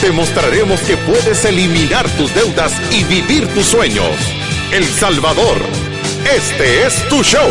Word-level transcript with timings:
Te 0.00 0.12
mostraremos 0.12 0.80
que 0.80 0.96
puedes 0.98 1.44
eliminar 1.46 2.08
tus 2.16 2.32
deudas 2.34 2.72
y 2.92 3.02
vivir 3.04 3.46
tus 3.54 3.64
sueños. 3.64 4.14
El 4.70 4.84
Salvador, 4.84 5.56
este 6.36 6.86
es 6.86 7.08
tu 7.08 7.22
show. 7.22 7.50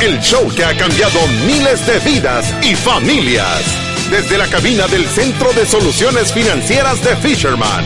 El 0.00 0.18
show 0.20 0.48
que 0.54 0.64
ha 0.64 0.76
cambiado 0.76 1.18
miles 1.46 1.86
de 1.86 1.98
vidas 2.00 2.46
y 2.62 2.74
familias. 2.74 3.62
Desde 4.10 4.38
la 4.38 4.46
cabina 4.46 4.86
del 4.86 5.04
Centro 5.06 5.52
de 5.52 5.66
Soluciones 5.66 6.32
Financieras 6.32 7.04
de 7.04 7.14
Fisherman. 7.16 7.84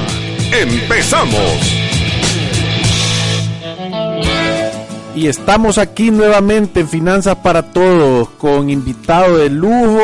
¡Empezamos! 0.53 1.81
Y 5.17 5.27
estamos 5.27 5.79
aquí 5.79 6.13
nuevamente 6.13 6.81
en 6.81 6.89
Finanzas 6.89 7.37
para 7.43 7.63
Todos 7.63 8.31
con 8.39 8.71
invitado 8.71 9.37
de 9.37 9.51
lujo 9.51 10.01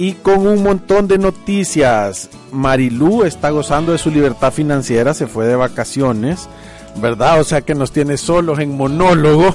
y 0.00 0.14
con 0.14 0.46
un 0.46 0.62
montón 0.62 1.08
de 1.08 1.18
noticias. 1.18 2.30
Marilú 2.52 3.22
está 3.24 3.50
gozando 3.50 3.92
de 3.92 3.98
su 3.98 4.10
libertad 4.10 4.50
financiera, 4.50 5.12
se 5.12 5.26
fue 5.26 5.44
de 5.44 5.56
vacaciones, 5.56 6.48
¿verdad? 6.96 7.38
O 7.38 7.44
sea 7.44 7.60
que 7.60 7.74
nos 7.74 7.92
tiene 7.92 8.16
solos 8.16 8.60
en 8.60 8.78
monólogo. 8.78 9.54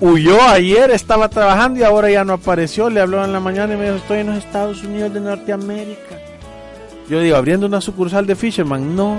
Huyó 0.00 0.40
ayer, 0.42 0.92
estaba 0.92 1.28
trabajando 1.28 1.80
y 1.80 1.82
ahora 1.82 2.08
ya 2.08 2.22
no 2.22 2.34
apareció. 2.34 2.88
Le 2.88 3.00
habló 3.00 3.24
en 3.24 3.32
la 3.32 3.40
mañana 3.40 3.74
y 3.74 3.78
me 3.78 3.86
dijo, 3.86 3.96
estoy 3.96 4.18
en 4.18 4.28
los 4.28 4.38
Estados 4.38 4.84
Unidos 4.84 5.12
de 5.12 5.22
Norteamérica. 5.22 6.18
Yo 7.08 7.18
digo, 7.18 7.36
abriendo 7.36 7.66
una 7.66 7.80
sucursal 7.80 8.28
de 8.28 8.36
Fisherman. 8.36 8.94
No, 8.94 9.16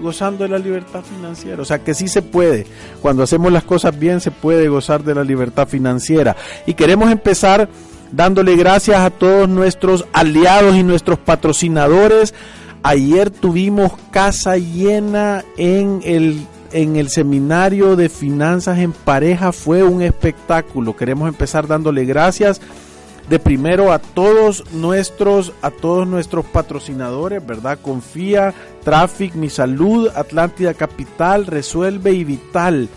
gozando 0.00 0.44
de 0.44 0.50
la 0.50 0.58
libertad 0.58 1.02
financiera. 1.02 1.60
O 1.60 1.64
sea 1.64 1.80
que 1.80 1.94
sí 1.94 2.06
se 2.06 2.22
puede. 2.22 2.64
Cuando 3.02 3.24
hacemos 3.24 3.50
las 3.50 3.64
cosas 3.64 3.98
bien 3.98 4.20
se 4.20 4.30
puede 4.30 4.68
gozar 4.68 5.02
de 5.02 5.16
la 5.16 5.24
libertad 5.24 5.66
financiera. 5.66 6.36
Y 6.64 6.74
queremos 6.74 7.10
empezar 7.10 7.68
dándole 8.12 8.56
gracias 8.56 8.98
a 9.00 9.10
todos 9.10 9.48
nuestros 9.48 10.06
aliados 10.12 10.76
y 10.76 10.82
nuestros 10.82 11.18
patrocinadores. 11.18 12.34
Ayer 12.82 13.30
tuvimos 13.30 13.92
casa 14.10 14.56
llena 14.56 15.44
en 15.56 16.00
el 16.04 16.46
en 16.72 16.96
el 16.96 17.08
seminario 17.08 17.96
de 17.96 18.08
finanzas 18.08 18.78
en 18.78 18.92
pareja 18.92 19.52
fue 19.52 19.82
un 19.82 20.02
espectáculo. 20.02 20.96
Queremos 20.96 21.28
empezar 21.28 21.66
dándole 21.66 22.04
gracias 22.04 22.60
de 23.28 23.38
primero 23.38 23.92
a 23.92 23.98
todos 23.98 24.64
nuestros 24.72 25.52
a 25.62 25.70
todos 25.70 26.06
nuestros 26.06 26.44
patrocinadores, 26.44 27.44
¿verdad? 27.44 27.78
Confía, 27.80 28.54
Traffic, 28.84 29.34
Mi 29.34 29.50
Salud, 29.50 30.08
Atlántida 30.14 30.74
Capital, 30.74 31.46
Resuelve 31.46 32.12
y 32.12 32.24
Vital 32.24 32.88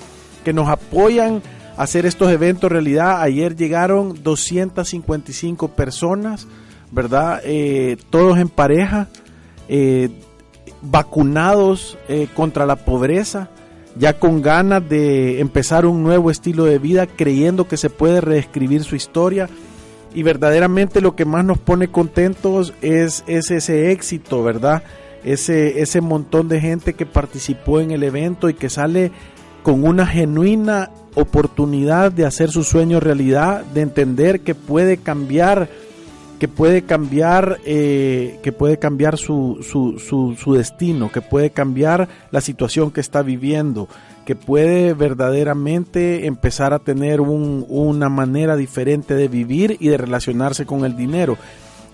que 0.43 0.53
nos 0.53 0.69
apoyan 0.69 1.41
hacer 1.79 2.05
estos 2.05 2.29
eventos 2.29 2.69
realidad. 2.69 3.21
Ayer 3.21 3.55
llegaron 3.55 4.21
255 4.21 5.69
personas, 5.69 6.45
¿verdad? 6.91 7.41
Eh, 7.45 7.95
todos 8.09 8.37
en 8.37 8.49
pareja, 8.49 9.07
eh, 9.69 10.09
vacunados 10.81 11.97
eh, 12.09 12.27
contra 12.35 12.65
la 12.65 12.75
pobreza 12.75 13.49
ya 13.95 14.19
con 14.19 14.41
ganas 14.41 14.87
de 14.87 15.39
empezar 15.39 15.85
un 15.85 16.03
nuevo 16.03 16.31
estilo 16.31 16.63
de 16.65 16.79
vida, 16.79 17.07
creyendo 17.07 17.67
que 17.67 17.75
se 17.75 17.89
puede 17.89 18.21
reescribir 18.21 18.83
su 18.83 18.95
historia 18.95 19.49
y 20.13 20.23
verdaderamente 20.23 21.01
lo 21.01 21.15
que 21.15 21.25
más 21.25 21.43
nos 21.43 21.57
pone 21.57 21.89
contentos 21.89 22.73
es, 22.81 23.23
ese 23.27 23.91
éxito, 23.91 24.43
¿verdad? 24.43 24.83
Ese, 25.23 25.81
ese 25.81 26.01
montón 26.01 26.47
de 26.47 26.61
gente 26.61 26.93
que 26.93 27.05
participó 27.05 27.81
en 27.81 27.91
el 27.91 28.03
evento 28.03 28.47
y 28.47 28.53
que 28.53 28.69
sale 28.69 29.11
con 29.63 29.83
una 29.83 30.05
genuina 30.05 30.91
oportunidad 31.21 32.11
de 32.11 32.25
hacer 32.25 32.51
su 32.51 32.63
sueño 32.63 32.99
realidad, 32.99 33.63
de 33.73 33.81
entender 33.81 34.41
que 34.41 34.55
puede 34.55 34.97
cambiar, 34.97 35.69
que 36.39 36.47
puede 36.47 36.83
cambiar, 36.83 37.59
eh, 37.65 38.39
que 38.43 38.51
puede 38.51 38.79
cambiar 38.79 39.17
su, 39.17 39.59
su, 39.61 39.99
su, 39.99 40.35
su 40.35 40.53
destino, 40.53 41.11
que 41.11 41.21
puede 41.21 41.49
cambiar 41.49 42.07
la 42.31 42.41
situación 42.41 42.91
que 42.91 43.01
está 43.01 43.21
viviendo 43.21 43.87
que 44.29 44.35
puede 44.35 44.93
verdaderamente 44.93 46.27
empezar 46.27 46.71
a 46.71 46.77
tener 46.77 47.19
una 47.19 48.09
manera 48.09 48.55
diferente 48.55 49.15
de 49.15 49.27
vivir 49.27 49.77
y 49.79 49.87
de 49.87 49.97
relacionarse 49.97 50.67
con 50.67 50.85
el 50.85 50.95
dinero. 50.95 51.35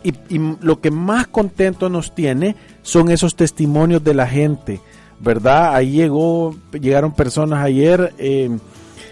Y, 0.03 0.11
lo 0.59 0.81
que 0.81 0.91
más 0.91 1.27
contento 1.27 1.87
nos 1.87 2.13
tiene 2.13 2.57
son 2.81 3.09
esos 3.09 3.37
testimonios 3.37 4.03
de 4.03 4.15
la 4.15 4.27
gente, 4.27 4.81
¿verdad? 5.21 5.75
Ahí 5.75 5.91
llegó, 5.91 6.53
llegaron 6.73 7.13
personas 7.13 7.63
ayer. 7.63 8.13
Eh, 8.17 8.49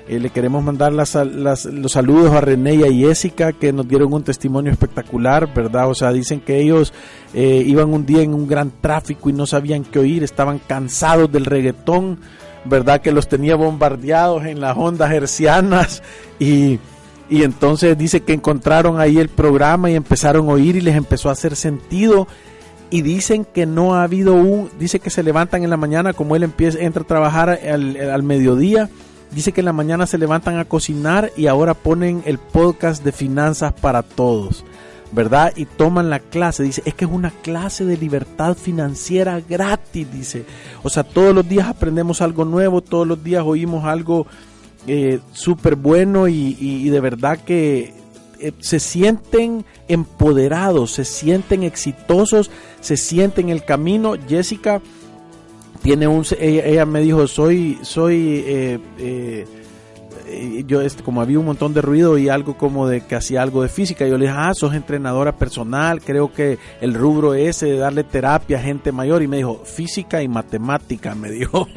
eh, 0.07 0.19
le 0.19 0.29
queremos 0.29 0.61
mandar 0.63 0.91
las, 0.91 1.15
los 1.15 1.91
saludos 1.91 2.33
a 2.33 2.41
René 2.41 2.75
y 2.75 2.83
a 2.83 2.91
Jessica 2.91 3.53
que 3.53 3.71
nos 3.71 3.87
dieron 3.87 4.13
un 4.13 4.23
testimonio 4.23 4.71
espectacular, 4.71 5.53
¿verdad? 5.53 5.89
O 5.89 5.95
sea, 5.95 6.11
dicen 6.11 6.41
que 6.41 6.59
ellos 6.59 6.93
eh, 7.33 7.63
iban 7.65 7.93
un 7.93 8.05
día 8.05 8.21
en 8.21 8.33
un 8.33 8.47
gran 8.47 8.71
tráfico 8.81 9.29
y 9.29 9.33
no 9.33 9.45
sabían 9.47 9.83
qué 9.85 9.99
oír, 9.99 10.23
estaban 10.23 10.59
cansados 10.59 11.31
del 11.31 11.45
reggaetón, 11.45 12.19
¿verdad? 12.65 13.01
Que 13.01 13.13
los 13.13 13.29
tenía 13.29 13.55
bombardeados 13.55 14.45
en 14.45 14.59
las 14.59 14.75
ondas 14.77 15.11
hercianas 15.11 16.03
y, 16.37 16.79
y 17.29 17.43
entonces 17.43 17.97
dice 17.97 18.21
que 18.21 18.33
encontraron 18.33 18.99
ahí 18.99 19.19
el 19.19 19.29
programa 19.29 19.89
y 19.89 19.95
empezaron 19.95 20.49
a 20.49 20.53
oír 20.53 20.75
y 20.75 20.81
les 20.81 20.97
empezó 20.97 21.29
a 21.29 21.33
hacer 21.33 21.55
sentido 21.55 22.27
y 22.89 23.01
dicen 23.01 23.45
que 23.45 23.65
no 23.65 23.95
ha 23.95 24.03
habido 24.03 24.35
un, 24.35 24.69
dice 24.77 24.99
que 24.99 25.09
se 25.09 25.23
levantan 25.23 25.63
en 25.63 25.69
la 25.69 25.77
mañana 25.77 26.13
como 26.13 26.35
él 26.35 26.43
empieza, 26.43 26.79
entra 26.79 27.03
a 27.03 27.07
trabajar 27.07 27.49
al, 27.49 27.97
al 27.97 28.21
mediodía, 28.21 28.89
dice 29.33 29.51
que 29.51 29.61
en 29.61 29.65
la 29.65 29.73
mañana 29.73 30.07
se 30.07 30.17
levantan 30.17 30.57
a 30.57 30.65
cocinar 30.65 31.31
y 31.35 31.47
ahora 31.47 31.73
ponen 31.73 32.23
el 32.25 32.37
podcast 32.37 33.03
de 33.03 33.11
finanzas 33.11 33.73
para 33.73 34.03
todos. 34.03 34.63
¿verdad? 35.13 35.53
Y 35.55 35.65
toman 35.65 36.09
la 36.09 36.19
clase, 36.19 36.63
dice, 36.63 36.81
es 36.85 36.95
que 36.95 37.05
es 37.05 37.11
una 37.11 37.29
clase 37.29 37.85
de 37.85 37.97
libertad 37.97 38.57
financiera 38.57 39.39
gratis, 39.47 40.11
dice. 40.11 40.43
O 40.81 40.89
sea, 40.89 41.03
todos 41.03 41.35
los 41.35 41.47
días 41.47 41.67
aprendemos 41.67 42.21
algo 42.21 42.45
nuevo, 42.45 42.81
todos 42.81 43.07
los 43.07 43.23
días 43.23 43.43
oímos 43.45 43.85
algo 43.85 44.25
eh, 44.87 45.19
súper 45.31 45.75
bueno 45.75 46.27
y, 46.27 46.89
de 46.89 46.99
verdad 46.99 47.39
que 47.39 47.93
eh, 48.39 48.53
se 48.59 48.79
sienten 48.79 49.65
empoderados, 49.87 50.91
se 50.91 51.05
sienten 51.05 51.63
exitosos, 51.63 52.49
se 52.81 52.97
sienten 52.97 53.49
el 53.49 53.63
camino. 53.63 54.15
Jessica 54.27 54.81
tiene 55.83 56.07
un, 56.07 56.25
ella, 56.39 56.85
me 56.85 57.01
dijo, 57.01 57.27
soy, 57.27 57.77
soy, 57.81 58.43
eh, 58.47 59.45
yo 60.65 60.81
este, 60.81 61.03
como 61.03 61.21
había 61.21 61.39
un 61.39 61.45
montón 61.45 61.73
de 61.73 61.81
ruido 61.81 62.17
y 62.17 62.29
algo 62.29 62.57
como 62.57 62.87
de 62.87 63.01
que 63.01 63.15
hacía 63.15 63.41
algo 63.41 63.61
de 63.61 63.67
física, 63.67 64.07
yo 64.07 64.17
le 64.17 64.25
dije, 64.25 64.37
ah, 64.37 64.53
sos 64.53 64.73
entrenadora 64.73 65.35
personal, 65.35 66.01
creo 66.01 66.31
que 66.31 66.57
el 66.79 66.93
rubro 66.93 67.33
ese 67.33 67.65
de 67.65 67.77
darle 67.77 68.05
terapia 68.05 68.57
a 68.57 68.61
gente 68.61 68.93
mayor 68.93 69.21
y 69.21 69.27
me 69.27 69.37
dijo, 69.37 69.61
física 69.65 70.23
y 70.23 70.29
matemática, 70.29 71.15
me 71.15 71.29
dijo. 71.29 71.67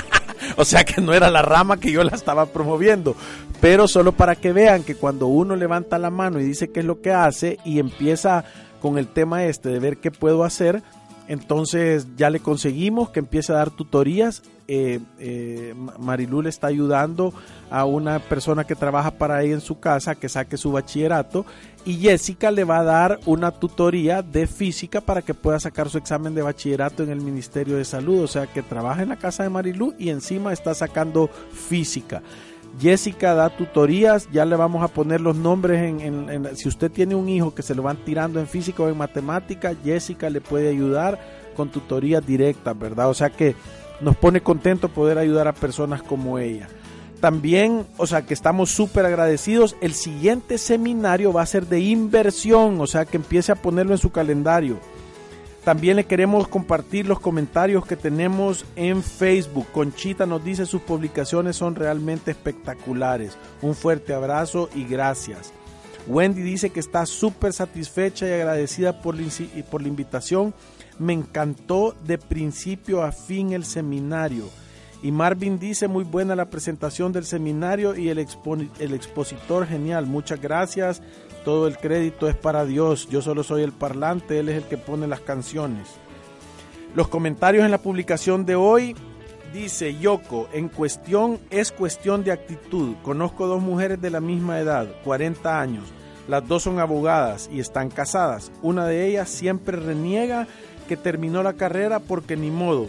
o 0.56 0.64
sea 0.64 0.82
que 0.84 1.02
no 1.02 1.12
era 1.12 1.30
la 1.30 1.42
rama 1.42 1.78
que 1.78 1.92
yo 1.92 2.02
la 2.02 2.16
estaba 2.16 2.46
promoviendo, 2.46 3.14
pero 3.60 3.86
solo 3.88 4.12
para 4.12 4.36
que 4.36 4.52
vean 4.52 4.84
que 4.84 4.94
cuando 4.94 5.26
uno 5.26 5.54
levanta 5.54 5.98
la 5.98 6.10
mano 6.10 6.40
y 6.40 6.44
dice 6.44 6.70
qué 6.70 6.80
es 6.80 6.86
lo 6.86 7.02
que 7.02 7.12
hace 7.12 7.58
y 7.64 7.78
empieza 7.78 8.44
con 8.80 8.96
el 8.96 9.06
tema 9.06 9.44
este 9.44 9.68
de 9.68 9.78
ver 9.78 9.98
qué 9.98 10.10
puedo 10.10 10.44
hacer, 10.44 10.82
entonces 11.30 12.08
ya 12.16 12.28
le 12.28 12.40
conseguimos 12.40 13.10
que 13.10 13.20
empiece 13.20 13.52
a 13.52 13.54
dar 13.54 13.70
tutorías. 13.70 14.42
Eh, 14.66 14.98
eh, 15.20 15.74
Marilu 16.00 16.42
le 16.42 16.48
está 16.48 16.66
ayudando 16.66 17.32
a 17.70 17.84
una 17.84 18.18
persona 18.18 18.64
que 18.64 18.74
trabaja 18.74 19.12
para 19.12 19.40
ella 19.40 19.54
en 19.54 19.60
su 19.60 19.78
casa 19.78 20.16
que 20.16 20.28
saque 20.28 20.56
su 20.56 20.72
bachillerato 20.72 21.46
y 21.84 21.98
Jessica 21.98 22.50
le 22.50 22.64
va 22.64 22.80
a 22.80 22.84
dar 22.84 23.20
una 23.26 23.52
tutoría 23.52 24.22
de 24.22 24.48
física 24.48 25.00
para 25.00 25.22
que 25.22 25.32
pueda 25.32 25.60
sacar 25.60 25.88
su 25.88 25.98
examen 25.98 26.34
de 26.34 26.42
bachillerato 26.42 27.04
en 27.04 27.10
el 27.10 27.20
Ministerio 27.20 27.76
de 27.76 27.84
Salud. 27.84 28.24
O 28.24 28.26
sea 28.26 28.48
que 28.48 28.64
trabaja 28.64 29.04
en 29.04 29.10
la 29.10 29.16
casa 29.16 29.44
de 29.44 29.50
Marilu 29.50 29.94
y 30.00 30.08
encima 30.08 30.52
está 30.52 30.74
sacando 30.74 31.28
física. 31.28 32.22
Jessica 32.78 33.34
da 33.34 33.50
tutorías, 33.50 34.28
ya 34.30 34.44
le 34.44 34.56
vamos 34.56 34.82
a 34.82 34.88
poner 34.88 35.20
los 35.20 35.36
nombres 35.36 35.82
en, 35.82 36.56
si 36.56 36.68
usted 36.68 36.90
tiene 36.90 37.14
un 37.14 37.28
hijo 37.28 37.54
que 37.54 37.62
se 37.62 37.74
lo 37.74 37.82
van 37.82 37.96
tirando 37.98 38.40
en 38.40 38.46
física 38.46 38.82
o 38.82 38.88
en 38.88 38.96
matemática, 38.96 39.74
Jessica 39.84 40.30
le 40.30 40.40
puede 40.40 40.68
ayudar 40.68 41.18
con 41.56 41.68
tutorías 41.68 42.24
directas, 42.24 42.78
¿verdad? 42.78 43.10
O 43.10 43.14
sea 43.14 43.30
que 43.30 43.54
nos 44.00 44.16
pone 44.16 44.40
contento 44.40 44.88
poder 44.88 45.18
ayudar 45.18 45.48
a 45.48 45.52
personas 45.52 46.02
como 46.02 46.38
ella. 46.38 46.68
También, 47.20 47.86
o 47.98 48.06
sea 48.06 48.22
que 48.22 48.32
estamos 48.32 48.70
súper 48.70 49.04
agradecidos. 49.04 49.76
El 49.82 49.92
siguiente 49.92 50.56
seminario 50.56 51.32
va 51.32 51.42
a 51.42 51.46
ser 51.46 51.66
de 51.66 51.80
inversión, 51.80 52.80
o 52.80 52.86
sea 52.86 53.04
que 53.04 53.18
empiece 53.18 53.52
a 53.52 53.56
ponerlo 53.56 53.92
en 53.92 53.98
su 53.98 54.10
calendario. 54.10 54.78
También 55.64 55.96
le 55.96 56.04
queremos 56.04 56.48
compartir 56.48 57.06
los 57.06 57.20
comentarios 57.20 57.84
que 57.84 57.96
tenemos 57.96 58.64
en 58.76 59.02
Facebook. 59.02 59.66
Conchita 59.72 60.24
nos 60.24 60.42
dice 60.42 60.64
sus 60.64 60.80
publicaciones 60.80 61.56
son 61.56 61.74
realmente 61.74 62.30
espectaculares. 62.30 63.36
Un 63.60 63.74
fuerte 63.74 64.14
abrazo 64.14 64.70
y 64.74 64.84
gracias. 64.84 65.52
Wendy 66.06 66.40
dice 66.40 66.70
que 66.70 66.80
está 66.80 67.04
súper 67.04 67.52
satisfecha 67.52 68.26
y 68.26 68.32
agradecida 68.32 69.02
por 69.02 69.14
la, 69.14 69.88
invitación. 69.88 70.54
Me 70.98 71.12
encantó 71.12 71.94
de 72.04 72.16
principio 72.16 73.02
a 73.02 73.12
fin 73.12 73.52
el 73.52 73.64
seminario. 73.64 74.48
Y 75.02 75.12
Marvin 75.12 75.58
dice, 75.58 75.88
muy 75.88 76.04
buena 76.04 76.36
la 76.36 76.50
presentación 76.50 77.12
del 77.12 77.24
seminario 77.24 77.94
y 77.94 78.08
el 78.08 78.18
expositor 78.18 79.66
genial. 79.66 80.06
Muchas 80.06 80.40
gracias. 80.40 81.02
Todo 81.44 81.66
el 81.66 81.78
crédito 81.78 82.28
es 82.28 82.36
para 82.36 82.64
Dios. 82.64 83.08
Yo 83.08 83.22
solo 83.22 83.42
soy 83.42 83.62
el 83.62 83.72
parlante, 83.72 84.38
Él 84.38 84.48
es 84.48 84.56
el 84.62 84.64
que 84.64 84.76
pone 84.76 85.06
las 85.06 85.20
canciones. 85.20 85.88
Los 86.94 87.08
comentarios 87.08 87.64
en 87.64 87.70
la 87.70 87.78
publicación 87.78 88.44
de 88.44 88.56
hoy 88.56 88.94
dice 89.54 89.96
Yoko, 89.98 90.48
en 90.52 90.68
cuestión 90.68 91.38
es 91.50 91.72
cuestión 91.72 92.24
de 92.24 92.32
actitud. 92.32 92.94
Conozco 93.02 93.46
dos 93.46 93.62
mujeres 93.62 94.00
de 94.00 94.10
la 94.10 94.20
misma 94.20 94.60
edad, 94.60 94.88
40 95.04 95.60
años. 95.60 95.84
Las 96.28 96.46
dos 96.46 96.64
son 96.64 96.78
abogadas 96.78 97.48
y 97.52 97.60
están 97.60 97.90
casadas. 97.90 98.52
Una 98.62 98.86
de 98.86 99.06
ellas 99.06 99.28
siempre 99.28 99.76
reniega 99.76 100.46
que 100.88 100.96
terminó 100.96 101.42
la 101.42 101.54
carrera 101.54 102.00
porque 102.00 102.36
ni 102.36 102.50
modo, 102.50 102.88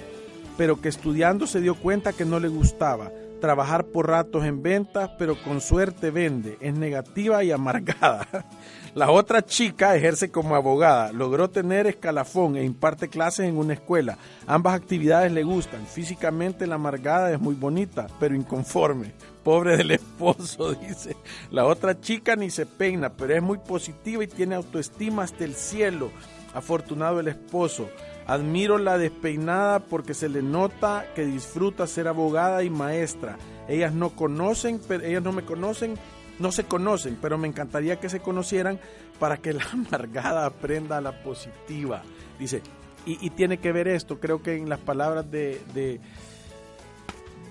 pero 0.57 0.81
que 0.81 0.89
estudiando 0.89 1.47
se 1.47 1.61
dio 1.61 1.75
cuenta 1.75 2.13
que 2.13 2.25
no 2.25 2.39
le 2.39 2.49
gustaba 2.49 3.11
trabajar 3.41 3.83
por 3.87 4.07
ratos 4.07 4.45
en 4.45 4.63
ventas, 4.63 5.09
pero 5.19 5.35
con 5.43 5.59
suerte 5.59 6.11
vende, 6.11 6.57
es 6.61 6.73
negativa 6.73 7.43
y 7.43 7.51
amargada. 7.51 8.27
La 8.93 9.09
otra 9.09 9.41
chica 9.41 9.95
ejerce 9.95 10.31
como 10.31 10.55
abogada, 10.55 11.13
logró 11.13 11.49
tener 11.49 11.87
escalafón 11.87 12.57
e 12.57 12.63
imparte 12.65 13.07
clases 13.07 13.47
en 13.47 13.57
una 13.57 13.73
escuela. 13.73 14.17
Ambas 14.47 14.75
actividades 14.75 15.31
le 15.31 15.43
gustan. 15.43 15.85
Físicamente 15.87 16.67
la 16.67 16.75
amargada 16.75 17.31
es 17.31 17.39
muy 17.39 17.55
bonita, 17.55 18.07
pero 18.19 18.35
inconforme. 18.35 19.13
Pobre 19.43 19.77
del 19.77 19.91
esposo, 19.91 20.73
dice. 20.87 21.15
La 21.51 21.65
otra 21.65 22.01
chica 22.01 22.35
ni 22.35 22.49
se 22.49 22.65
peina, 22.65 23.13
pero 23.13 23.33
es 23.33 23.41
muy 23.41 23.59
positiva 23.59 24.25
y 24.25 24.27
tiene 24.27 24.55
autoestima 24.55 25.23
hasta 25.23 25.45
el 25.45 25.55
cielo. 25.55 26.11
Afortunado 26.53 27.21
el 27.21 27.29
esposo. 27.29 27.89
Admiro 28.27 28.77
la 28.77 28.97
despeinada 28.97 29.79
porque 29.79 30.13
se 30.13 30.29
le 30.29 30.41
nota 30.41 31.05
que 31.15 31.25
disfruta 31.25 31.87
ser 31.87 32.07
abogada 32.07 32.63
y 32.63 32.69
maestra. 32.69 33.37
Ellas 33.67 33.93
no 33.93 34.11
conocen, 34.11 34.79
pero 34.87 35.03
ellas 35.03 35.23
no 35.23 35.31
me 35.31 35.43
conocen, 35.43 35.95
no 36.39 36.51
se 36.51 36.63
conocen, 36.65 37.17
pero 37.21 37.37
me 37.37 37.47
encantaría 37.47 37.99
que 37.99 38.09
se 38.09 38.19
conocieran 38.19 38.79
para 39.19 39.37
que 39.37 39.53
la 39.53 39.63
amargada 39.71 40.45
aprenda 40.45 40.97
a 40.97 41.01
la 41.01 41.23
positiva. 41.23 42.03
Dice, 42.39 42.61
y, 43.05 43.29
tiene 43.31 43.57
que 43.57 43.71
ver 43.71 43.87
esto, 43.87 44.19
creo 44.19 44.43
que 44.43 44.55
en 44.55 44.69
las 44.69 44.79
palabras 44.79 45.29
de, 45.31 45.59
de, 45.73 45.99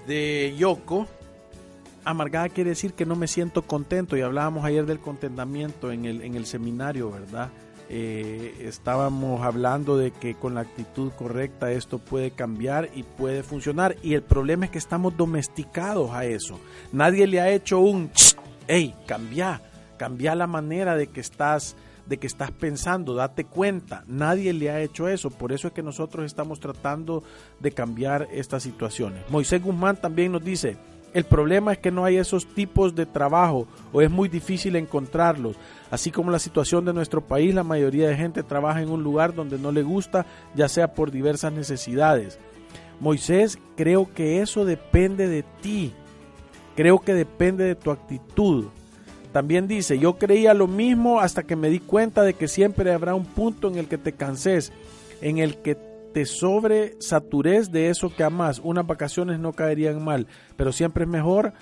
de 0.07 0.55
Yoko, 0.57 1.09
amargada 2.05 2.49
quiere 2.49 2.71
decir 2.71 2.95
que 2.95 3.05
no 3.05 3.17
me 3.17 3.27
siento 3.27 3.63
contento 3.63 4.17
y 4.17 4.21
hablábamos 4.21 4.65
ayer 4.65 4.87
del 4.87 5.01
contentamiento 5.01 5.91
en 5.91 6.05
el, 6.05 6.23
en 6.23 6.37
el 6.37 6.47
seminario, 6.47 7.11
¿verdad? 7.11 7.51
Eh, 7.93 8.55
estábamos 8.61 9.43
hablando 9.43 9.97
de 9.97 10.13
que 10.13 10.37
con 10.37 10.55
la 10.55 10.61
actitud 10.61 11.11
correcta 11.11 11.73
esto 11.73 11.99
puede 11.99 12.31
cambiar 12.31 12.89
y 12.95 13.03
puede 13.03 13.43
funcionar. 13.43 13.97
Y 14.01 14.15
el 14.15 14.23
problema 14.23 14.67
es 14.67 14.71
que 14.71 14.79
estamos 14.79 15.17
domesticados 15.17 16.13
a 16.13 16.25
eso. 16.25 16.61
Nadie 16.93 17.27
le 17.27 17.41
ha 17.41 17.51
hecho 17.51 17.81
un, 17.81 18.09
hey, 18.69 18.95
cambia, 19.09 19.61
cambia 19.97 20.37
la 20.37 20.47
manera 20.47 20.95
de 20.95 21.09
que 21.09 21.21
estás 21.21 21.75
de 22.07 22.19
que 22.19 22.27
estás 22.27 22.51
pensando, 22.51 23.15
date 23.15 23.45
cuenta, 23.45 24.03
nadie 24.09 24.53
le 24.53 24.69
ha 24.69 24.81
hecho 24.81 25.07
eso, 25.07 25.31
por 25.31 25.53
eso 25.53 25.69
es 25.69 25.75
que 25.75 25.83
nosotros 25.83 26.27
estamos 26.27 26.59
tratando 26.59 27.23
de 27.61 27.71
cambiar 27.71 28.27
estas 28.33 28.65
situaciones. 28.65 29.23
Moisés 29.31 29.63
Guzmán 29.63 29.97
también 29.97 30.33
nos 30.33 30.43
dice, 30.43 30.77
el 31.13 31.25
problema 31.25 31.73
es 31.73 31.79
que 31.79 31.91
no 31.91 32.05
hay 32.05 32.17
esos 32.17 32.47
tipos 32.47 32.95
de 32.95 33.07
trabajo 33.07 33.67
o 33.93 34.01
es 34.01 34.11
muy 34.11 34.29
difícil 34.29 34.77
encontrarlos. 34.77 35.57
Así 35.91 36.11
como 36.11 36.31
la 36.31 36.39
situación 36.39 36.85
de 36.85 36.93
nuestro 36.93 37.21
país, 37.21 37.55
la 37.55 37.65
mayoría 37.65 38.09
de 38.09 38.17
gente 38.17 38.43
trabaja 38.43 38.81
en 38.81 38.91
un 38.91 39.03
lugar 39.03 39.35
donde 39.35 39.59
no 39.59 39.73
le 39.73 39.83
gusta, 39.83 40.27
ya 40.55 40.69
sea 40.69 40.95
por 40.95 41.11
diversas 41.11 41.53
necesidades. 41.53 42.39
Moisés, 43.01 43.59
creo 43.77 44.13
que 44.15 44.41
eso 44.41 44.65
depende 44.65 45.27
de 45.27 45.43
ti. 45.61 45.93
Creo 46.77 47.01
que 47.01 47.15
depende 47.15 47.65
de 47.65 47.75
tu 47.75 47.91
actitud. 47.91 48.67
También 49.33 49.67
dice, 49.69 49.99
yo 49.99 50.19
creía 50.19 50.55
lo 50.55 50.67
mismo 50.67 51.21
hasta 51.21 51.43
que 51.43 51.57
me 51.57 51.71
di 51.71 51.81
cuenta 51.81 52.23
de 52.23 52.35
que 52.35 52.49
siempre 52.49 52.93
habrá 52.93 53.15
un 53.15 53.25
punto 53.25 53.69
en 53.69 53.77
el 53.77 53.87
que 53.87 53.99
te 53.99 54.13
canses, 54.13 54.73
en 55.21 55.39
el 55.39 55.59
que 55.59 55.90
te 56.13 56.27
sobresatures 56.27 57.71
de 57.73 57.89
eso 57.89 58.15
que 58.15 58.25
amas. 58.25 58.61
Unas 58.63 58.87
vacaciones 58.87 59.39
no 59.39 59.53
caerían 59.53 60.03
mal, 60.03 60.27
pero 60.57 60.73
siempre 60.73 61.05
es 61.05 61.11
mejor 61.11 61.53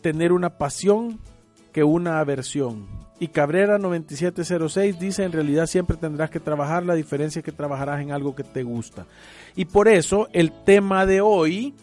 tener 0.00 0.32
una 0.32 0.50
pasión 0.58 1.18
que 1.72 1.84
una 1.84 2.20
aversión. 2.20 2.86
Y 3.18 3.28
Cabrera 3.28 3.78
9706 3.78 4.98
dice, 4.98 5.24
en 5.24 5.32
realidad 5.32 5.66
siempre 5.66 5.96
tendrás 5.96 6.30
que 6.30 6.40
trabajar, 6.40 6.84
la 6.84 6.94
diferencia 6.94 7.38
es 7.38 7.44
que 7.44 7.52
trabajarás 7.52 8.00
en 8.00 8.12
algo 8.12 8.34
que 8.34 8.44
te 8.44 8.62
gusta. 8.62 9.06
Y 9.54 9.66
por 9.66 9.88
eso 9.88 10.28
el 10.32 10.52
tema 10.64 11.06
de 11.06 11.20
hoy 11.20 11.74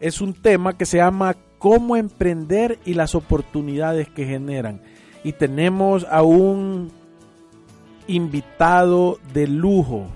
es 0.00 0.20
un 0.20 0.34
tema 0.34 0.76
que 0.76 0.86
se 0.86 0.98
llama 0.98 1.36
cómo 1.58 1.96
emprender 1.96 2.78
y 2.84 2.94
las 2.94 3.14
oportunidades 3.14 4.08
que 4.08 4.26
generan. 4.26 4.82
Y 5.22 5.32
tenemos 5.32 6.06
a 6.10 6.22
un 6.22 6.90
invitado 8.08 9.18
de 9.32 9.46
lujo, 9.46 10.06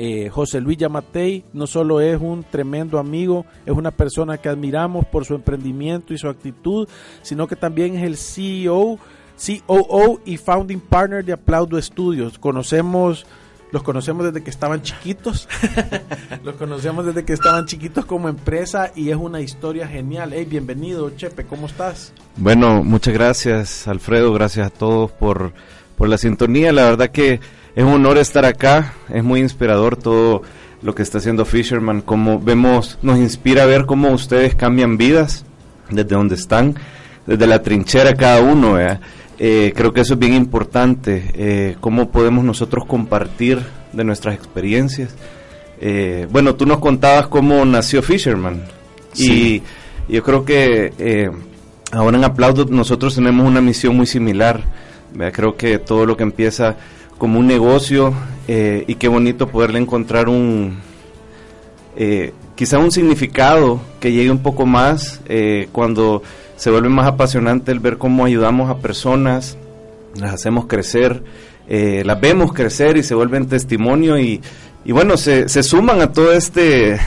eh, 0.00 0.30
José 0.30 0.60
Luis 0.60 0.78
Yamatei 0.78 1.44
no 1.52 1.66
solo 1.66 2.00
es 2.00 2.20
un 2.20 2.44
tremendo 2.44 3.00
amigo, 3.00 3.44
es 3.66 3.72
una 3.72 3.90
persona 3.90 4.38
que 4.38 4.48
admiramos 4.48 5.04
por 5.06 5.24
su 5.24 5.34
emprendimiento 5.34 6.14
y 6.14 6.18
su 6.18 6.28
actitud, 6.28 6.88
sino 7.20 7.48
que 7.48 7.56
también 7.56 7.96
es 7.96 8.04
el 8.04 8.16
CEO, 8.16 9.00
COO 9.66 10.20
y 10.24 10.36
founding 10.36 10.78
partner 10.78 11.24
de 11.24 11.32
Aplaudo 11.32 11.82
Studios. 11.82 12.38
Conocemos 12.38 13.26
los 13.72 13.82
conocemos 13.82 14.24
desde 14.24 14.44
que 14.44 14.50
estaban 14.50 14.82
chiquitos. 14.82 15.48
los 16.44 16.54
conocemos 16.54 17.04
desde 17.04 17.24
que 17.24 17.32
estaban 17.32 17.66
chiquitos 17.66 18.04
como 18.04 18.28
empresa 18.28 18.92
y 18.94 19.10
es 19.10 19.16
una 19.16 19.40
historia 19.40 19.88
genial. 19.88 20.30
Hey, 20.32 20.46
bienvenido, 20.48 21.10
Chepe, 21.10 21.42
¿cómo 21.44 21.66
estás? 21.66 22.12
Bueno, 22.36 22.84
muchas 22.84 23.14
gracias, 23.14 23.88
Alfredo. 23.88 24.32
Gracias 24.32 24.68
a 24.68 24.70
todos 24.70 25.10
por, 25.10 25.52
por 25.96 26.08
la 26.08 26.18
sintonía. 26.18 26.72
La 26.72 26.84
verdad 26.84 27.10
que 27.10 27.40
es 27.74 27.84
un 27.84 27.92
honor 27.92 28.18
estar 28.18 28.44
acá, 28.44 28.94
es 29.08 29.22
muy 29.22 29.40
inspirador 29.40 29.96
todo 29.96 30.42
lo 30.82 30.94
que 30.94 31.02
está 31.02 31.18
haciendo 31.18 31.44
Fisherman, 31.44 32.00
como 32.00 32.38
vemos, 32.40 32.98
nos 33.02 33.18
inspira 33.18 33.64
a 33.64 33.66
ver 33.66 33.86
cómo 33.86 34.10
ustedes 34.10 34.54
cambian 34.54 34.96
vidas 34.96 35.44
desde 35.90 36.14
donde 36.14 36.34
están, 36.34 36.76
desde 37.26 37.46
la 37.46 37.62
trinchera 37.62 38.14
cada 38.14 38.40
uno. 38.40 38.78
Eh, 39.40 39.72
creo 39.74 39.92
que 39.92 40.00
eso 40.00 40.14
es 40.14 40.18
bien 40.18 40.34
importante, 40.34 41.30
eh, 41.34 41.76
cómo 41.80 42.10
podemos 42.10 42.44
nosotros 42.44 42.84
compartir 42.86 43.60
de 43.92 44.04
nuestras 44.04 44.34
experiencias. 44.34 45.14
Eh, 45.80 46.26
bueno, 46.30 46.56
tú 46.56 46.66
nos 46.66 46.78
contabas 46.78 47.28
cómo 47.28 47.64
nació 47.64 48.02
Fisherman 48.02 48.62
y 49.14 49.62
yo 50.08 50.22
creo 50.22 50.44
que 50.44 50.92
eh, 50.98 51.30
ahora 51.92 52.16
en 52.16 52.24
Aplaudo 52.24 52.64
nosotros 52.64 53.14
tenemos 53.14 53.46
una 53.46 53.60
misión 53.60 53.96
muy 53.96 54.06
similar. 54.06 54.62
Creo 55.32 55.56
que 55.56 55.78
todo 55.78 56.04
lo 56.04 56.16
que 56.16 56.22
empieza 56.22 56.76
como 57.18 57.40
un 57.40 57.46
negocio 57.46 58.14
eh, 58.46 58.84
y 58.86 58.94
qué 58.94 59.08
bonito 59.08 59.48
poderle 59.48 59.78
encontrar 59.78 60.28
un 60.28 60.78
eh, 61.96 62.32
quizá 62.54 62.78
un 62.78 62.92
significado 62.92 63.80
que 64.00 64.12
llegue 64.12 64.30
un 64.30 64.42
poco 64.42 64.64
más 64.64 65.20
eh, 65.26 65.68
cuando 65.72 66.22
se 66.56 66.70
vuelve 66.70 66.88
más 66.88 67.06
apasionante 67.06 67.72
el 67.72 67.80
ver 67.80 67.98
cómo 67.98 68.24
ayudamos 68.24 68.70
a 68.70 68.78
personas 68.78 69.58
las 70.16 70.32
hacemos 70.32 70.66
crecer 70.66 71.22
las 71.68 72.18
vemos 72.18 72.54
crecer 72.54 72.96
y 72.96 73.02
se 73.02 73.14
vuelven 73.14 73.46
testimonio 73.46 74.18
y, 74.18 74.40
y 74.86 74.92
bueno 74.92 75.18
se, 75.18 75.50
se 75.50 75.62
suman 75.62 76.00
a 76.00 76.12
todo 76.12 76.32
este 76.32 76.98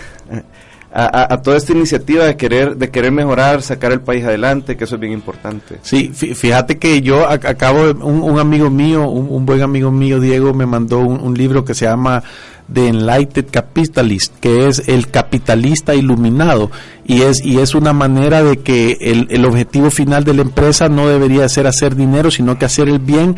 a, 0.94 1.42
toda 1.42 1.56
esta 1.56 1.72
iniciativa 1.72 2.26
de 2.26 2.36
querer 2.36 2.76
de 2.76 2.90
querer 2.90 3.12
mejorar, 3.12 3.62
sacar 3.62 3.94
el 3.94 4.02
país 4.02 4.26
adelante, 4.26 4.76
que 4.76 4.84
eso 4.84 4.96
es 4.96 5.02
bien 5.02 5.14
importante. 5.14 5.80
Sí, 5.84 6.12
fíjate 6.14 6.78
que 6.78 7.02
yo 7.02 7.28
acabo, 7.30 7.92
un, 7.92 8.22
un 8.22 8.40
amigo 8.40 8.70
mío, 8.70 9.08
un, 9.10 9.46
buen 9.46 9.62
amigo 9.62 9.90
mío, 9.90 10.20
Diego, 10.20 10.54
me 10.54 10.66
mandó 10.66 11.00
un, 11.00 11.34
libro 11.34 11.64
que 11.64 11.74
se 11.74 11.86
llama 11.86 12.24
The 12.72 12.90
Enlightened 12.90 13.50
Capitalist, 13.50 14.38
que 14.40 14.68
es 14.68 14.88
el 14.90 15.08
capitalista 15.08 15.96
iluminado, 15.96 16.72
y 17.06 17.22
es, 17.22 17.44
y 17.44 17.60
es 17.60 17.74
una 17.74 17.94
manera 17.94 18.44
de 18.44 18.58
que 18.58 18.98
el, 19.00 19.28
el 19.30 19.46
objetivo 19.46 19.92
final 19.92 20.26
de 20.26 20.34
la 20.34 20.42
empresa 20.42 20.90
no 20.90 21.08
debería 21.08 21.48
ser 21.48 21.68
hacer 21.68 21.96
dinero, 21.96 22.32
sino 22.32 22.60
que 22.60 22.66
hacer 22.66 22.90
el 22.90 23.00
bien 23.00 23.38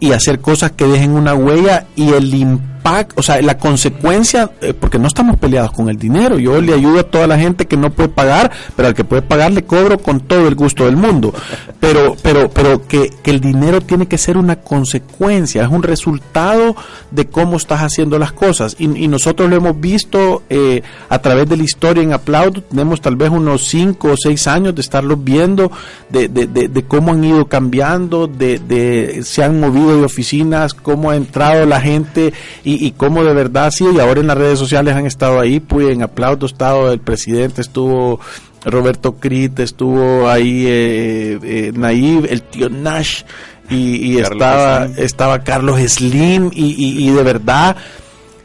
y 0.00 0.12
hacer 0.12 0.40
cosas 0.40 0.72
que 0.72 0.84
dejen 0.84 1.12
una 1.12 1.34
huella 1.34 1.86
y 1.94 2.10
el 2.12 2.34
impacto 2.34 2.77
impacto, 2.78 3.14
o 3.18 3.22
sea, 3.22 3.40
la 3.42 3.58
consecuencia, 3.58 4.50
eh, 4.60 4.72
porque 4.72 4.98
no 4.98 5.08
estamos 5.08 5.36
peleados 5.36 5.72
con 5.72 5.88
el 5.88 5.96
dinero. 5.96 6.38
Yo 6.38 6.60
le 6.60 6.74
ayudo 6.74 7.00
a 7.00 7.02
toda 7.02 7.26
la 7.26 7.38
gente 7.38 7.66
que 7.66 7.76
no 7.76 7.90
puede 7.90 8.08
pagar, 8.08 8.50
pero 8.76 8.88
al 8.88 8.94
que 8.94 9.04
puede 9.04 9.22
pagar 9.22 9.52
le 9.52 9.64
cobro 9.64 9.98
con 9.98 10.20
todo 10.20 10.46
el 10.46 10.54
gusto 10.54 10.84
del 10.84 10.96
mundo. 10.96 11.34
Pero, 11.80 12.16
pero, 12.22 12.50
pero 12.50 12.86
que, 12.86 13.10
que 13.22 13.30
el 13.30 13.40
dinero 13.40 13.80
tiene 13.80 14.06
que 14.06 14.18
ser 14.18 14.36
una 14.36 14.56
consecuencia, 14.56 15.62
es 15.62 15.70
un 15.70 15.82
resultado 15.82 16.76
de 17.10 17.26
cómo 17.26 17.56
estás 17.56 17.80
haciendo 17.80 18.18
las 18.18 18.32
cosas. 18.32 18.76
Y, 18.78 19.08
nosotros 19.08 19.48
lo 19.48 19.56
hemos 19.56 19.80
visto 19.80 20.42
eh, 20.50 20.82
a 21.08 21.18
través 21.20 21.48
de 21.48 21.56
la 21.56 21.62
historia 21.62 22.02
en 22.02 22.12
Aplaudo, 22.12 22.62
tenemos 22.62 23.00
tal 23.00 23.16
vez 23.16 23.30
unos 23.30 23.66
5 23.68 24.08
o 24.12 24.16
6 24.16 24.46
años 24.46 24.74
de 24.74 24.82
estarlos 24.82 25.22
viendo, 25.24 25.72
de, 26.10 26.28
de, 26.28 26.46
de, 26.46 26.68
de 26.68 26.82
cómo 26.82 27.12
han 27.12 27.24
ido 27.24 27.46
cambiando, 27.46 28.26
de, 28.26 28.58
de 28.58 29.22
se 29.22 29.42
han 29.42 29.58
movido 29.60 29.96
de 29.96 30.04
oficinas, 30.04 30.74
cómo 30.74 31.10
ha 31.10 31.16
entrado 31.16 31.64
la 31.64 31.80
gente 31.80 32.32
y, 32.68 32.86
y 32.86 32.90
cómo 32.90 33.24
de 33.24 33.32
verdad 33.32 33.70
sí, 33.70 33.86
y 33.94 33.98
ahora 33.98 34.20
en 34.20 34.26
las 34.26 34.36
redes 34.36 34.58
sociales 34.58 34.94
han 34.94 35.06
estado 35.06 35.40
ahí, 35.40 35.58
pues 35.58 35.88
en 35.88 36.02
Aplaudo 36.02 36.44
estado 36.44 36.92
el 36.92 37.00
presidente, 37.00 37.62
estuvo 37.62 38.20
Roberto 38.62 39.14
Crit, 39.14 39.58
estuvo 39.60 40.28
ahí 40.28 40.66
eh, 40.66 41.38
eh, 41.42 41.72
Naive, 41.74 42.30
el 42.30 42.42
tío 42.42 42.68
Nash, 42.68 43.22
y, 43.70 44.12
y 44.12 44.18
estaba, 44.18 44.86
estaba 44.98 45.44
Carlos 45.44 45.80
Slim, 45.80 46.50
y, 46.52 46.74
y, 46.76 47.08
y 47.08 47.10
de 47.10 47.22
verdad 47.22 47.74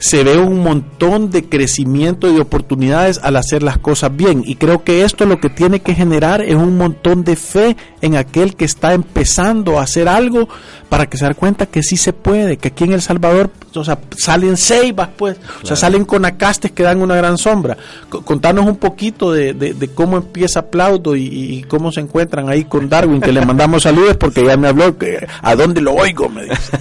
se 0.04 0.26
ve 0.26 0.38
un 0.38 0.62
montón 0.62 1.32
de 1.32 1.48
crecimiento 1.48 2.28
y 2.28 2.34
de 2.34 2.42
oportunidades 2.42 3.22
al 3.24 3.38
hacer 3.38 3.64
las 3.64 3.78
cosas 3.78 4.14
bien. 4.14 4.44
Y 4.46 4.56
creo 4.56 4.84
que 4.84 5.06
esto 5.06 5.26
lo 5.26 5.40
que 5.40 5.50
tiene 5.50 5.80
que 5.80 5.96
generar 5.96 6.42
es 6.42 6.56
un 6.56 6.78
montón 6.78 7.24
de 7.24 7.38
fe 7.38 7.78
en 8.02 8.18
aquel 8.18 8.58
que 8.58 8.66
está 8.66 8.94
empezando 8.94 9.80
a 9.80 9.84
hacer 9.84 10.10
algo 10.10 10.50
para 10.90 11.06
que 11.06 11.18
se 11.18 11.26
dé 11.26 11.36
cuenta 11.36 11.68
que 11.68 11.82
sí 11.84 11.96
se 11.96 12.12
puede, 12.12 12.58
que 12.58 12.68
aquí 12.68 12.84
en 12.84 12.92
El 12.92 13.02
Salvador 13.02 13.50
o 13.76 13.84
sea, 13.84 13.98
salen 14.18 14.58
ceibas, 14.58 15.10
pues, 15.18 15.38
claro. 15.38 15.54
o 15.64 15.66
sea, 15.66 15.76
salen 15.76 16.06
con 16.06 16.26
acastes 16.26 16.72
que 16.72 16.84
dan 16.84 17.02
una 17.02 17.16
gran 17.16 17.38
sombra. 17.38 17.78
Contanos 18.10 18.66
un 18.66 18.76
poquito 18.76 19.32
de, 19.32 19.54
de, 19.54 19.74
de 19.74 19.88
cómo 19.88 20.18
empieza 20.18 20.60
Aplaudo 20.60 21.16
y, 21.16 21.26
y, 21.26 21.64
cómo 21.64 21.92
se 21.92 22.02
encuentran 22.02 22.50
ahí 22.50 22.66
con 22.66 22.90
Darwin, 22.90 23.22
que 23.22 23.32
le 23.32 23.44
mandamos 23.46 23.84
saludos 23.84 24.18
porque 24.18 24.46
ya 24.46 24.58
me 24.58 24.68
habló 24.68 24.98
que 24.98 25.26
a 25.42 25.56
dónde 25.56 25.82
lo 25.82 25.94
oigo, 25.94 26.30
me 26.30 26.44
dice. 26.44 26.78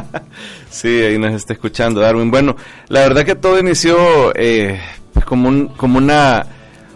sí, 0.70 0.88
ahí 0.88 1.18
nos 1.18 1.34
está 1.34 1.54
escuchando 1.54 2.00
Darwin. 2.00 2.30
Bueno, 2.30 2.56
la 2.88 3.00
verdad 3.00 3.24
que 3.24 3.34
todo 3.34 3.58
inició 3.58 4.34
eh, 4.34 4.80
como, 5.24 5.48
un, 5.48 5.68
como 5.68 5.98
una, 5.98 6.46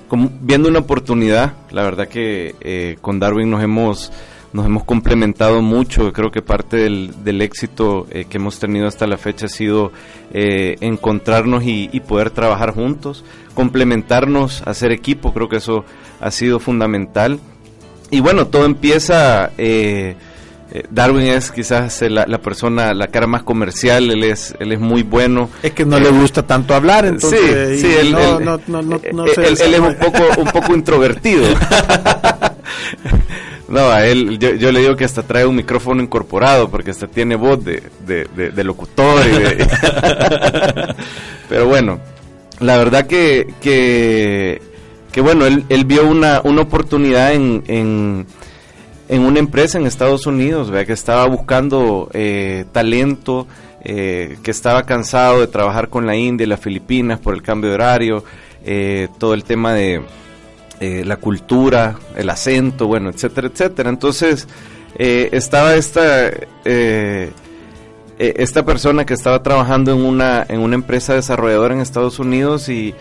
como 0.09 0.31
viendo 0.41 0.69
una 0.69 0.81
oportunidad. 0.81 1.55
La 1.71 1.83
verdad 1.83 2.09
que 2.09 2.55
eh, 2.61 2.97
con 3.01 3.19
Darwin 3.19 3.51
nos 3.51 3.63
hemos 3.63 4.13
nos 4.53 4.67
hemos 4.67 4.85
complementado 4.85 5.63
mucho. 5.63 6.13
Creo 6.13 6.31
que 6.31 6.43
parte 6.43 6.77
del, 6.77 7.25
del 7.25 7.41
éxito 7.43 8.07
eh, 8.11 8.27
que 8.27 8.37
hemos 8.37 8.59
tenido 8.59 8.87
hasta 8.87 9.07
la 9.07 9.17
fecha 9.17 9.47
ha 9.47 9.49
sido 9.49 9.93
eh, 10.33 10.77
encontrarnos 10.81 11.65
y, 11.65 11.89
y, 11.93 12.01
poder 12.01 12.31
trabajar 12.31 12.75
juntos, 12.75 13.25
complementarnos, 13.55 14.63
hacer 14.67 14.93
equipo. 14.93 15.33
Creo 15.33 15.49
que 15.49 15.57
eso 15.57 15.85
ha 16.21 16.31
sido 16.31 16.61
fundamental. 16.61 17.41
Y 18.11 18.21
bueno, 18.21 18.47
todo 18.49 18.67
empieza. 18.67 19.51
Eh, 19.57 20.17
Darwin 20.91 21.27
es 21.27 21.51
quizás 21.51 22.01
la, 22.03 22.25
la, 22.27 22.39
persona, 22.39 22.95
la 22.95 23.09
cara 23.09 23.27
más 23.27 23.43
comercial, 23.43 24.11
él 24.11 24.25
es, 24.25 24.55
él 24.59 24.73
es 24.73 24.81
muy 24.81 25.03
bueno. 25.03 25.51
Es 25.63 25.73
que 25.73 25.85
no 25.85 25.99
le 25.99 26.11
gusta 26.11 26.43
tanto 26.45 26.75
hablar, 26.75 27.05
entonces. 27.05 27.81
Sí, 27.81 27.87
sí, 27.87 27.95
él, 27.95 28.13
no, 28.13 28.39
él, 28.39 28.45
no, 28.45 28.61
no, 28.67 28.83
no, 28.83 29.01
no 29.13 29.25
él, 29.27 29.59
él 29.61 29.75
es 29.75 29.81
un 29.81 29.95
poco, 29.97 30.23
un 30.39 30.49
poco 30.51 30.75
introvertido. 30.75 31.45
No, 33.73 33.91
a 33.91 34.05
él, 34.05 34.39
yo, 34.39 34.55
yo, 34.55 34.71
le 34.71 34.81
digo 34.81 34.97
que 34.97 35.07
hasta 35.07 35.23
trae 35.23 35.47
un 35.47 35.57
micrófono 35.57 36.03
incorporado, 36.03 36.69
porque 36.69 36.91
hasta 36.91 37.07
tiene 37.07 37.37
voz 37.37 37.65
de, 37.65 37.83
de, 38.07 38.29
de, 38.37 38.51
de 38.51 38.65
locutor. 38.65 39.23
Pero 41.49 41.67
bueno, 41.67 41.99
la 42.61 42.77
verdad 42.77 43.07
que, 43.07 43.55
que, 43.63 44.61
que 45.11 45.21
bueno, 45.23 45.47
él, 45.47 45.65
él, 45.71 45.87
vio 45.87 46.07
una, 46.07 46.43
una 46.45 46.61
oportunidad 46.61 47.33
en, 47.33 47.65
en, 47.67 48.27
en, 49.13 49.23
una 49.23 49.39
empresa 49.39 49.79
en 49.79 49.87
Estados 49.87 50.27
Unidos, 50.27 50.71
¿verdad? 50.71 50.87
que 50.87 50.93
estaba 50.95 51.27
buscando 51.27 52.09
eh, 52.13 52.65
talento, 52.73 53.47
eh, 53.85 54.39
que 54.43 54.51
estaba 54.53 54.85
cansado 54.85 55.41
de 55.41 55.49
trabajar 55.49 55.89
con 55.89 56.07
la 56.07 56.17
India 56.17 56.45
y 56.45 56.49
las 56.49 56.61
Filipinas 56.61 57.19
por 57.19 57.35
el 57.35 57.43
cambio 57.43 57.71
de 57.71 57.75
horario, 57.75 58.25
eh, 58.65 59.09
todo 59.19 59.35
el 59.35 59.45
tema 59.45 59.75
de 59.75 60.03
eh, 60.81 61.03
la 61.05 61.17
cultura, 61.17 61.97
el 62.17 62.31
acento, 62.31 62.87
bueno, 62.87 63.11
etcétera, 63.11 63.49
etcétera. 63.49 63.91
Entonces, 63.91 64.47
estaba 64.97 65.75
esta, 65.75 66.31
esta 68.19 68.65
persona 68.65 69.05
que 69.05 69.15
estaba 69.15 69.43
trabajando 69.43 69.93
en 69.93 70.05
una, 70.05 70.47
en 70.49 70.61
una 70.61 70.77
empresa 70.77 71.15
desarrolladora 71.15 71.75
en 71.75 71.81
Estados 71.81 72.19
Unidos 72.19 72.69
y, 72.69 72.95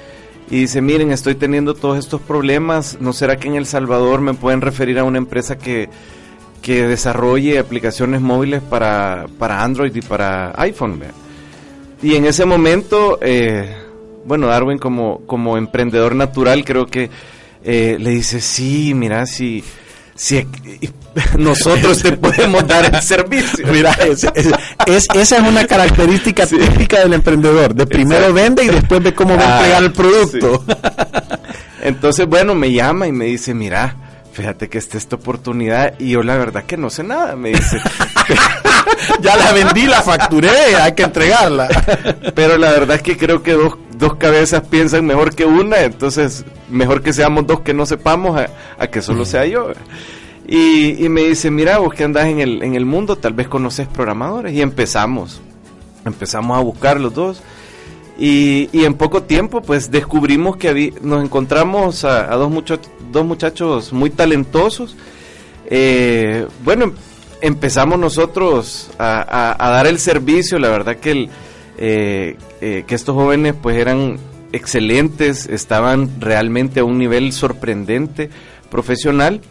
y, 0.49 0.61
dice, 0.61 0.81
miren, 0.81 1.11
estoy 1.11 1.35
teniendo 1.35 1.73
todos 1.73 1.97
estos 1.97 2.21
problemas, 2.21 2.97
¿no 2.99 3.13
será 3.13 3.37
que 3.37 3.47
en 3.47 3.55
El 3.55 3.65
Salvador 3.65 4.21
me 4.21 4.33
pueden 4.33 4.61
referir 4.61 4.99
a 4.99 5.03
una 5.03 5.17
empresa 5.17 5.57
que, 5.57 5.89
que 6.61 6.87
desarrolle 6.87 7.59
aplicaciones 7.59 8.21
móviles 8.21 8.61
para, 8.61 9.27
para 9.37 9.63
Android 9.63 9.95
y 9.95 10.01
para 10.01 10.53
iPhone? 10.61 11.01
Y 12.01 12.15
en 12.15 12.25
ese 12.25 12.45
momento, 12.45 13.19
bueno, 14.25 14.47
Darwin 14.47 14.77
como, 14.77 15.21
como 15.25 15.57
emprendedor 15.57 16.15
natural 16.15 16.65
creo 16.65 16.85
que 16.85 17.09
eh, 17.63 17.97
le 17.99 18.09
dice, 18.09 18.41
sí, 18.41 18.93
mira, 18.95 19.25
si, 19.25 19.63
si 20.21 20.45
nosotros 21.39 22.03
te 22.03 22.11
podemos 22.11 22.67
dar 22.67 22.93
el 22.93 23.01
servicio. 23.01 23.65
Mira, 23.65 23.91
es, 24.07 24.23
es, 24.35 24.51
es, 24.85 25.07
esa 25.15 25.37
es 25.37 25.41
una 25.41 25.65
característica 25.65 26.45
sí. 26.45 26.59
típica 26.59 26.99
del 26.99 27.13
emprendedor. 27.13 27.73
De 27.73 27.87
primero 27.87 28.27
Exacto. 28.27 28.35
vende 28.35 28.65
y 28.65 28.67
después 28.67 29.01
ve 29.01 29.15
cómo 29.15 29.35
va 29.35 29.41
a 29.41 29.57
entregar 29.57 29.83
el 29.83 29.91
producto. 29.91 30.63
Sí. 30.67 30.73
Entonces, 31.81 32.27
bueno, 32.27 32.53
me 32.53 32.71
llama 32.71 33.07
y 33.07 33.11
me 33.11 33.25
dice, 33.25 33.55
mira, 33.55 33.95
fíjate 34.31 34.69
que 34.69 34.77
está 34.77 34.97
esta 34.97 35.15
oportunidad 35.17 35.99
y 35.99 36.11
yo 36.11 36.23
la 36.23 36.37
verdad 36.37 36.63
que 36.63 36.77
no 36.77 36.89
sé 36.89 37.03
nada, 37.03 37.35
me 37.35 37.49
dice. 37.49 37.77
ya 39.21 39.35
la 39.35 39.51
vendí, 39.51 39.85
la 39.85 40.01
facturé, 40.01 40.75
hay 40.75 40.93
que 40.93 41.03
entregarla. 41.03 41.67
Pero 42.33 42.57
la 42.57 42.71
verdad 42.71 42.97
es 42.97 43.01
que 43.01 43.17
creo 43.17 43.43
que 43.43 43.53
dos, 43.53 43.77
dos 43.97 44.15
cabezas 44.15 44.61
piensan 44.69 45.05
mejor 45.05 45.35
que 45.35 45.45
una, 45.45 45.81
entonces 45.81 46.45
mejor 46.69 47.01
que 47.01 47.13
seamos 47.13 47.45
dos 47.47 47.61
que 47.61 47.73
no 47.73 47.85
sepamos 47.85 48.39
a, 48.39 48.49
a 48.77 48.87
que 48.87 49.01
solo 49.01 49.25
sea 49.25 49.45
yo. 49.45 49.71
Y, 50.47 51.05
y, 51.05 51.09
me 51.09 51.21
dice, 51.21 51.51
mira, 51.51 51.77
vos 51.77 51.93
que 51.93 52.03
andás 52.03 52.25
en 52.25 52.39
el, 52.39 52.63
en 52.63 52.75
el 52.75 52.85
mundo, 52.85 53.15
tal 53.15 53.33
vez 53.33 53.47
conoces 53.47 53.87
programadores. 53.87 54.53
Y 54.53 54.61
empezamos, 54.61 55.39
empezamos 56.03 56.57
a 56.57 56.61
buscar 56.61 56.99
los 56.99 57.13
dos. 57.13 57.41
Y, 58.17 58.69
en 58.73 58.93
poco 58.95 59.23
tiempo, 59.23 59.61
pues 59.61 59.89
descubrimos 59.89 60.57
que 60.57 60.69
había, 60.69 60.91
nos 61.01 61.23
encontramos 61.23 62.03
a, 62.03 62.27
dos, 62.35 62.51
muchachos, 62.51 62.91
dos 63.11 63.25
muchachos 63.25 63.93
muy 63.93 64.09
talentosos. 64.09 64.95
Eh, 65.65 66.45
bueno, 66.63 66.93
empezamos 67.41 67.97
nosotros 67.97 68.91
a, 68.99 69.55
dar 69.59 69.87
el 69.87 69.99
servicio, 69.99 70.59
la 70.59 70.69
verdad 70.69 70.97
que, 70.97 71.29
eh, 71.77 72.35
eh, 72.59 72.83
que 72.85 72.95
estos 72.95 73.15
jóvenes 73.15 73.55
pues 73.59 73.77
eran 73.77 74.19
excelentes, 74.51 75.47
estaban 75.47 76.19
realmente 76.19 76.81
a 76.81 76.83
un 76.83 76.97
nivel 76.97 77.31
sorprendente, 77.31 78.29
profesional. 78.69 79.41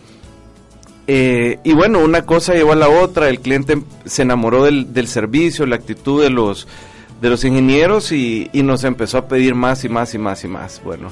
Y 1.13 1.73
bueno, 1.73 1.99
una 1.99 2.25
cosa 2.25 2.55
llevó 2.55 2.71
a 2.71 2.77
la 2.77 2.89
otra, 2.89 3.29
el 3.31 3.41
cliente 3.41 3.83
se 4.05 4.23
enamoró 4.23 4.63
del 4.63 5.09
servicio, 5.09 5.67
la 5.67 5.75
actitud 5.75 6.23
de 6.23 6.31
los, 6.31 6.69
de 7.21 7.29
los 7.29 7.45
ingenieros 7.45 8.13
y, 8.13 8.49
y, 8.53 8.63
nos 8.63 8.85
empezó 8.85 9.19
a 9.19 9.29
pedir 9.29 9.55
más 9.55 9.85
y 9.85 9.89
más 9.89 10.15
y 10.15 10.19
más 10.19 10.43
y 10.45 10.49
más. 10.49 10.81
Bueno, 10.83 11.11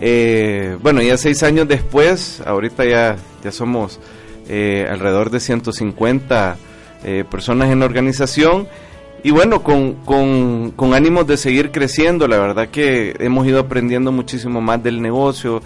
eh, 0.00 0.76
bueno 0.82 1.00
ya 1.02 1.16
seis 1.16 1.42
años 1.42 1.68
después, 1.68 2.42
ahorita 2.44 2.84
ya, 2.84 3.16
ya 3.42 3.52
somos 3.52 3.98
eh, 4.48 4.86
alrededor 4.90 5.30
de 5.30 5.40
150 5.40 6.56
eh, 7.04 7.24
personas 7.30 7.70
en 7.70 7.80
la 7.80 7.86
organización. 7.86 8.68
Y 9.22 9.30
bueno, 9.30 9.62
con, 9.62 9.94
con, 10.04 10.72
con, 10.72 10.94
ánimos 10.94 11.26
de 11.26 11.36
seguir 11.36 11.72
creciendo, 11.72 12.28
la 12.28 12.38
verdad 12.38 12.68
que 12.68 13.16
hemos 13.18 13.46
ido 13.46 13.58
aprendiendo 13.58 14.12
muchísimo 14.12 14.60
más 14.60 14.82
del 14.82 15.02
negocio, 15.02 15.62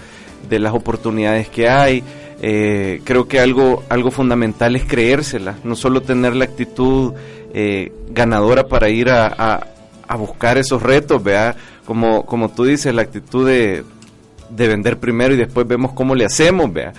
de 0.48 0.58
las 0.58 0.72
oportunidades 0.72 1.48
que 1.48 1.68
hay. 1.68 2.02
Creo 2.40 3.28
que 3.28 3.38
algo, 3.38 3.82
algo 3.90 4.10
fundamental 4.10 4.74
es 4.74 4.86
creérsela, 4.86 5.58
no 5.62 5.76
solo 5.76 6.00
tener 6.00 6.34
la 6.34 6.46
actitud 6.46 7.12
eh, 7.52 7.92
ganadora 8.10 8.68
para 8.68 8.88
ir 8.88 9.10
a, 9.10 9.64
a, 10.06 10.16
buscar 10.16 10.58
esos 10.58 10.82
retos, 10.82 11.22
vea, 11.22 11.56
como, 11.84 12.26
como 12.26 12.50
tú 12.50 12.64
dices, 12.64 12.94
la 12.94 13.02
actitud 13.02 13.46
de, 13.46 13.84
de 14.50 14.68
vender 14.68 14.98
primero 14.98 15.34
y 15.34 15.36
después 15.36 15.66
vemos 15.66 15.92
cómo 15.92 16.14
le 16.14 16.24
hacemos, 16.24 16.72
vea. 16.72 16.92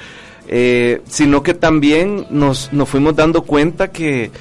Eh, 0.48 1.01
sino 1.08 1.43
que 1.43 1.53
también 1.53 2.25
nos, 2.29 2.74
nos 2.74 2.89
fuimos 2.89 3.15
dando 3.15 3.43
cuenta 3.43 3.91
que, 3.91 4.31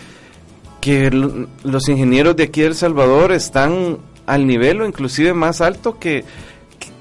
que 0.80 1.10
los 1.10 1.88
ingenieros 1.88 2.36
de 2.36 2.44
aquí 2.44 2.62
de 2.62 2.68
El 2.68 2.74
Salvador 2.74 3.32
están 3.32 3.98
al 4.26 4.46
nivel 4.46 4.80
o 4.80 4.86
inclusive 4.86 5.34
más 5.34 5.60
alto 5.60 5.98
que, 5.98 6.24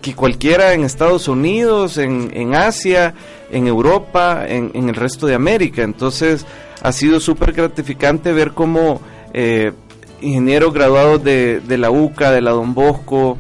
que 0.02 0.14
cualquiera 0.16 0.74
en 0.74 0.84
Estados 0.84 1.28
Unidos, 1.28 1.98
en, 1.98 2.32
en 2.34 2.56
Asia, 2.56 3.14
en 3.52 3.68
Europa, 3.68 4.46
en, 4.48 4.72
en, 4.74 4.90
el 4.90 4.96
resto 4.96 5.28
de 5.28 5.36
América. 5.36 5.84
Entonces 5.84 6.46
ha 6.82 6.92
sido 6.92 7.20
súper 7.20 7.54
gratificante 7.54 8.34
ver 8.34 8.52
cómo 8.52 9.02
eh, 9.34 9.74
ingenieros 10.22 10.74
graduados 10.74 11.24
de, 11.24 11.62
la 11.78 11.92
UCA, 11.92 12.32
de 12.32 12.42
la 12.42 12.52
Don 12.52 12.74
Bosco, 12.74 13.38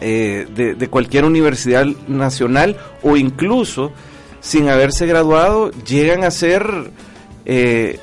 eh, 0.00 0.46
de, 0.54 0.88
cualquier 0.88 1.24
universidad 1.24 1.84
nacional 2.08 2.76
o 3.02 3.16
incluso 3.16 3.92
sin 4.40 4.68
haberse 4.68 5.06
graduado 5.06 5.70
llegan 5.84 6.24
a 6.24 6.30
ser 6.30 6.90
eh, 7.44 7.98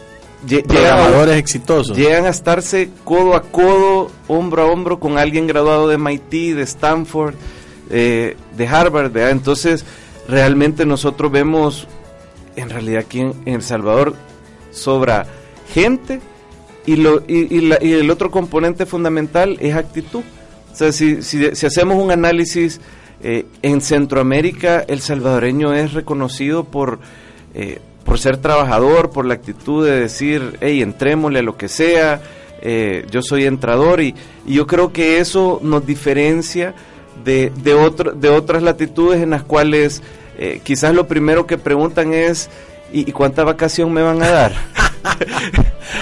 programadores 0.46 1.38
exitosos. 1.38 1.98
Llegan 1.98 2.26
a 2.26 2.30
estarse 2.30 2.90
codo 3.04 3.36
a 3.36 3.42
codo, 3.42 4.12
hombro 4.28 4.64
a 4.64 4.66
hombro 4.66 5.00
con 5.00 5.18
alguien 5.18 5.48
graduado 5.48 5.88
de 5.88 5.98
MIT, 5.98 6.56
de 6.56 6.62
Stanford, 6.64 7.36
eh, 7.90 8.36
de 8.56 8.68
Harvard. 8.68 9.16
Entonces, 9.18 9.86
realmente 10.28 10.86
nosotros 10.86 11.32
vemos, 11.32 11.88
en 12.56 12.70
realidad 12.70 13.02
aquí 13.06 13.22
en, 13.22 13.36
El 13.46 13.64
Salvador, 13.64 14.14
sobra 14.78 15.26
gente 15.74 16.22
y, 16.88 16.96
lo, 16.96 17.22
y, 17.28 17.60
el 17.82 18.10
otro 18.10 18.32
componente 18.32 18.86
fundamental 18.86 19.58
es 19.60 19.76
actitud. 19.76 20.24
O 20.72 20.76
sea, 20.76 20.92
si, 20.94 21.22
si, 21.22 21.46
hacemos 21.46 22.02
un 22.02 22.12
análisis 22.12 22.80
eh, 23.22 23.46
en 23.62 23.82
Centroamérica, 23.82 24.86
el 24.88 25.02
salvadoreño 25.02 25.74
es 25.74 25.94
reconocido 25.94 26.64
por... 26.64 27.00
Eh, 27.54 27.80
por 28.06 28.20
ser 28.20 28.38
trabajador, 28.38 29.10
por 29.10 29.26
la 29.26 29.34
actitud 29.34 29.86
de 29.86 30.00
decir, 30.00 30.58
hey, 30.62 30.82
entrémosle 30.82 31.40
a 31.40 31.42
lo 31.42 31.58
que 31.58 31.68
sea, 31.68 32.22
eh, 32.62 33.06
yo 33.12 33.22
soy 33.22 33.44
entrador 33.44 34.00
y, 34.00 34.16
yo 34.46 34.66
creo 34.66 34.94
que 34.94 35.20
eso 35.20 35.60
nos 35.62 35.86
diferencia 35.86 36.74
de, 37.26 37.52
de, 37.62 38.14
de 38.16 38.30
otras 38.30 38.64
latitudes 38.64 39.22
en 39.22 39.32
las 39.32 39.44
cuales 39.44 40.02
quizás 40.64 40.96
lo 40.96 41.06
primero 41.08 41.48
que 41.48 41.58
preguntan 41.58 42.14
es, 42.14 42.50
¿y, 42.92 43.12
cuánta 43.12 43.44
vacación 43.44 43.92
me 43.94 44.02
van 44.02 44.22
a 44.22 44.30
dar? 44.30 44.54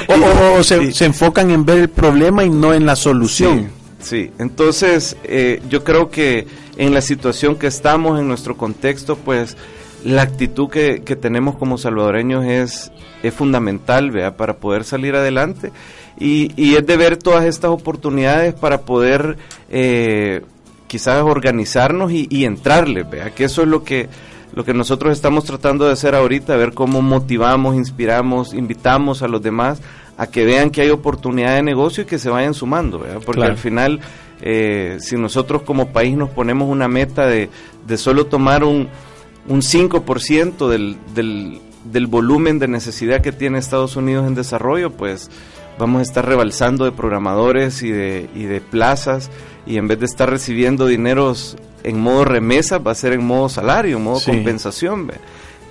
o, 0.58 0.64
se, 0.64 1.06
enfocan 1.06 1.52
en 1.52 1.66
ver 1.66 1.80
el 1.80 1.90
problema 1.90 2.44
y 2.44 2.50
no 2.50 2.74
en 2.74 2.86
la 2.86 2.96
solución. 2.96 3.70
Sí, 4.00 4.32
entonces 4.38 5.18
eh, 5.24 5.62
yo 5.70 5.84
creo 5.84 6.10
que 6.10 6.48
en 6.78 6.94
la 6.94 7.02
situación 7.02 7.56
que 7.56 7.68
estamos, 7.68 8.20
en 8.20 8.28
nuestro 8.28 8.56
contexto, 8.56 9.16
pues 9.16 9.58
la 10.04 10.22
actitud 10.22 10.70
que, 10.70 11.00
tenemos 11.00 11.56
como 11.56 11.80
salvadoreños 11.80 12.46
es, 12.46 12.92
es 13.24 13.34
fundamental 13.34 14.12
¿vea? 14.12 14.38
para 14.38 14.58
poder 14.58 14.84
salir 14.84 15.16
adelante 15.16 15.72
y, 16.20 16.52
y, 16.56 16.76
es 16.76 16.86
de 16.86 16.96
ver 16.96 17.18
todas 17.18 17.46
estas 17.46 17.72
oportunidades 17.72 18.54
para 18.54 18.82
poder 18.82 19.38
eh, 19.70 20.44
quizás 20.86 21.24
organizarnos 21.24 22.12
y, 22.12 22.28
y 22.30 22.46
entrarle, 22.46 23.04
¿vea? 23.04 23.32
que 23.32 23.46
eso 23.46 23.64
es 23.64 23.68
lo 23.68 23.84
que, 23.84 24.08
lo 24.56 24.64
que 24.64 24.74
nosotros 24.74 25.12
estamos 25.14 25.44
tratando 25.44 25.86
de 25.86 25.92
hacer 25.92 26.16
ahorita, 26.16 26.56
ver 26.56 26.74
cómo 26.74 27.02
motivamos, 27.02 27.76
inspiramos, 27.76 28.54
invitamos 28.54 29.22
a 29.22 29.28
los 29.28 29.42
demás 29.42 29.82
a 30.18 30.28
que 30.28 30.46
vean 30.46 30.70
que 30.70 30.82
hay 30.82 30.90
oportunidad 30.90 31.56
de 31.56 31.62
negocio 31.62 32.04
y 32.04 32.06
que 32.08 32.18
se 32.18 32.30
vayan 32.30 32.54
sumando, 32.54 33.06
porque 33.26 33.44
al 33.44 33.58
final, 33.58 34.00
eh, 34.42 34.98
si 35.02 35.18
nosotros 35.18 35.64
como 35.64 35.90
país 35.92 36.16
nos 36.16 36.30
ponemos 36.30 36.70
una 36.70 36.88
meta 36.88 37.28
de, 37.28 37.50
de 37.86 37.98
solo 37.98 38.26
tomar 38.28 38.64
un 38.64 38.88
un 39.48 39.62
5% 39.62 40.68
del, 40.70 40.98
del, 41.14 41.60
del 41.84 42.08
volumen 42.08 42.60
de 42.60 42.68
necesidad 42.68 43.22
que 43.22 43.32
tiene 43.32 43.60
Estados 43.60 43.96
Unidos 43.96 44.28
en 44.28 44.36
desarrollo, 44.36 44.92
pues 44.92 45.30
vamos 45.78 46.00
a 46.00 46.04
estar 46.04 46.26
rebalsando 46.26 46.86
de 46.86 46.92
programadores 46.92 47.84
y 47.84 47.92
de, 47.92 48.30
y 48.34 48.44
de 48.44 48.62
plazas 48.62 49.30
y 49.66 49.78
en 49.78 49.88
vez 49.88 50.00
de 50.00 50.06
estar 50.06 50.30
recibiendo 50.30 50.88
dineros 50.88 51.58
en 51.84 52.00
modo 52.00 52.26
remesa, 52.26 52.80
va 52.80 52.92
a 52.92 52.96
ser 52.96 53.14
en 53.14 53.26
modo 53.26 53.50
salario, 53.50 53.98
en 53.98 54.04
modo 54.04 54.20
compensación, 54.24 55.12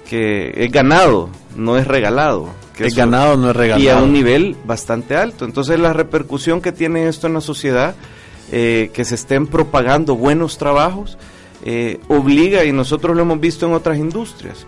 que 0.08 0.52
es 0.56 0.70
ganado, 0.70 1.28
no 1.56 1.76
es 1.76 1.86
regalado. 1.86 2.48
Que 2.76 2.86
es 2.86 2.94
ganado, 2.94 3.36
no 3.36 3.50
es 3.50 3.56
regalado. 3.56 3.84
Y 3.84 3.88
a 3.88 3.98
un 3.98 4.12
nivel 4.12 4.56
bastante 4.64 5.16
alto. 5.16 5.44
Entonces 5.44 5.78
la 5.78 5.92
repercusión 5.92 6.60
que 6.60 6.72
tiene 6.72 7.08
esto 7.08 7.26
en 7.26 7.34
la 7.34 7.40
sociedad, 7.40 7.94
eh, 8.52 8.90
que 8.92 9.04
se 9.04 9.14
estén 9.14 9.46
propagando 9.46 10.16
buenos 10.16 10.58
trabajos, 10.58 11.18
eh, 11.64 11.98
obliga, 12.08 12.64
y 12.64 12.72
nosotros 12.72 13.16
lo 13.16 13.22
hemos 13.22 13.40
visto 13.40 13.66
en 13.66 13.72
otras 13.72 13.98
industrias, 13.98 14.66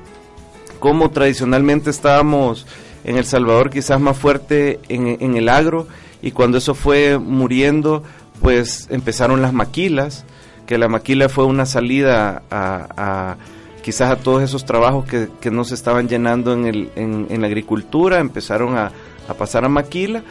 como 0.80 1.10
tradicionalmente 1.10 1.90
estábamos 1.90 2.66
en 3.06 3.16
El 3.16 3.24
Salvador 3.24 3.70
quizás 3.70 4.00
más 4.00 4.18
fuerte 4.18 4.80
en, 4.88 5.36
el 5.36 5.48
agro, 5.48 5.86
y 6.22 6.32
cuando 6.32 6.58
eso 6.58 6.74
fue 6.74 7.18
muriendo, 7.18 8.02
pues 8.42 8.88
empezaron 8.90 9.40
las 9.40 9.52
maquilas, 9.52 10.24
que 10.66 10.76
la 10.76 10.88
maquila 10.88 11.28
fue 11.28 11.44
una 11.44 11.66
salida 11.66 12.42
a, 12.50 13.36
quizás 13.80 14.10
a 14.10 14.16
todos 14.16 14.42
esos 14.42 14.64
trabajos 14.64 15.04
que, 15.04 15.28
que 15.40 15.52
no 15.52 15.62
se 15.62 15.74
estaban 15.74 16.08
llenando 16.08 16.52
en, 16.52 16.66
el, 16.66 16.90
en, 16.96 17.40
la 17.40 17.46
agricultura, 17.46 18.18
empezaron 18.18 18.76
a, 18.76 18.90
pasar 19.38 19.64
a 19.64 19.68
maquila. 19.68 20.22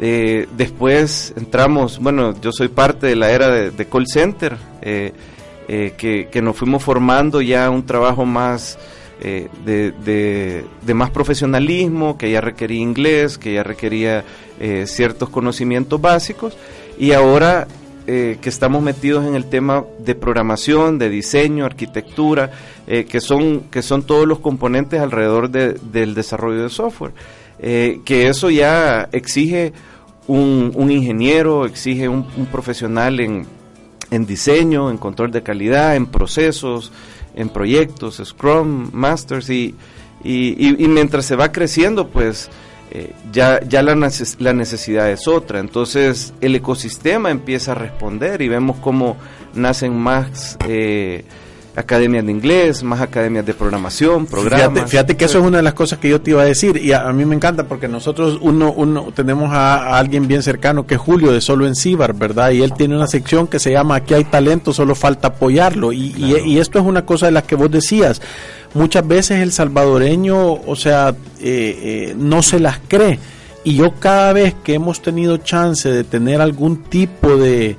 Eh, 0.00 0.46
después 0.56 1.34
entramos, 1.36 1.98
bueno, 1.98 2.40
yo 2.40 2.52
soy 2.52 2.68
parte 2.68 3.08
de 3.08 3.16
la 3.16 3.32
era 3.32 3.48
de, 3.48 3.86
call 3.88 4.06
center, 4.06 4.56
eh, 4.80 5.12
eh, 5.66 6.28
que, 6.30 6.40
nos 6.40 6.56
fuimos 6.56 6.84
formando 6.84 7.40
ya 7.40 7.68
un 7.68 7.84
trabajo 7.84 8.24
más 8.24 8.78
eh, 9.24 9.48
de, 9.64 10.94
más 10.94 11.10
profesionalismo, 11.10 12.18
que 12.18 12.30
ya 12.30 12.40
requería 12.40 12.80
inglés, 12.80 13.38
que 13.38 13.54
ya 13.54 13.62
requería 13.62 14.24
eh, 14.60 14.84
ciertos 14.86 15.28
conocimientos 15.28 16.00
básicos, 16.00 16.56
y 16.98 17.12
ahora 17.12 17.66
que 18.04 18.40
estamos 18.42 18.82
metidos 18.82 19.24
en 19.28 19.36
el 19.36 19.44
tema 19.44 19.84
de 20.00 20.16
programación, 20.16 20.98
de 20.98 21.08
diseño, 21.08 21.64
arquitectura, 21.64 22.50
que, 22.84 23.20
son, 23.20 23.60
que 23.70 23.80
son 23.80 24.02
todos 24.02 24.26
los 24.26 24.40
componentes 24.40 25.00
alrededor 25.00 25.50
del 25.50 26.14
desarrollo 26.14 26.64
de 26.64 26.68
software, 26.68 27.12
que 27.60 28.26
eso 28.26 28.50
ya 28.50 29.08
exige 29.12 29.72
un, 30.26 30.90
ingeniero, 30.90 31.64
exige 31.64 32.08
un 32.08 32.24
profesional 32.50 33.20
en 33.20 33.46
en 34.12 34.26
diseño, 34.26 34.90
en 34.90 34.98
control 34.98 35.32
de 35.32 35.42
calidad, 35.42 35.96
en 35.96 36.06
procesos, 36.06 36.92
en 37.34 37.48
proyectos, 37.48 38.20
Scrum, 38.24 38.90
Masters 38.92 39.50
y, 39.50 39.74
y, 40.24 40.86
mientras 40.88 41.24
se 41.24 41.36
va 41.36 41.50
creciendo, 41.52 42.08
pues 42.08 42.50
eh, 42.90 43.12
ya, 43.32 43.60
ya 43.60 43.82
la, 43.82 43.94
la, 44.38 44.52
necesidad 44.52 45.10
es 45.10 45.26
otra. 45.26 45.60
Entonces 45.60 46.34
el 46.40 46.54
ecosistema 46.54 47.30
empieza 47.30 47.72
a 47.72 47.74
responder 47.74 48.42
y 48.42 48.48
vemos 48.48 48.76
cómo 48.78 49.16
nacen 49.54 49.96
más... 49.96 50.56
Eh, 50.68 51.24
academias 51.74 52.24
de 52.24 52.32
inglés, 52.32 52.82
más 52.82 53.00
academias 53.00 53.46
de 53.46 53.54
programación, 53.54 54.26
programas. 54.26 54.90
Fíjate, 54.90 55.16
que 55.16 55.24
eso 55.24 55.38
es 55.38 55.44
una 55.44 55.58
de 55.58 55.62
las 55.62 55.74
cosas 55.74 55.98
que 55.98 56.08
yo 56.08 56.20
te 56.20 56.30
iba 56.30 56.42
a 56.42 56.44
decir 56.44 56.76
y 56.76 56.92
a, 56.92 57.10
mí 57.12 57.24
me 57.24 57.34
encanta 57.34 57.64
porque 57.64 57.88
nosotros 57.88 58.38
uno, 58.42 58.72
uno 58.72 59.08
tenemos 59.14 59.50
a, 59.52 59.98
alguien 59.98 60.28
bien 60.28 60.42
cercano 60.42 60.86
que 60.86 60.96
es 60.96 61.00
Julio 61.00 61.32
de 61.32 61.40
Solo 61.40 61.66
en 61.66 61.74
Cibar, 61.74 62.14
¿verdad? 62.14 62.50
Y 62.50 62.62
él 62.62 62.74
tiene 62.74 62.96
una 62.96 63.06
sección 63.06 63.46
que 63.46 63.58
se 63.58 63.72
llama 63.72 63.96
Aquí 63.96 64.14
hay 64.14 64.24
talento, 64.24 64.72
solo 64.72 64.94
falta 64.94 65.28
apoyarlo. 65.28 65.92
Y, 65.92 66.14
y, 66.16 66.58
esto 66.58 66.78
es 66.78 66.84
una 66.84 67.06
cosa 67.06 67.26
de 67.26 67.32
las 67.32 67.44
que 67.44 67.54
vos 67.54 67.70
decías. 67.70 68.20
Muchas 68.74 69.06
veces 69.06 69.40
el 69.40 69.52
salvadoreño, 69.52 70.52
o 70.52 70.76
sea, 70.76 71.10
eh, 71.10 71.14
eh, 71.40 72.14
no 72.16 72.42
se 72.42 72.60
las 72.60 72.78
cree. 72.86 73.18
Y 73.64 73.76
yo 73.76 73.92
cada 73.98 74.32
vez 74.32 74.54
que 74.62 74.74
hemos 74.74 75.02
tenido 75.02 75.36
chance 75.38 75.90
de 75.90 76.04
tener 76.04 76.40
algún 76.40 76.82
tipo 76.84 77.36
de 77.36 77.76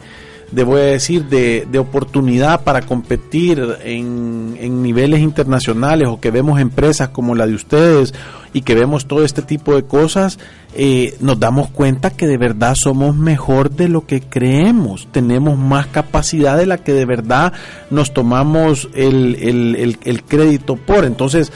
de 0.54 0.64
voy 0.64 0.82
a 0.82 0.86
decir, 0.86 1.26
de, 1.26 1.68
de 1.70 1.80
oportunidad 1.80 2.64
para 2.64 2.82
competir 2.82 3.60
en, 3.84 4.56
en, 4.60 4.84
niveles 4.84 5.22
internacionales 5.22 6.08
o 6.08 6.20
que 6.20 6.30
vemos 6.30 6.60
empresas 6.60 7.10
como 7.10 7.34
la 7.34 7.48
de 7.48 7.56
ustedes 7.56 8.14
y 8.54 8.62
que 8.62 8.76
vemos 8.76 9.08
todo 9.08 9.26
este 9.26 9.42
tipo 9.42 9.74
de 9.74 9.84
cosas, 9.84 10.38
eh, 10.76 11.16
nos 11.20 11.40
damos 11.40 11.70
cuenta 11.70 12.12
que 12.12 12.28
de 12.28 12.38
verdad 12.38 12.76
somos 12.76 13.16
mejor 13.16 13.72
de 13.72 13.90
lo 13.90 14.06
que 14.06 14.22
creemos, 14.22 15.08
tenemos 15.12 15.58
más 15.58 15.88
capacidad 15.88 16.56
de 16.56 16.68
la 16.68 16.78
que 16.78 16.94
de 16.94 17.06
verdad 17.06 17.54
nos 17.90 18.14
tomamos 18.14 18.90
el, 18.94 19.36
el, 19.42 19.98
el, 20.04 20.24
crédito 20.24 20.76
por. 20.76 21.04
Entonces, 21.04 21.52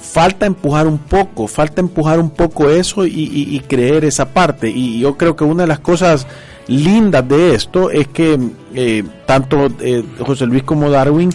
falta 0.00 0.46
empujar 0.46 0.86
un 0.86 0.98
poco, 0.98 1.48
falta 1.48 1.80
empujar 1.80 2.20
un 2.20 2.30
poco 2.30 2.70
eso 2.70 3.06
y, 3.06 3.10
y, 3.10 3.56
y 3.56 3.60
creer 3.60 4.04
esa 4.04 4.32
parte. 4.32 4.70
Y 4.70 5.00
yo 5.00 5.16
creo 5.16 5.34
que 5.34 5.42
una 5.42 5.64
de 5.64 5.68
las 5.68 5.80
cosas 5.80 6.28
lindas 6.68 7.28
de 7.28 7.54
esto 7.54 7.90
es 7.90 8.08
que 8.08 8.38
eh, 8.74 9.04
tanto 9.26 9.68
eh, 9.80 10.04
José 10.18 10.46
Luis 10.46 10.62
como 10.62 10.90
Darwin 10.90 11.30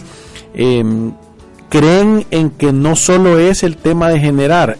em, 0.54 1.12
creen 1.68 2.26
en 2.30 2.50
que 2.50 2.72
no 2.72 2.96
solo 2.96 3.38
es 3.38 3.62
el 3.62 3.76
tema 3.76 4.10
de 4.10 4.20
generar, 4.20 4.78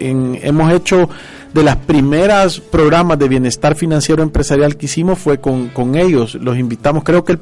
hemos 0.00 0.72
hecho 0.72 1.08
de 1.52 1.62
las 1.62 1.76
primeras 1.76 2.60
programas 2.60 3.18
de 3.18 3.28
bienestar 3.28 3.74
financiero 3.74 4.22
empresarial 4.22 4.76
que 4.76 4.86
hicimos 4.86 5.18
fue 5.18 5.38
con, 5.38 5.96
ellos, 5.96 6.34
los 6.34 6.58
invitamos, 6.58 7.04
creo 7.04 7.24
que 7.24 7.32
el, 7.32 7.40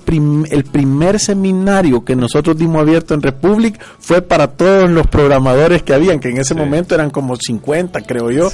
el 0.51 0.65
primer 0.65 1.19
seminario 1.21 2.05
que 2.05 2.17
nosotros 2.17 2.57
dimos 2.57 2.83
abierto 2.83 3.15
en 3.15 3.23
Republic 3.23 3.81
fue 3.99 4.23
para 4.23 4.49
todos 4.49 4.91
los 4.91 5.07
programadores 5.07 5.83
que 5.83 5.95
habían, 5.95 6.21
que 6.21 6.31
en 6.31 6.39
ese 6.39 6.55
momento 6.55 6.95
eran 6.95 7.11
como 7.11 7.37
50 7.37 8.01
creo 8.03 8.31
yo. 8.31 8.51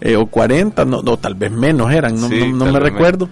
Eh, 0.00 0.16
o 0.16 0.26
40, 0.26 0.84
no, 0.84 1.02
no, 1.02 1.16
tal 1.16 1.34
vez 1.34 1.50
menos 1.50 1.92
eran, 1.92 2.20
no, 2.20 2.28
no, 2.28 2.72
me 2.72 2.80
recuerdo. 2.80 3.28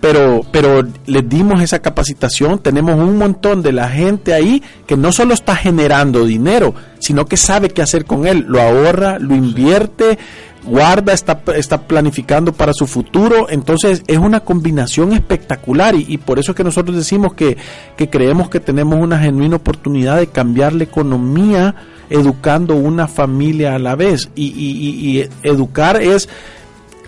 Pero, 0.00 0.42
pero 0.52 0.86
les 1.06 1.28
dimos 1.28 1.62
esa 1.62 1.80
capacitación, 1.80 2.58
tenemos 2.58 2.96
un 2.96 3.16
montón 3.16 3.62
de 3.62 3.72
la 3.72 3.88
gente 3.88 4.34
ahí 4.34 4.62
que 4.86 4.96
no 4.96 5.10
solo 5.10 5.32
está 5.34 5.56
generando 5.56 6.26
dinero, 6.26 6.74
sino 6.98 7.24
que 7.24 7.36
sabe 7.36 7.70
qué 7.70 7.82
hacer 7.82 8.04
con 8.04 8.26
él, 8.26 8.44
lo 8.46 8.60
ahorra, 8.60 9.18
lo 9.18 9.34
invierte, 9.34 10.18
guarda, 10.66 11.12
está, 11.12 11.40
está 11.54 11.82
planificando 11.82 12.52
para 12.52 12.72
su 12.74 12.86
futuro. 12.86 13.48
Entonces 13.48 14.02
es 14.06 14.18
una 14.18 14.40
combinación 14.40 15.12
espectacular 15.12 15.94
y, 15.94 16.18
por 16.18 16.38
eso 16.38 16.52
es 16.52 16.56
que 16.56 16.64
nosotros 16.64 16.96
decimos 16.96 17.34
que, 17.34 17.56
que 17.96 18.10
creemos 18.10 18.50
que 18.50 18.60
tenemos 18.60 19.00
una 19.00 19.18
genuina 19.18 19.56
oportunidad 19.56 20.18
de 20.18 20.26
cambiar 20.26 20.74
la 20.74 20.84
economía 20.84 21.74
educando 22.10 22.74
una 22.74 23.08
familia 23.08 23.74
a 23.74 23.78
la 23.78 23.96
vez. 23.96 24.28
Y, 24.34 24.46
y, 24.46 25.20
y 25.20 25.28
educar 25.42 26.00
es 26.00 26.28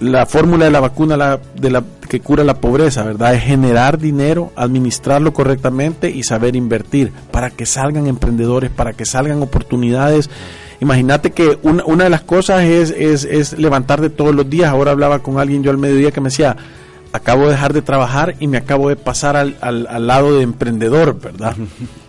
la 0.01 0.27
fórmula 0.27 0.67
de 0.67 0.71
la 0.71 0.81
vacuna 0.81 1.17
la, 1.17 1.41
de 1.57 1.71
la, 1.71 1.83
que 2.09 2.21
cura 2.21 2.45
la 2.45 2.61
pobreza, 2.61 3.03
¿verdad? 3.03 3.35
Es 3.35 3.43
generar 3.43 3.99
dinero, 3.99 4.53
administrarlo 4.57 5.33
correctamente 5.33 6.11
y 6.11 6.23
saber 6.23 6.57
invertir 6.57 7.13
para 7.31 7.51
que 7.51 7.67
salgan 7.67 8.07
emprendedores, 8.07 8.71
para 8.71 8.93
que 8.93 9.05
salgan 9.05 9.43
oportunidades. 9.43 10.31
Imagínate 10.81 11.33
que 11.33 11.59
una, 11.63 11.85
una 11.85 12.05
de 12.05 12.11
las 12.11 12.23
cosas 12.23 12.65
es, 12.65 12.91
es, 12.91 13.25
es 13.25 13.59
levantar 13.59 14.01
de 14.01 14.11
todos 14.11 14.35
los 14.35 14.49
días. 14.49 14.71
Ahora 14.71 14.93
hablaba 14.93 15.21
con 15.21 15.39
alguien 15.39 15.63
yo 15.63 15.71
al 15.71 15.79
mediodía 15.79 16.13
que 16.13 16.21
me 16.21 16.29
decía, 16.29 16.57
acabo 17.13 17.45
de 17.45 17.53
dejar 17.53 17.73
de 17.73 17.83
trabajar 17.83 18.37
y 18.39 18.47
me 18.47 18.59
acabo 18.59 18.89
de 18.89 18.97
pasar 18.97 19.37
al, 19.37 19.57
al, 19.61 20.07
lado 20.07 20.37
de 20.37 20.43
emprendedor, 20.43 21.19
¿verdad? 21.21 21.57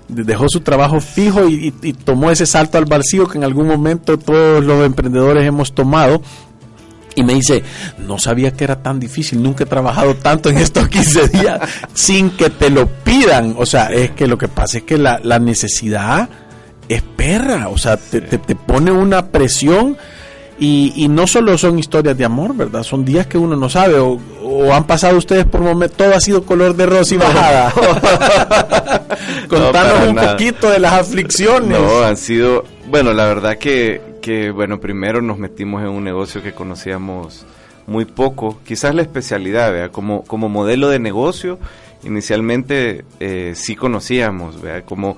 Dejó 0.09 0.49
su 0.49 0.61
trabajo 0.61 0.99
fijo 0.99 1.47
y, 1.47 1.73
y, 1.81 1.93
tomó 1.93 2.31
ese 2.31 2.45
salto 2.45 2.77
al 2.77 2.85
vacío 2.85 3.27
que 3.27 3.37
en 3.37 3.43
algún 3.43 3.67
momento 3.67 4.17
todos 4.17 4.63
los 4.63 4.83
emprendedores 4.83 5.45
hemos 5.45 5.73
tomado 5.73 6.21
y 7.15 7.23
me 7.23 7.33
dice, 7.33 7.63
no 7.97 8.17
sabía 8.17 8.51
que 8.51 8.63
era 8.63 8.81
tan 8.81 8.99
difícil, 8.99 9.43
nunca 9.43 9.65
he 9.65 9.67
trabajado 9.67 10.15
tanto 10.15 10.49
en 10.49 10.57
estos 10.57 10.87
15 10.87 11.27
días 11.27 11.59
sin 11.93 12.31
que 12.31 12.49
te 12.49 12.69
lo 12.69 12.87
pidan. 12.87 13.55
O 13.57 13.65
sea, 13.65 13.87
es 13.87 14.11
que 14.11 14.25
lo 14.25 14.37
que 14.37 14.47
pasa 14.47 14.79
es 14.79 14.83
que 14.83 14.97
la, 14.97 15.19
la 15.21 15.37
necesidad 15.37 16.29
es 16.87 17.01
perra, 17.01 17.67
o 17.69 17.77
sea, 17.77 17.97
te, 17.97 18.21
te, 18.21 18.55
pone 18.55 18.91
una 18.91 19.27
presión 19.27 19.95
y, 20.59 20.93
y, 20.95 21.07
no 21.07 21.25
solo 21.25 21.57
son 21.57 21.79
historias 21.79 22.17
de 22.17 22.25
amor, 22.25 22.55
¿verdad? 22.55 22.83
Son 22.83 23.05
días 23.05 23.27
que 23.27 23.37
uno 23.37 23.55
no 23.55 23.69
sabe 23.69 23.97
o, 23.97 24.19
o 24.43 24.73
han 24.73 24.85
pasado 24.85 25.17
ustedes 25.17 25.45
por 25.45 25.61
momentos, 25.61 25.97
todo 25.97 26.13
ha 26.13 26.19
sido 26.19 26.43
color 26.43 26.75
de 26.75 26.85
rosa 26.85 27.15
y 27.15 27.17
bajada. 27.17 27.73
Contanos 29.47 30.09
un 30.09 30.15
poquito 30.15 30.69
de 30.69 30.79
las 30.79 30.93
aflicciones. 30.93 31.79
No, 31.79 32.03
han 32.03 32.17
sido, 32.17 32.65
bueno, 32.89 33.13
la 33.13 33.25
verdad 33.25 33.57
que 33.57 34.09
que, 34.19 34.51
bueno, 34.51 34.79
primero 34.79 35.21
nos 35.21 35.37
metimos 35.37 35.81
en 35.81 35.89
un 35.89 36.03
negocio 36.03 36.43
que 36.43 36.53
conocíamos 36.53 37.45
muy 37.87 38.05
poco, 38.05 38.59
quizás 38.63 38.93
la 38.93 39.01
especialidad, 39.01 39.71
¿vea? 39.71 39.89
Como, 39.89 40.23
como 40.23 40.49
modelo 40.49 40.89
de 40.89 40.99
negocio, 40.99 41.57
inicialmente 42.03 43.05
eh, 43.19 43.53
sí 43.55 43.75
conocíamos, 43.75 44.61
¿vea? 44.61 44.83
Como, 44.83 45.17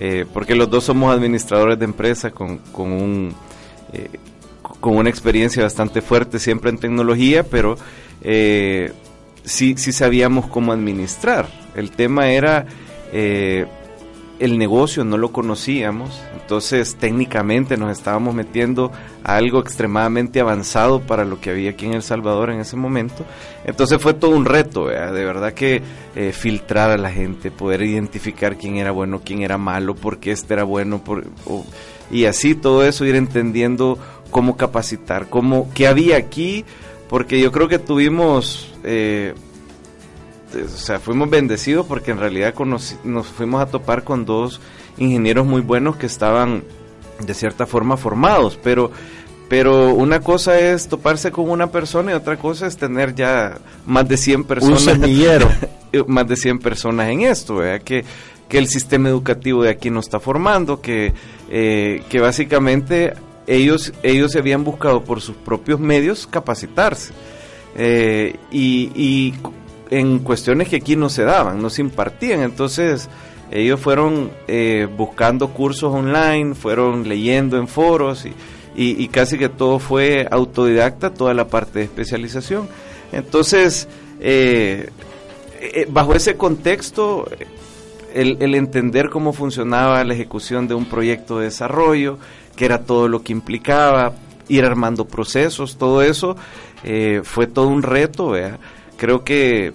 eh, 0.00 0.24
porque 0.32 0.54
los 0.54 0.70
dos 0.70 0.84
somos 0.84 1.14
administradores 1.14 1.78
de 1.78 1.84
empresas 1.84 2.32
con, 2.32 2.58
con, 2.72 2.92
un, 2.92 3.34
eh, 3.92 4.08
con 4.80 4.96
una 4.96 5.10
experiencia 5.10 5.62
bastante 5.62 6.02
fuerte 6.02 6.38
siempre 6.38 6.70
en 6.70 6.78
tecnología, 6.78 7.44
pero 7.44 7.76
eh, 8.22 8.92
sí, 9.44 9.74
sí 9.76 9.92
sabíamos 9.92 10.46
cómo 10.46 10.72
administrar. 10.72 11.48
El 11.74 11.90
tema 11.90 12.30
era 12.30 12.66
el 14.38 14.58
negocio 14.58 15.04
no 15.04 15.16
lo 15.16 15.32
conocíamos, 15.32 16.20
entonces 16.34 16.96
técnicamente 16.96 17.76
nos 17.76 17.96
estábamos 17.96 18.34
metiendo 18.34 18.92
a 19.24 19.36
algo 19.36 19.60
extremadamente 19.60 20.40
avanzado 20.40 21.00
para 21.00 21.24
lo 21.24 21.40
que 21.40 21.50
había 21.50 21.70
aquí 21.70 21.86
en 21.86 21.94
El 21.94 22.02
Salvador 22.02 22.50
en 22.50 22.60
ese 22.60 22.76
momento. 22.76 23.24
Entonces 23.64 24.00
fue 24.00 24.14
todo 24.14 24.32
un 24.32 24.44
reto, 24.44 24.86
de 24.88 25.24
verdad 25.24 25.54
que 25.54 25.82
eh, 26.14 26.32
filtrar 26.32 26.90
a 26.90 26.98
la 26.98 27.10
gente, 27.10 27.50
poder 27.50 27.82
identificar 27.82 28.56
quién 28.56 28.76
era 28.76 28.90
bueno, 28.90 29.22
quién 29.24 29.42
era 29.42 29.58
malo, 29.58 29.94
por 29.94 30.18
qué 30.18 30.32
este 30.32 30.54
era 30.54 30.64
bueno, 30.64 31.02
por, 31.02 31.24
y 32.10 32.26
así 32.26 32.54
todo 32.54 32.84
eso 32.84 33.04
ir 33.04 33.16
entendiendo 33.16 33.98
cómo 34.30 34.56
capacitar, 34.56 35.28
cómo, 35.28 35.70
qué 35.74 35.86
había 35.86 36.16
aquí, 36.16 36.64
porque 37.08 37.40
yo 37.40 37.52
creo 37.52 37.68
que 37.68 37.78
tuvimos... 37.78 38.72
Eh, 38.84 39.34
o 40.54 40.68
sea, 40.68 41.00
fuimos 41.00 41.28
bendecidos 41.28 41.86
porque 41.86 42.12
en 42.12 42.18
realidad 42.18 42.54
nos 43.04 43.26
fuimos 43.26 43.60
a 43.60 43.66
topar 43.66 44.04
con 44.04 44.24
dos 44.24 44.60
ingenieros 44.96 45.44
muy 45.44 45.60
buenos 45.60 45.96
que 45.96 46.06
estaban 46.06 46.62
de 47.20 47.34
cierta 47.34 47.66
forma 47.66 47.96
formados, 47.96 48.58
pero 48.62 48.90
pero 49.48 49.94
una 49.94 50.20
cosa 50.20 50.58
es 50.58 50.88
toparse 50.88 51.30
con 51.30 51.48
una 51.50 51.68
persona 51.68 52.12
y 52.12 52.14
otra 52.14 52.36
cosa 52.36 52.66
es 52.66 52.76
tener 52.76 53.14
ya 53.14 53.58
más 53.86 54.08
de 54.08 54.16
100 54.16 54.44
personas. 54.44 54.82
más 56.08 56.26
de 56.26 56.36
100 56.36 56.58
personas 56.58 57.08
en 57.08 57.20
esto, 57.22 57.60
Que, 57.84 58.04
que 58.48 58.58
el 58.58 58.66
sistema 58.66 59.08
educativo 59.08 59.62
de 59.62 59.70
aquí 59.70 59.88
no 59.88 60.00
está 60.00 60.18
formando, 60.18 60.80
que, 60.80 61.12
eh, 61.48 62.02
que 62.08 62.20
básicamente 62.20 63.14
ellos, 63.46 63.92
ellos 64.02 64.34
habían 64.36 64.64
buscado 64.64 65.04
por 65.04 65.20
sus 65.20 65.36
propios 65.36 65.80
medios 65.80 66.26
capacitarse. 66.26 67.12
Eh, 67.76 68.36
y, 68.50 68.90
y 68.94 69.34
en 69.90 70.20
cuestiones 70.20 70.68
que 70.68 70.76
aquí 70.76 70.96
no 70.96 71.08
se 71.08 71.24
daban, 71.24 71.60
no 71.60 71.70
se 71.70 71.82
impartían. 71.82 72.40
Entonces 72.40 73.08
ellos 73.50 73.80
fueron 73.80 74.30
eh, 74.48 74.88
buscando 74.96 75.48
cursos 75.48 75.92
online, 75.92 76.54
fueron 76.54 77.08
leyendo 77.08 77.58
en 77.58 77.68
foros 77.68 78.26
y, 78.26 78.34
y, 78.74 79.08
casi 79.08 79.38
que 79.38 79.48
todo 79.48 79.78
fue 79.78 80.26
autodidacta, 80.30 81.14
toda 81.14 81.32
la 81.32 81.48
parte 81.48 81.78
de 81.78 81.84
especialización. 81.86 82.68
Entonces, 83.12 83.88
eh, 84.20 84.90
bajo 85.88 86.14
ese 86.14 86.36
contexto, 86.36 87.26
el, 88.16 88.54
entender 88.54 89.10
cómo 89.10 89.32
funcionaba 89.32 90.02
la 90.04 90.14
ejecución 90.14 90.68
de 90.68 90.74
un 90.74 90.86
proyecto 90.86 91.38
de 91.38 91.46
desarrollo, 91.46 92.18
que 92.56 92.64
era 92.64 92.82
todo 92.84 93.08
lo 93.08 93.22
que 93.22 93.32
implicaba, 93.32 94.14
ir 94.48 94.64
armando 94.64 95.04
procesos, 95.04 95.76
todo 95.76 96.02
eso, 96.02 96.36
fue 97.24 97.46
todo 97.46 97.68
un 97.68 97.82
reto, 97.82 98.30
¿vea? 98.30 98.58
creo 98.96 99.24
que 99.24 99.72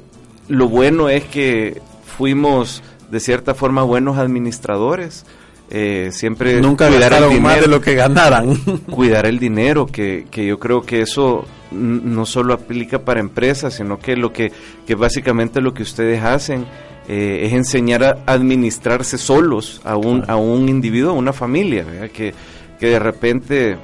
lo 0.47 0.67
bueno 0.67 1.09
es 1.09 1.23
que 1.25 1.81
fuimos 2.17 2.83
de 3.09 3.19
cierta 3.19 3.53
forma 3.53 3.83
buenos 3.83 4.17
administradores. 4.17 5.25
Eh, 5.73 6.09
siempre 6.11 6.59
nunca 6.59 6.89
cuidar 6.89 7.13
el 7.13 7.29
dinero, 7.29 7.41
más 7.41 7.61
de 7.61 7.67
lo 7.67 7.79
que 7.79 7.95
ganaran. 7.95 8.55
cuidar 8.91 9.25
el 9.25 9.39
dinero, 9.39 9.85
que, 9.85 10.27
que 10.29 10.45
yo 10.45 10.59
creo 10.59 10.81
que 10.81 11.01
eso 11.01 11.45
no 11.71 12.25
solo 12.25 12.53
aplica 12.53 12.99
para 13.05 13.21
empresas, 13.21 13.75
sino 13.75 13.97
que 13.97 14.17
lo 14.17 14.33
que, 14.33 14.51
que 14.85 14.95
básicamente 14.95 15.61
lo 15.61 15.73
que 15.73 15.83
ustedes 15.83 16.21
hacen 16.21 16.65
eh, 17.07 17.43
es 17.45 17.53
enseñar 17.53 18.03
a 18.03 18.23
administrarse 18.25 19.17
solos 19.17 19.81
a 19.85 19.95
un, 19.95 20.25
a 20.27 20.35
un 20.35 20.67
individuo, 20.67 21.11
a 21.11 21.13
una 21.13 21.31
familia, 21.31 21.85
Que, 22.13 22.33
que 22.81 22.87
de 22.87 22.99
repente 22.99 23.77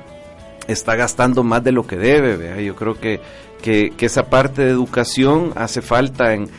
está 0.68 0.98
gastando 0.98 1.44
más 1.44 1.64
de 1.64 1.72
lo 1.72 1.88
que 1.88 1.96
debe. 1.96 2.66
Yo 2.66 2.76
creo 2.76 3.00
que 3.00 3.22
que, 3.62 3.94
esa 4.00 4.30
parte 4.30 4.64
de 4.64 4.70
educación 4.70 5.52
hace 5.56 5.82
falta 5.82 6.34
en, 6.34 6.50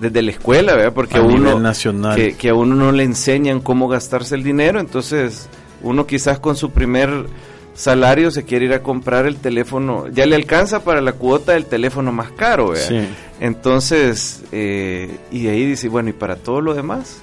desde 0.00 0.22
la 0.22 0.30
escuela, 0.30 0.74
¿verdad? 0.74 0.92
Porque 0.92 1.18
a, 1.18 1.22
uno 1.22 1.58
nacional. 1.58 2.34
Que, 2.36 2.48
a 2.48 2.54
uno 2.54 2.74
no 2.74 2.92
le 2.92 3.04
enseñan 3.04 3.60
cómo 3.60 3.88
gastarse 3.88 4.34
el 4.34 4.42
dinero, 4.42 4.80
entonces 4.80 5.48
uno 5.82 6.06
quizás 6.06 6.38
con 6.38 6.56
su 6.56 6.70
primer 6.70 7.26
salario 7.74 8.30
se 8.30 8.44
quiere 8.44 8.66
ir 8.66 8.72
a 8.72 8.82
comprar 8.82 9.26
el 9.26 9.36
teléfono, 9.36 10.08
ya 10.08 10.26
le 10.26 10.34
alcanza 10.36 10.82
para 10.82 11.00
la 11.00 11.12
cuota 11.12 11.52
del 11.52 11.66
teléfono 11.66 12.10
más 12.10 12.30
caro, 12.30 12.70
¿verdad? 12.70 13.06
Entonces, 13.38 14.44
eh, 14.50 15.18
y 15.30 15.48
ahí 15.48 15.66
dice, 15.66 15.88
bueno, 15.88 16.08
¿y 16.08 16.14
para 16.14 16.36
todo 16.36 16.62
lo 16.62 16.74
demás? 16.74 17.18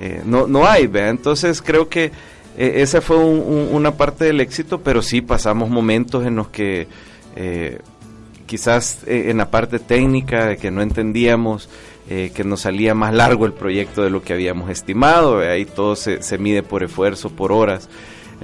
Eh, 0.00 0.22
no, 0.24 0.46
no 0.46 0.66
hay, 0.66 0.86
¿verdad? 0.86 1.10
Entonces 1.10 1.60
creo 1.60 1.88
que 1.88 2.10
eh, 2.56 2.82
esa 2.82 3.00
fue 3.00 3.16
una 3.16 3.96
parte 3.96 4.24
del 4.24 4.40
éxito, 4.40 4.80
pero 4.80 5.02
sí 5.02 5.20
pasamos 5.20 5.70
momentos 5.70 6.26
en 6.26 6.36
los 6.36 6.48
que 6.48 6.86
quizás 8.46 8.98
eh, 9.06 9.30
en 9.30 9.38
la 9.38 9.50
parte 9.50 9.78
técnica 9.78 10.46
de 10.46 10.56
que 10.56 10.70
no 10.70 10.82
entendíamos 10.82 11.68
eh, 12.08 12.32
que 12.34 12.44
nos 12.44 12.60
salía 12.60 12.94
más 12.94 13.14
largo 13.14 13.46
el 13.46 13.52
proyecto 13.52 14.02
de 14.02 14.10
lo 14.10 14.22
que 14.22 14.34
habíamos 14.34 14.70
estimado, 14.70 15.42
eh, 15.42 15.50
ahí 15.50 15.64
todo 15.64 15.96
se, 15.96 16.22
se, 16.22 16.36
mide 16.36 16.62
por 16.62 16.82
esfuerzo, 16.82 17.30
por 17.30 17.50
horas, 17.50 17.88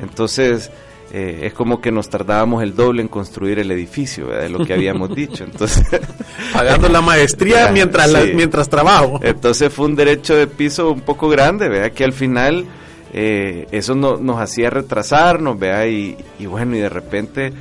entonces 0.00 0.70
es 1.12 1.52
como 1.54 1.80
que 1.80 1.90
nos 1.90 2.08
tardábamos 2.08 2.62
el 2.62 2.76
doble 2.76 3.02
en 3.02 3.08
construir 3.08 3.58
el 3.58 3.72
edificio 3.72 4.28
de 4.28 4.48
lo 4.48 4.64
que 4.64 4.72
habíamos 4.72 5.12
dicho, 5.14 5.42
entonces 5.42 5.84
pagando 6.52 6.88
la 6.88 7.00
maestría 7.00 7.68
mientras 7.72 8.12
mientras 8.32 8.68
trabajo, 8.68 9.18
entonces 9.20 9.72
fue 9.72 9.86
un 9.86 9.96
derecho 9.96 10.36
de 10.36 10.46
piso 10.46 10.92
un 10.92 11.00
poco 11.00 11.28
grande, 11.28 11.68
vea 11.68 11.90
que 11.90 12.04
al 12.04 12.12
final 12.12 12.64
eso 13.12 13.94
no, 13.94 14.16
nos 14.16 14.40
hacía 14.40 14.70
retrasarnos, 14.70 15.58
vea 15.58 15.86
y, 15.86 16.16
y 16.38 16.46
bueno 16.46 16.76
y 16.76 16.80
de 16.80 16.88
repente 16.88 17.52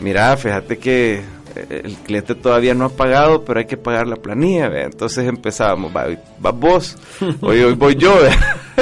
mira, 0.00 0.36
fíjate 0.36 0.78
que 0.78 1.22
el 1.68 1.96
cliente 2.04 2.34
todavía 2.34 2.74
no 2.74 2.86
ha 2.86 2.88
pagado, 2.90 3.44
pero 3.44 3.58
hay 3.58 3.66
que 3.66 3.76
pagar 3.76 4.06
la 4.06 4.16
planilla, 4.16 4.70
entonces 4.82 5.26
empezábamos, 5.26 5.92
va, 5.94 6.50
vos, 6.52 6.96
hoy, 7.40 7.60
hoy 7.62 7.74
voy 7.74 7.96
yo. 7.96 8.14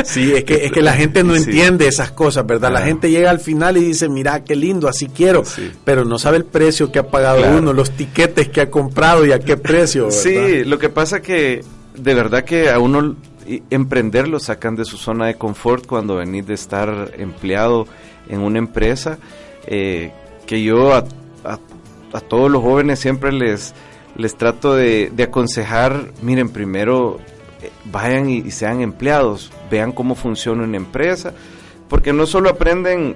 Sí, 0.04 0.32
es 0.32 0.44
que, 0.44 0.66
es 0.66 0.70
que 0.70 0.80
la 0.80 0.92
gente 0.92 1.24
no 1.24 1.34
entiende 1.34 1.88
esas 1.88 2.12
cosas, 2.12 2.46
¿verdad? 2.46 2.70
La 2.70 2.82
gente 2.82 3.10
llega 3.10 3.30
al 3.30 3.40
final 3.40 3.76
y 3.78 3.80
dice, 3.80 4.08
mira, 4.08 4.44
qué 4.44 4.54
lindo, 4.54 4.86
así 4.86 5.08
quiero, 5.08 5.42
pero 5.84 6.04
no 6.04 6.20
sabe 6.20 6.36
el 6.36 6.44
precio 6.44 6.92
que 6.92 7.00
ha 7.00 7.08
pagado 7.08 7.58
uno, 7.58 7.72
los 7.72 7.90
tiquetes 7.90 8.48
que 8.48 8.60
ha 8.60 8.70
comprado 8.70 9.26
y 9.26 9.32
a 9.32 9.40
qué 9.40 9.56
precio. 9.56 10.12
Sí, 10.12 10.62
lo 10.64 10.78
que 10.78 10.88
pasa 10.88 11.20
que 11.20 11.64
de 11.96 12.14
verdad 12.14 12.44
que 12.44 12.70
a 12.70 12.78
uno 12.78 13.16
emprender 13.70 14.28
lo 14.28 14.40
sacan 14.40 14.76
de 14.76 14.84
su 14.84 14.96
zona 14.96 15.26
de 15.26 15.34
confort 15.34 15.86
cuando 15.86 16.16
venís 16.16 16.46
de 16.46 16.54
estar 16.54 17.12
empleado 17.18 17.86
en 18.28 18.40
una 18.40 18.58
empresa, 18.58 19.18
eh, 19.66 20.12
que 20.46 20.62
yo 20.62 20.94
a, 20.94 21.04
todos 22.28 22.50
los 22.50 22.62
jóvenes 22.62 22.98
siempre 22.98 23.32
les, 23.32 23.74
les 24.16 24.36
trato 24.36 24.74
de, 24.74 25.12
aconsejar, 25.22 26.12
miren, 26.22 26.48
primero 26.48 27.18
eh, 27.62 27.70
vayan 27.84 28.28
y, 28.28 28.50
sean 28.50 28.80
empleados, 28.80 29.52
vean 29.70 29.92
cómo 29.92 30.14
funciona 30.14 30.64
una 30.64 30.76
empresa, 30.76 31.32
porque 31.88 32.12
no 32.12 32.26
solo 32.26 32.50
aprenden 32.50 33.14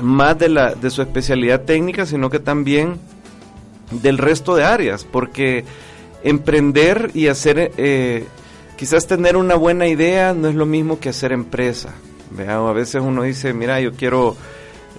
más 0.00 0.38
de, 0.38 0.48
la, 0.48 0.74
de 0.74 0.90
su 0.90 1.02
especialidad 1.02 1.62
técnica, 1.62 2.04
sino 2.06 2.30
que 2.30 2.40
también 2.40 2.98
del 3.90 4.18
resto 4.18 4.56
de 4.56 4.64
áreas, 4.64 5.04
porque 5.04 5.64
emprender 6.22 7.10
y 7.14 7.28
hacer, 7.28 7.72
eh, 7.76 8.26
quizás 8.76 9.06
tener 9.06 9.36
una 9.36 9.54
buena 9.54 9.86
idea 9.86 10.32
no 10.34 10.48
es 10.48 10.54
lo 10.54 10.66
mismo 10.66 11.00
que 11.00 11.08
hacer 11.08 11.32
empresa. 11.32 11.94
A 12.46 12.72
veces 12.72 13.02
uno 13.02 13.22
dice, 13.22 13.54
mira, 13.54 13.80
yo 13.80 13.92
quiero, 13.92 14.36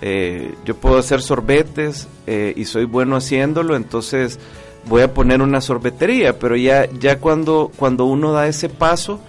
eh, 0.01 0.55
yo 0.65 0.75
puedo 0.75 0.97
hacer 0.97 1.21
sorbetes 1.21 2.07
eh, 2.25 2.53
y 2.55 2.65
soy 2.65 2.85
bueno 2.85 3.15
haciéndolo, 3.15 3.75
entonces 3.75 4.39
voy 4.85 5.01
a 5.01 5.13
poner 5.13 5.41
una 5.41 5.61
sorbetería, 5.61 6.39
pero 6.39 6.55
ya, 6.55 6.89
ya 6.99 7.19
cuando, 7.19 7.71
cuando 7.75 8.05
uno 8.05 8.31
da 8.31 8.47
ese 8.47 8.69
paso 8.69 9.19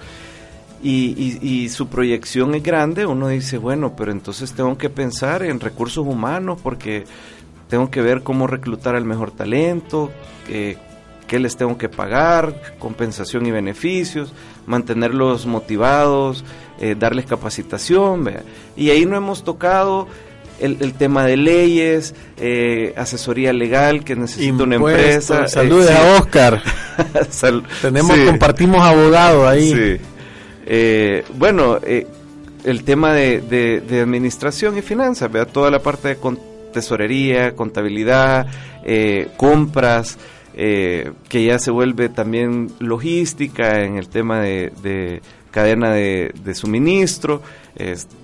y, 0.83 1.39
y, 1.43 1.69
su 1.71 1.89
proyección 1.89 2.55
es 2.55 2.63
grande, 2.63 3.05
uno 3.05 3.29
dice, 3.29 3.59
bueno, 3.59 3.95
pero 3.97 4.13
entonces 4.13 4.53
tengo 4.53 4.79
que 4.79 4.89
pensar 4.89 5.43
en 5.43 5.59
recursos 5.59 6.07
humanos 6.07 6.61
porque 6.63 7.05
tengo 7.69 7.91
que 7.91 8.01
ver 8.01 8.23
cómo 8.23 8.47
reclutar 8.47 8.95
al 8.95 9.05
mejor 9.05 9.33
talento, 9.33 10.11
eh, 10.49 10.77
qué 11.29 11.39
les 11.39 11.57
tengo 11.57 11.79
que 11.79 11.89
pagar, 11.89 12.75
compensación 12.81 13.47
y 13.47 13.53
beneficios, 13.53 14.33
mantenerlos 14.67 15.47
motivados, 15.47 16.45
eh, 16.81 16.97
darles 16.99 17.27
capacitación. 17.27 18.29
Y 18.77 18.91
ahí 18.91 19.07
no 19.07 19.17
hemos 19.17 19.45
tocado 19.45 20.09
el, 20.59 20.95
tema 20.95 21.25
de 21.25 21.37
leyes, 21.37 22.17
eh, 22.39 22.93
asesoría 22.97 23.53
legal 23.53 24.03
que 24.03 24.17
necesita 24.17 24.65
una 24.65 24.75
empresa. 24.75 25.47
Saludos 25.47 25.91
a 25.91 26.19
Oscar. 26.19 26.61
Tenemos, 27.81 28.19
compartimos 28.27 28.81
abogado 28.81 29.47
ahí. 29.47 30.01
bueno, 31.37 31.79
el 32.65 32.85
tema 32.85 33.13
de, 33.13 33.41
de, 33.41 34.01
administración 34.01 34.77
y 34.79 34.83
finanzas, 34.83 35.31
vea 35.31 35.45
toda 35.45 35.71
la 35.71 35.81
parte 35.81 36.09
de 36.09 36.17
tesorería, 36.73 37.55
contabilidad, 37.55 38.47
eh, 38.85 39.29
compras, 39.37 40.19
eh, 40.55 41.13
que 41.29 41.45
ya 41.45 41.59
se 41.59 41.71
vuelve 41.71 42.09
también 42.09 42.73
logística 42.79 43.83
en 43.83 43.97
el 43.97 44.09
tema 44.09 44.41
de, 44.41 45.23
cadena 45.51 45.93
de, 45.93 46.55
suministro, 46.55 47.43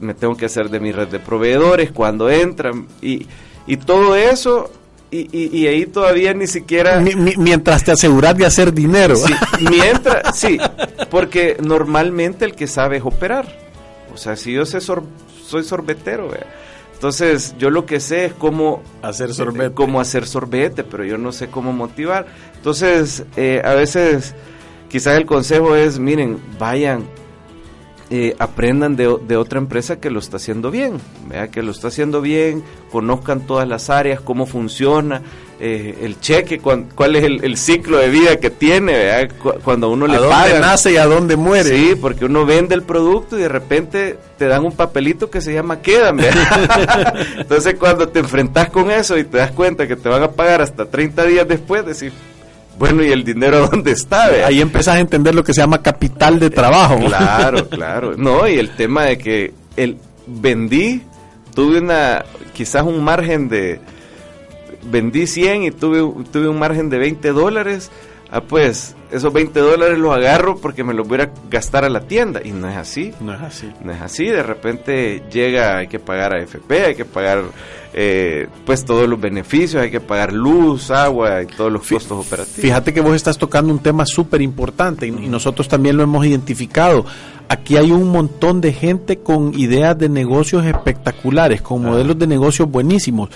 me 0.00 0.14
tengo 0.14 0.36
que 0.36 0.46
hacer 0.46 0.68
de 0.68 0.80
mi 0.80 0.92
red 0.92 1.08
de 1.08 1.20
proveedores 1.20 1.92
cuando 1.92 2.28
entran 2.30 2.86
y, 3.00 3.26
y 3.66 3.76
todo 3.76 4.16
eso 4.16 4.70
y, 5.14 5.66
ahí 5.66 5.86
todavía 5.86 6.34
ni 6.34 6.46
siquiera... 6.46 7.00
mientras 7.36 7.84
te 7.84 7.92
aseguras 7.92 8.36
de 8.36 8.46
hacer 8.46 8.72
dinero. 8.72 9.14
Sí, 9.16 9.32
mientras, 9.70 10.36
sí, 10.36 10.58
porque 11.10 11.56
normalmente 11.62 12.44
el 12.44 12.54
que 12.54 12.66
sabe 12.66 12.96
es 12.96 13.04
operar. 13.04 13.46
O 14.12 14.16
sea, 14.16 14.36
si 14.36 14.52
yo 14.52 14.66
sé 14.66 14.80
soy 14.80 15.62
sorbetero, 15.62 16.30
entonces, 17.04 17.54
yo 17.58 17.68
lo 17.68 17.84
que 17.84 18.00
sé 18.00 18.24
es 18.24 18.32
cómo 18.32 18.82
hacer 19.02 19.34
sorbete, 19.34 19.74
cómo 19.74 20.00
hacer 20.00 20.26
sorbete, 20.26 20.84
pero 20.84 21.04
yo 21.04 21.18
no 21.18 21.32
sé 21.32 21.48
cómo 21.48 21.70
motivar. 21.70 22.24
Entonces, 22.56 23.26
eh, 23.36 23.60
a 23.62 23.74
veces 23.74 24.34
quizás 24.88 25.18
el 25.18 25.26
consejo 25.26 25.76
es, 25.76 25.98
miren, 25.98 26.38
vayan, 26.58 27.04
eh, 28.08 28.34
aprendan 28.38 28.96
de, 28.96 29.18
de, 29.28 29.36
otra 29.36 29.58
empresa 29.58 30.00
que 30.00 30.08
lo 30.08 30.18
está 30.18 30.38
haciendo 30.38 30.70
bien, 30.70 30.94
vea 31.28 31.48
que 31.48 31.62
lo 31.62 31.72
está 31.72 31.88
haciendo 31.88 32.22
bien, 32.22 32.64
conozcan 32.90 33.46
todas 33.46 33.68
las 33.68 33.90
áreas, 33.90 34.22
cómo 34.22 34.46
funciona, 34.46 35.20
eh, 35.60 35.98
el 36.02 36.20
cheque, 36.20 36.58
cuál 36.58 37.16
es 37.16 37.24
el, 37.24 37.56
ciclo 37.56 37.98
de 37.98 38.08
vida 38.08 38.36
que 38.40 38.50
tiene, 38.50 39.28
cuando 39.62 39.88
uno 39.88 40.06
le 40.06 40.18
paga. 40.18 40.48
dónde 40.48 40.60
nace 40.60 40.92
y 40.92 40.96
a 40.96 41.06
dónde 41.06 41.36
muere. 41.36 41.70
Sí, 41.70 41.94
porque 42.00 42.24
uno 42.24 42.44
vende 42.44 42.74
el 42.74 42.82
producto 42.82 43.38
y 43.38 43.42
de 43.42 43.48
repente 43.48 44.18
te 44.36 44.46
dan 44.46 44.64
un 44.64 44.72
papelito 44.72 45.30
que 45.30 45.40
se 45.40 45.54
llama 45.54 45.80
quédame. 45.80 46.24
Entonces 47.38 47.76
cuando 47.78 48.08
te 48.08 48.18
enfrentas 48.18 48.70
con 48.70 48.90
eso 48.90 49.16
y 49.16 49.24
te 49.24 49.38
das 49.38 49.52
cuenta 49.52 49.86
que 49.86 49.96
te 49.96 50.08
van 50.08 50.24
a 50.24 50.32
pagar 50.32 50.60
hasta 50.60 50.86
30 50.86 51.24
días 51.24 51.46
después, 51.46 51.86
decir, 51.86 52.12
bueno, 52.78 53.04
¿y 53.04 53.12
el 53.12 53.24
dinero 53.24 53.68
dónde 53.70 53.92
está? 53.92 54.24
Ahí 54.46 54.60
empezás 54.60 54.96
a 54.96 55.00
entender 55.00 55.34
lo 55.34 55.44
que 55.44 55.54
se 55.54 55.60
llama 55.60 55.82
capital 55.82 56.38
de 56.40 56.50
trabajo. 56.50 56.98
Claro, 56.98 57.68
claro. 57.68 58.14
No, 58.16 58.48
y 58.48 58.58
el 58.58 58.70
tema 58.70 59.04
de 59.04 59.18
que 59.18 59.54
el 59.76 59.98
vendí, 60.26 61.02
tuve 61.54 61.78
una, 61.78 62.24
quizás 62.52 62.82
un 62.82 63.02
margen 63.04 63.48
de, 63.48 63.80
vendí 64.90 65.26
100 65.26 65.62
y 65.64 65.70
tuve, 65.70 66.24
tuve 66.30 66.48
un 66.48 66.58
margen 66.58 66.90
de 66.90 66.98
20 66.98 67.32
dólares, 67.32 67.90
ah, 68.30 68.40
pues 68.40 68.94
esos 69.14 69.32
20 69.32 69.60
dólares 69.60 69.98
los 69.98 70.14
agarro 70.14 70.56
porque 70.56 70.82
me 70.82 70.92
los 70.92 71.06
voy 71.06 71.20
a 71.20 71.30
gastar 71.48 71.84
a 71.84 71.88
la 71.88 72.00
tienda. 72.00 72.40
Y 72.44 72.50
no 72.50 72.68
es 72.68 72.76
así. 72.76 73.12
No 73.20 73.32
es 73.32 73.40
así. 73.40 73.70
No 73.82 73.92
es 73.92 74.00
así. 74.00 74.26
De 74.26 74.42
repente 74.42 75.22
llega, 75.30 75.78
hay 75.78 75.86
que 75.86 76.00
pagar 76.00 76.34
a 76.34 76.42
FP, 76.42 76.84
hay 76.84 76.94
que 76.96 77.04
pagar 77.04 77.44
eh, 77.92 78.48
pues 78.66 78.84
todos 78.84 79.08
los 79.08 79.20
beneficios, 79.20 79.80
hay 79.80 79.90
que 79.90 80.00
pagar 80.00 80.32
luz, 80.32 80.90
agua 80.90 81.42
y 81.42 81.46
todos 81.46 81.70
los 81.70 81.86
costos 81.86 82.26
operativos. 82.26 82.60
Fíjate 82.60 82.92
que 82.92 83.00
vos 83.00 83.14
estás 83.14 83.38
tocando 83.38 83.72
un 83.72 83.78
tema 83.78 84.04
súper 84.04 84.42
importante 84.42 85.06
y, 85.06 85.10
y 85.10 85.28
nosotros 85.28 85.68
también 85.68 85.96
lo 85.96 86.02
hemos 86.02 86.26
identificado. 86.26 87.06
Aquí 87.48 87.76
hay 87.76 87.92
un 87.92 88.08
montón 88.08 88.60
de 88.60 88.72
gente 88.72 89.18
con 89.18 89.56
ideas 89.56 89.96
de 89.96 90.08
negocios 90.08 90.64
espectaculares, 90.66 91.62
con 91.62 91.82
modelos 91.82 92.18
de 92.18 92.26
negocios 92.26 92.68
buenísimos 92.68 93.28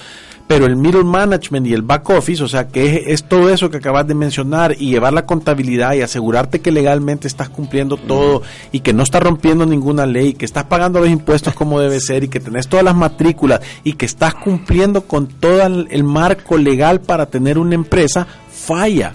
pero 0.48 0.64
el 0.64 0.76
middle 0.76 1.04
management 1.04 1.66
y 1.66 1.74
el 1.74 1.82
back 1.82 2.08
office, 2.08 2.42
o 2.42 2.48
sea, 2.48 2.66
que 2.68 3.04
es, 3.06 3.24
todo 3.24 3.50
eso 3.50 3.70
que 3.70 3.76
acabas 3.76 4.08
de 4.08 4.14
mencionar 4.14 4.74
y 4.78 4.90
llevar 4.90 5.12
la 5.12 5.26
contabilidad 5.26 5.92
y 5.92 6.00
asegurarte 6.00 6.60
que 6.60 6.72
legalmente 6.72 7.28
estás 7.28 7.50
cumpliendo 7.50 7.98
todo 7.98 8.42
y 8.72 8.80
que 8.80 8.94
no 8.94 9.02
estás 9.02 9.22
rompiendo 9.22 9.66
ninguna 9.66 10.06
ley, 10.06 10.32
que 10.32 10.46
estás 10.46 10.64
pagando 10.64 11.00
los 11.00 11.10
impuestos 11.10 11.52
como 11.52 11.78
debe 11.80 12.00
ser 12.00 12.24
y 12.24 12.28
que 12.28 12.40
tenés 12.40 12.66
todas 12.66 12.84
las 12.84 12.96
matrículas 12.96 13.60
y 13.84 13.92
que 13.92 14.06
estás 14.06 14.34
cumpliendo 14.34 15.02
con 15.02 15.26
todo 15.26 15.62
el 15.66 16.04
marco 16.04 16.56
legal 16.56 17.02
para 17.02 17.26
tener 17.26 17.58
una 17.58 17.74
empresa, 17.74 18.26
falla. 18.50 19.12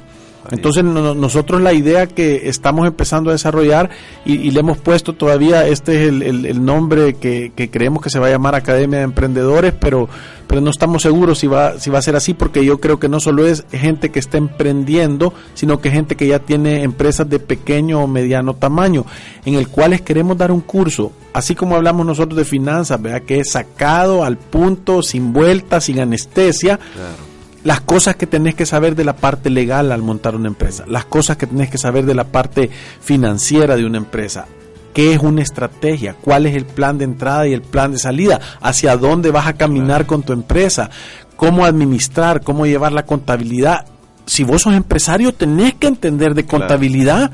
Entonces 0.51 0.84
nosotros 0.84 1.62
la 1.62 1.73
idea 1.73 2.08
que 2.08 2.49
estamos 2.49 2.88
empezando 2.88 3.29
a 3.29 3.34
desarrollar 3.34 3.89
y, 4.25 4.51
le 4.51 4.60
hemos 4.60 4.77
puesto 4.77 5.13
todavía, 5.13 5.67
este 5.67 6.03
es 6.03 6.10
el, 6.10 6.65
nombre 6.65 7.15
que, 7.15 7.51
creemos 7.71 8.03
que 8.03 8.10
se 8.10 8.19
va 8.19 8.27
a 8.27 8.29
llamar 8.29 8.56
Academia 8.56 8.99
de 8.99 9.06
Emprendedores, 9.06 9.73
pero, 9.79 10.10
pero 10.47 10.62
no 10.62 10.69
estamos 10.69 11.01
seguros 11.01 11.39
si 11.39 11.47
va, 11.47 11.79
si 11.79 11.89
va 11.89 11.99
a 11.99 12.01
ser 12.01 12.15
así 12.15 12.34
porque 12.34 12.65
yo 12.65 12.79
creo 12.79 12.99
que 12.99 13.10
no 13.10 13.19
solo 13.19 13.45
es 13.45 13.65
gente 13.71 14.12
que 14.12 14.19
está 14.19 14.38
emprendiendo, 14.38 15.34
sino 15.53 15.79
que 15.79 15.91
gente 15.91 16.15
que 16.15 16.27
ya 16.27 16.39
tiene 16.39 16.84
empresas 16.84 17.29
de 17.29 17.39
pequeño 17.39 18.03
o 18.03 18.08
mediano 18.08 18.53
tamaño, 18.56 19.06
en 19.45 19.56
el 19.56 19.67
cual 19.69 20.01
queremos 20.01 20.38
dar 20.38 20.51
un 20.51 20.62
curso, 20.62 21.12
así 21.34 21.56
como 21.56 21.75
hablamos 21.75 22.06
nosotros 22.06 22.38
de 22.38 22.45
finanzas, 22.45 23.01
¿verdad? 23.01 23.21
que 23.21 23.39
es 23.39 23.51
sacado 23.51 24.23
al 24.23 24.38
punto, 24.38 25.01
sin 25.01 25.34
vuelta, 25.34 25.79
sin 25.79 25.99
anestesia. 25.99 26.77
Claro 26.77 27.33
las 27.63 27.82
cosas 27.82 28.15
que 28.15 28.28
tenés 28.28 28.56
que 28.56 28.65
saber 28.65 28.95
de 28.95 29.06
la 29.06 29.15
parte 29.15 29.49
legal 29.49 29.91
al 29.91 30.02
montar 30.02 30.36
una 30.36 30.47
empresa, 30.47 30.84
las 30.88 31.06
cosas 31.06 31.38
que 31.38 31.47
tenés 31.47 31.69
que 31.69 31.78
saber 31.78 32.06
de 32.06 32.15
la 32.15 32.26
parte 32.26 32.69
financiera 33.02 33.76
de 33.76 33.86
una 33.86 33.97
empresa, 33.97 34.45
qué 34.93 35.13
es 35.13 35.19
una 35.19 35.41
estrategia, 35.41 36.15
cuál 36.19 36.45
es 36.45 36.56
el 36.56 36.65
plan 36.65 36.97
de 36.97 37.06
entrada 37.06 37.47
y 37.47 37.54
el 37.54 37.62
plan 37.62 37.91
de 37.91 37.99
salida, 37.99 38.39
hacia 38.62 38.97
dónde 38.97 39.32
vas 39.32 39.47
a 39.47 39.54
caminar 39.54 40.06
con 40.06 40.23
tu 40.23 40.34
empresa, 40.34 40.89
cómo 41.36 41.65
administrar, 41.65 42.41
cómo 42.41 42.65
llevar 42.65 42.91
la 42.91 43.06
contabilidad. 43.06 43.86
Si 44.26 44.43
vos 44.43 44.62
sos 44.62 44.73
empresario, 44.73 45.34
tenés 45.34 45.73
que 45.73 45.88
entender 45.88 46.34
de 46.34 46.45
contabilidad. 46.45 47.32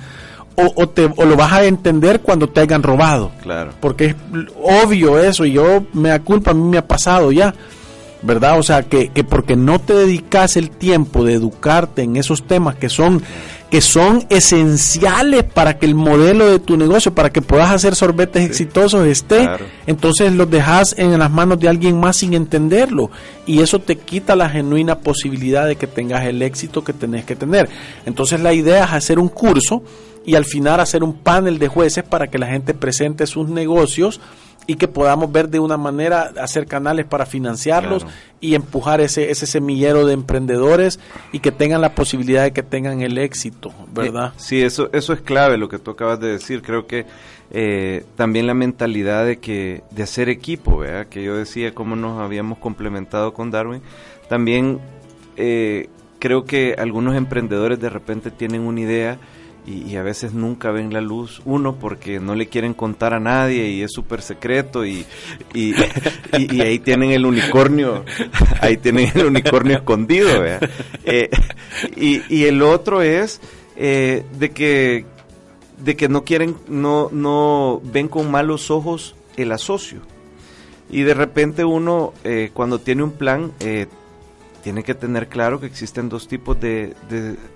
O, 0.75 0.89
te, 0.89 1.05
o, 1.05 1.23
lo 1.23 1.37
vas 1.37 1.53
a 1.53 1.63
entender 1.63 2.19
cuando 2.19 2.49
te 2.49 2.59
hayan 2.59 2.83
robado. 2.83 3.31
Claro. 3.41 3.71
Porque 3.79 4.07
es 4.07 4.15
obvio 4.61 5.17
eso 5.17 5.45
y 5.45 5.53
yo 5.53 5.85
me 5.93 6.09
da 6.09 6.19
culpa, 6.19 6.51
a 6.51 6.53
mí 6.53 6.63
me 6.63 6.77
ha 6.77 6.85
pasado 6.85 7.31
ya. 7.31 7.53
¿Verdad? 8.21 8.59
O 8.59 8.63
sea, 8.63 8.83
que, 8.83 9.09
que, 9.09 9.23
porque 9.23 9.55
no 9.55 9.79
te 9.79 9.93
dedicas 9.93 10.57
el 10.57 10.69
tiempo 10.69 11.23
de 11.23 11.33
educarte 11.33 12.03
en 12.03 12.17
esos 12.17 12.45
temas 12.45 12.75
que 12.75 12.89
son, 12.89 13.23
que 13.69 13.81
son 13.81 14.25
esenciales 14.29 15.43
para 15.43 15.77
que 15.77 15.85
el 15.85 15.95
modelo 15.95 16.49
de 16.49 16.59
tu 16.59 16.75
negocio, 16.75 17.13
para 17.13 17.31
que 17.31 17.41
puedas 17.41 17.69
hacer 17.69 17.95
sorbetes 17.95 18.45
exitosos 18.45 19.07
esté, 19.07 19.49
entonces 19.87 20.33
los 20.33 20.49
dejas 20.49 20.95
en 20.97 21.17
las 21.17 21.31
manos 21.31 21.59
de 21.59 21.69
alguien 21.69 21.99
más 21.99 22.17
sin 22.17 22.33
entenderlo. 22.33 23.09
Y 23.45 23.61
eso 23.61 23.79
te 23.79 23.97
quita 23.97 24.35
la 24.35 24.49
genuina 24.49 24.99
posibilidad 24.99 25.65
de 25.65 25.77
que 25.77 25.87
tengas 25.87 26.25
el 26.25 26.41
éxito 26.41 26.83
que 26.83 26.93
tenés 26.93 27.25
que 27.25 27.35
tener. 27.35 27.69
Entonces 28.05 28.41
la 28.41 28.53
idea 28.53 28.83
es 28.83 28.91
hacer 28.91 29.19
un 29.19 29.29
curso 29.29 29.81
y 30.25 30.35
al 30.35 30.45
final 30.45 30.79
hacer 30.79 31.03
un 31.03 31.13
panel 31.13 31.57
de 31.57 31.69
jueces 31.69 32.03
para 32.03 32.27
que 32.27 32.37
la 32.37 32.47
gente 32.47 32.73
presente 32.73 33.25
sus 33.25 33.47
negocios 33.49 34.19
y 34.69 34.75
que 34.75 34.87
podamos 34.87 35.31
ver 35.31 35.49
de 35.49 35.59
una 35.59 35.77
manera, 35.77 36.31
hacer 36.39 36.67
canales 36.67 37.07
para 37.07 37.25
financiarlos 37.25 38.05
y 38.39 38.53
empujar 38.53 39.01
ese, 39.01 39.31
ese 39.31 39.47
semillero 39.47 40.05
de 40.05 40.13
emprendedores 40.13 40.99
y 41.31 41.39
que 41.39 41.51
tengan 41.51 41.81
la 41.81 41.95
posibilidad 41.95 42.43
de 42.43 42.53
que 42.53 42.61
tengan 42.61 43.01
el 43.01 43.17
éxito, 43.17 43.73
¿verdad? 43.91 44.31
Sí, 44.37 44.61
eso, 44.61 44.91
eso 44.93 45.13
es 45.13 45.21
clave 45.21 45.57
lo 45.57 45.69
que 45.69 45.79
tú 45.79 45.89
acabas 45.89 46.19
de 46.19 46.27
decir. 46.27 46.61
Creo 46.61 46.85
que 46.85 47.07
eh, 47.49 48.05
también 48.15 48.45
la 48.45 48.53
mentalidad 48.53 49.25
de 49.25 49.39
que 49.39 49.81
de 49.89 50.03
hacer 50.03 50.29
equipo, 50.29 50.77
¿verdad? 50.77 51.07
Que 51.07 51.23
yo 51.23 51.35
decía 51.35 51.73
cómo 51.73 51.95
nos 51.95 52.21
habíamos 52.21 52.59
complementado 52.59 53.33
con 53.33 53.49
Darwin. 53.49 53.81
También 54.27 54.79
eh, 55.35 55.89
creo 56.19 56.45
que 56.45 56.75
algunos 56.77 57.15
emprendedores 57.15 57.79
de 57.79 57.89
repente 57.89 58.29
tienen 58.29 58.61
una 58.61 58.81
idea 58.81 59.17
y, 59.65 59.95
a 59.95 60.03
veces 60.03 60.33
nunca 60.33 60.71
ven 60.71 60.93
la 60.93 61.01
luz. 61.01 61.41
Uno, 61.45 61.75
porque 61.75 62.19
no 62.19 62.35
le 62.35 62.47
quieren 62.47 62.73
contar 62.73 63.13
a 63.13 63.19
nadie 63.19 63.69
y 63.69 63.81
es 63.81 63.91
súper 63.91 64.21
secreto 64.21 64.85
y, 64.85 65.05
y, 65.53 65.73
ahí 66.61 66.79
tienen 66.79 67.11
el 67.11 67.25
unicornio, 67.25 68.03
ahí 68.61 68.77
tienen 68.77 69.11
el 69.15 69.25
unicornio 69.25 69.77
escondido. 69.77 70.29
Eh, 71.05 71.29
y, 71.95 72.43
el 72.45 72.61
otro 72.61 73.01
es 73.01 73.41
eh, 73.75 74.23
de 74.37 74.51
que 74.51 75.05
de 75.83 75.95
que 75.95 76.09
no 76.09 76.23
quieren, 76.23 76.57
no, 76.67 77.09
no 77.11 77.81
ven 77.83 78.07
con 78.07 78.29
malos 78.29 78.69
ojos 78.71 79.15
el 79.37 79.51
asocio. 79.51 80.01
Y 80.89 81.03
de 81.03 81.13
repente 81.13 81.63
uno, 81.63 82.13
eh, 82.23 82.51
cuando 82.53 82.79
tiene 82.79 83.03
un 83.03 83.11
plan, 83.11 83.51
eh, 83.59 83.87
tiene 84.63 84.83
que 84.83 84.95
tener 84.95 85.27
claro 85.27 85.59
que 85.59 85.67
existen 85.67 86.09
dos 86.09 86.27
tipos 86.27 86.59
de, 86.59 86.95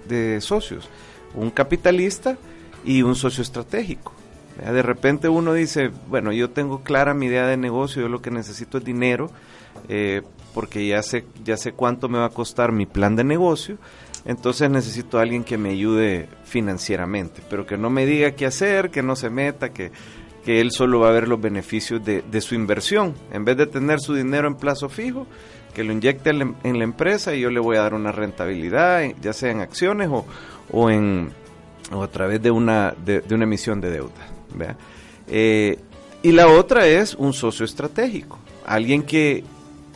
de, 0.08 0.39
socios, 0.39 0.89
un 1.36 1.50
capitalista 1.50 2.38
y 2.86 3.02
un 3.02 3.15
socio 3.15 3.41
estratégico. 3.41 4.13
De 4.58 4.84
repente 4.84 5.30
uno 5.30 5.54
dice, 5.54 5.89
bueno, 6.08 6.32
yo 6.32 6.52
tengo 6.52 6.84
clara 6.84 7.13
mi 7.15 7.26
idea 7.26 7.48
de 7.48 7.58
negocio, 7.58 8.04
yo 8.04 8.10
lo 8.10 8.22
que 8.22 8.30
necesito 8.30 8.78
es 8.78 8.86
dinero, 8.86 9.32
eh, 9.89 10.22
porque 10.54 10.86
ya 10.86 11.02
sé, 11.02 11.26
ya 11.43 11.58
sé 11.58 11.72
cuánto 11.72 12.08
me 12.08 12.19
va 12.19 12.26
a 12.26 12.30
costar 12.30 12.72
mi 12.72 12.86
plan 12.86 13.15
de 13.15 13.24
negocio, 13.24 13.78
entonces 14.26 14.69
necesito 14.69 15.17
a 15.17 15.24
alguien 15.24 15.43
que 15.43 15.58
me 15.58 15.72
ayude 15.72 16.30
financieramente, 16.46 17.41
pero 17.50 17.65
que 17.65 17.78
no 17.78 17.89
me 17.89 18.06
diga 18.06 18.32
qué 18.32 18.46
hacer, 18.46 18.91
que 18.91 19.02
no 19.02 19.15
se 19.15 19.32
meta, 19.32 19.69
que, 19.69 19.91
que 20.46 20.62
él 20.62 20.72
solo 20.72 21.00
va 21.00 21.10
a 21.10 21.13
ver 21.13 21.28
los 21.28 21.41
beneficios 21.41 22.06
de, 22.06 22.22
de, 22.22 22.41
su 22.41 22.54
inversión. 22.54 23.15
En 23.32 23.46
vez 23.46 23.58
de 23.58 23.65
tener 23.65 24.00
su 24.00 24.13
dinero 24.13 24.48
en 24.48 24.56
plazo 24.56 24.88
fijo, 24.88 25.26
que 25.74 25.84
lo 25.84 25.91
inyecte 25.91 26.30
en 26.30 26.78
la 26.78 26.84
empresa 26.84 27.34
y 27.34 27.41
yo 27.41 27.50
le 27.50 27.60
voy 27.60 27.78
a 27.78 27.82
dar 27.82 27.96
una 27.96 28.12
rentabilidad, 28.12 29.04
ya 29.22 29.34
sea 29.34 29.52
en 29.52 29.60
acciones 29.60 30.08
o, 30.10 30.26
o, 30.71 30.89
en, 30.89 31.32
o 31.91 32.04
a 32.04 32.08
través 32.08 32.41
de 32.41 32.52
una, 32.52 32.93
de, 33.06 33.23
una 33.32 33.43
emisión 33.43 33.82
de 33.82 33.91
deuda. 33.91 34.78
Eh, 35.28 35.80
y 36.21 36.32
la 36.32 36.47
otra 36.47 36.88
es 36.88 37.15
un 37.15 37.34
socio 37.34 37.65
estratégico, 37.65 38.39
alguien 38.65 39.04
que, 39.04 39.43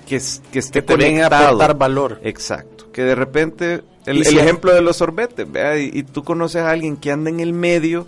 que, 0.05 0.21
que 0.51 0.59
esté 0.59 0.83
que 0.83 1.21
a 1.21 1.27
aportar 1.27 1.77
valor. 1.77 2.19
Exacto, 2.23 2.91
que 2.91 3.03
de 3.03 3.15
repente 3.15 3.83
el, 4.07 4.21
ejemplo 4.21 4.73
de 4.73 4.81
los 4.81 4.97
sorbetes, 4.97 5.45
Y, 5.93 6.03
tú 6.03 6.23
conoces 6.23 6.61
a 6.61 6.71
alguien 6.71 6.95
que 6.95 7.11
anda 7.11 7.29
en 7.29 7.41
el 7.41 7.51
medio. 7.51 8.07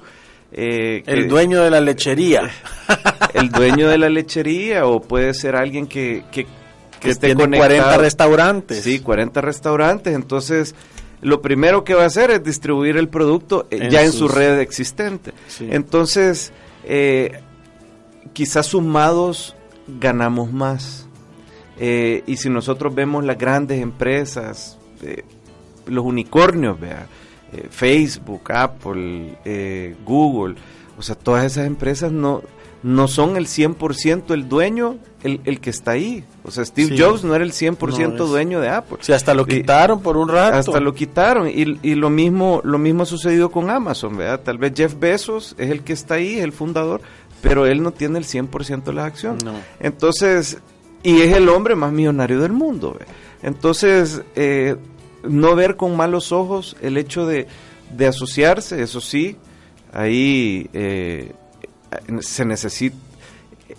Eh, 0.52 1.04
el 1.06 1.28
dueño 1.28 1.62
de 1.62 1.70
la 1.70 1.82
lechería. 1.82 2.50
El 3.36 3.50
dueño 3.50 3.88
de 3.88 4.00
la 4.00 4.10
lechería, 4.10 4.88
o 4.88 5.02
puede 5.02 5.36
ser 5.36 5.56
alguien 5.56 5.86
que, 5.86 6.24
que, 6.32 6.48
que, 7.00 7.12
esté 7.12 7.36
tiene 7.36 7.58
40 7.58 7.98
restaurantes. 7.98 8.82
Sí, 8.82 9.00
40 9.02 9.40
restaurantes. 9.42 10.16
Entonces, 10.16 10.74
lo 11.22 11.42
primero 11.42 11.84
que 11.84 11.94
va 11.94 12.04
a 12.04 12.08
hacer 12.08 12.32
es 12.32 12.44
distribuir 12.44 12.98
el 12.98 13.10
producto 13.10 13.68
eh, 13.72 13.90
ya 13.92 14.04
en 14.04 14.12
su 14.12 14.28
red 14.28 14.60
existente. 14.60 15.34
Entonces, 15.60 16.52
eh, 16.86 17.40
quizás 18.34 18.68
sumados 18.68 19.56
ganamos 19.88 20.52
más. 20.52 21.08
y 21.80 22.36
si 22.38 22.50
nosotros 22.50 22.94
vemos 22.94 23.24
las 23.24 23.38
grandes 23.38 23.82
empresas, 23.82 24.78
los 25.86 26.06
unicornios, 26.06 26.80
vea, 26.80 27.08
eh, 27.52 27.68
Facebook, 27.70 28.52
Apple, 28.52 29.38
eh, 29.44 29.96
Google, 30.06 30.56
o 30.98 31.02
sea, 31.02 31.16
todas 31.16 31.46
esas 31.46 31.66
empresas 31.66 32.12
no, 32.12 32.44
no 32.82 33.08
son 33.08 33.36
el 33.36 33.48
100% 33.48 34.34
el 34.34 34.48
dueño 34.48 34.98
el, 35.24 35.42
el, 35.44 35.60
que 35.60 35.70
está 35.70 35.92
ahí. 35.92 36.24
O 36.44 36.52
sea, 36.52 36.64
Steve 36.64 36.96
Jobs 36.98 37.24
no 37.24 37.36
era 37.36 37.44
el 37.44 37.52
100% 37.52 38.16
dueño 38.16 38.62
de 38.62 38.70
Apple. 38.70 39.00
Sí, 39.02 39.12
hasta 39.12 39.34
lo 39.34 39.46
quitaron 39.46 40.02
por 40.02 40.16
un 40.16 40.30
rato. 40.30 40.58
Hasta 40.58 40.80
lo 40.80 40.94
quitaron. 40.94 41.50
Y, 41.50 41.78
y, 41.82 41.96
lo 41.96 42.10
mismo 42.10 42.62
lo 42.64 42.78
mismo 42.78 43.04
ha 43.04 43.06
sucedido 43.06 43.52
con 43.52 43.70
Amazon, 43.70 44.16
¿verdad? 44.16 44.42
Tal 44.42 44.58
vez 44.58 44.74
Jeff 44.76 44.98
Bezos 44.98 45.56
es 45.58 45.72
el 45.72 45.84
que 45.84 45.94
está 45.94 46.16
ahí, 46.16 46.38
es 46.38 46.44
el 46.44 46.54
fundador, 46.54 47.02
pero 47.42 47.66
él 47.66 47.84
no 47.84 47.92
tiene 47.92 48.18
el 48.18 48.26
100% 48.26 48.84
de 48.84 48.94
las 48.94 49.06
acciones. 49.06 49.44
Entonces, 49.82 50.60
y 51.04 51.22
es 51.22 51.36
el 51.36 51.50
hombre 51.50 51.76
más 51.76 51.92
millonario 51.92 52.40
del 52.40 52.54
mundo. 52.54 52.98
Entonces, 53.42 54.22
eh, 54.36 54.78
no 55.24 55.56
ver 55.56 55.76
con 55.76 55.98
malos 55.98 56.32
ojos 56.32 56.78
el 56.82 56.98
hecho 56.98 57.26
de, 57.26 57.48
de 57.96 58.08
asociarse, 58.08 58.82
eso 58.82 59.02
sí, 59.02 59.38
ahí 59.94 60.70
eh, 60.74 61.34
se 62.22 62.46
necesita, 62.46 62.98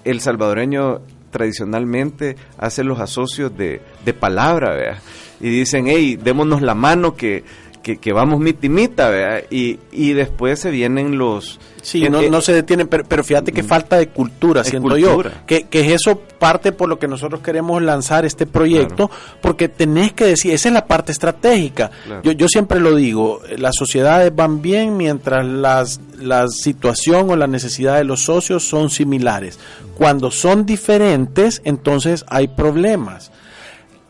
el 0.04 0.20
salvadoreño 0.20 1.00
tradicionalmente 1.30 2.36
hace 2.58 2.84
los 2.84 3.00
asocios 3.00 3.56
de, 3.56 3.80
de 4.04 4.14
palabra, 4.14 5.00
y 5.40 5.48
dicen, 5.48 5.86
hey, 5.88 6.18
démonos 6.22 6.60
la 6.62 6.74
mano 6.74 7.14
que, 7.14 7.44
que, 7.82 7.98
que 7.98 8.12
vamos 8.12 8.40
mitimita, 8.40 9.08
¿vea? 9.08 9.42
Y, 9.50 9.78
y 9.92 10.12
después 10.12 10.58
se 10.60 10.70
vienen 10.70 11.18
los 11.18 11.58
Sí, 11.82 12.08
no, 12.08 12.22
no 12.22 12.40
se 12.40 12.52
detienen, 12.52 12.88
pero, 12.88 13.24
fíjate 13.24 13.52
que 13.52 13.62
mm. 13.62 13.66
falta 13.66 13.96
de 13.96 14.08
cultura, 14.08 14.64
siento 14.64 14.96
yo. 14.96 15.22
Que, 15.46 15.64
que 15.64 15.94
eso 15.94 16.20
parte 16.38 16.72
por 16.72 16.88
lo 16.88 16.98
que 16.98 17.08
nosotros 17.08 17.40
queremos 17.40 17.82
lanzar 17.82 18.24
este 18.24 18.46
proyecto, 18.46 19.10
porque 19.40 19.68
tenés 19.68 20.12
que 20.12 20.24
decir, 20.24 20.52
esa 20.52 20.68
es 20.68 20.74
la 20.74 20.86
parte 20.86 21.12
estratégica. 21.12 21.90
Yo, 22.22 22.32
yo 22.32 22.48
siempre 22.48 22.80
lo 22.80 22.94
digo, 22.94 23.40
las 23.56 23.76
sociedades 23.76 24.34
van 24.34 24.62
bien 24.62 24.96
mientras 24.96 25.46
las, 25.46 26.00
la 26.18 26.48
situación 26.48 27.30
o 27.30 27.36
la 27.36 27.46
necesidad 27.46 27.96
de 27.96 28.04
los 28.04 28.24
socios 28.24 28.64
son 28.64 28.90
similares. 28.90 29.58
Cuando 29.96 30.30
son 30.30 30.66
diferentes, 30.66 31.60
entonces 31.64 32.24
hay 32.28 32.48
problemas 32.48 33.30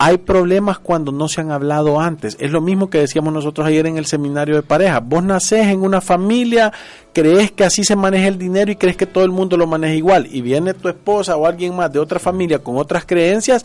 hay 0.02 0.16
problemas 0.16 0.78
cuando 0.78 1.12
no 1.12 1.28
se 1.28 1.42
han 1.42 1.50
hablado 1.50 2.00
antes. 2.00 2.34
Es 2.40 2.50
lo 2.52 2.62
mismo 2.62 2.88
que 2.88 3.00
decíamos 3.00 3.34
nosotros 3.34 3.66
ayer 3.66 3.86
en 3.86 3.98
el 3.98 4.06
seminario 4.06 4.54
de 4.54 4.62
pareja. 4.62 4.98
Vos 5.00 5.22
nacés 5.22 5.66
en 5.66 5.82
una 5.82 6.00
familia, 6.00 6.72
crees 7.12 7.50
que 7.50 7.64
así 7.64 7.84
se 7.84 7.96
maneja 7.96 8.28
el 8.28 8.38
dinero 8.38 8.72
y 8.72 8.76
crees 8.76 8.96
que 8.96 9.04
todo 9.04 9.24
el 9.24 9.30
mundo 9.30 9.58
lo 9.58 9.66
maneja 9.66 9.92
igual. 9.92 10.26
Y 10.32 10.40
viene 10.40 10.72
tu 10.72 10.88
esposa 10.88 11.36
o 11.36 11.46
alguien 11.46 11.76
más 11.76 11.92
de 11.92 11.98
otra 11.98 12.18
familia 12.18 12.60
con 12.60 12.78
otras 12.78 13.04
creencias 13.04 13.62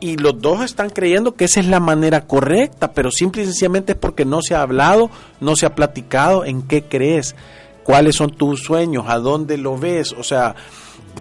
y 0.00 0.16
los 0.16 0.40
dos 0.40 0.64
están 0.64 0.88
creyendo 0.88 1.34
que 1.34 1.44
esa 1.44 1.60
es 1.60 1.66
la 1.66 1.78
manera 1.78 2.22
correcta, 2.22 2.92
pero 2.92 3.10
simple 3.10 3.42
y 3.42 3.44
sencillamente 3.44 3.92
es 3.92 3.98
porque 3.98 4.24
no 4.24 4.40
se 4.40 4.54
ha 4.54 4.62
hablado, 4.62 5.10
no 5.40 5.56
se 5.56 5.66
ha 5.66 5.74
platicado 5.74 6.46
en 6.46 6.62
qué 6.62 6.84
crees, 6.84 7.36
cuáles 7.84 8.16
son 8.16 8.30
tus 8.30 8.62
sueños, 8.62 9.04
a 9.08 9.18
dónde 9.18 9.58
lo 9.58 9.76
ves. 9.76 10.12
O 10.12 10.22
sea, 10.22 10.54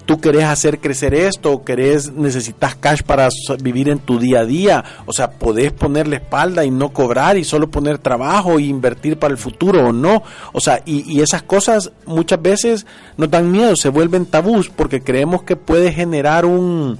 tú 0.05 0.19
querés 0.19 0.43
hacer 0.43 0.79
crecer 0.79 1.13
esto, 1.13 1.51
o 1.51 1.63
querés, 1.63 2.12
necesitas 2.12 2.75
cash 2.75 3.01
para 3.01 3.29
vivir 3.62 3.89
en 3.89 3.99
tu 3.99 4.19
día 4.19 4.41
a 4.41 4.45
día, 4.45 4.84
o 5.05 5.13
sea, 5.13 5.31
podés 5.31 5.71
poner 5.71 6.08
la 6.08 6.17
espalda 6.17 6.65
y 6.65 6.71
no 6.71 6.91
cobrar 6.93 7.38
y 7.38 7.43
solo 7.43 7.69
poner 7.69 7.97
trabajo 7.97 8.60
e 8.60 8.63
invertir 8.63 9.17
para 9.17 9.31
el 9.31 9.38
futuro 9.38 9.88
o 9.88 9.91
no, 9.91 10.23
o 10.53 10.60
sea, 10.60 10.81
y, 10.86 11.12
y 11.12 11.21
esas 11.21 11.43
cosas 11.43 11.91
muchas 12.05 12.41
veces 12.41 12.86
nos 13.17 13.29
dan 13.31 13.51
miedo, 13.51 13.75
se 13.75 13.89
vuelven 13.89 14.25
tabús 14.25 14.69
porque 14.69 15.01
creemos 15.01 15.43
que 15.43 15.55
puede 15.55 15.91
generar 15.91 16.45
un, 16.45 16.99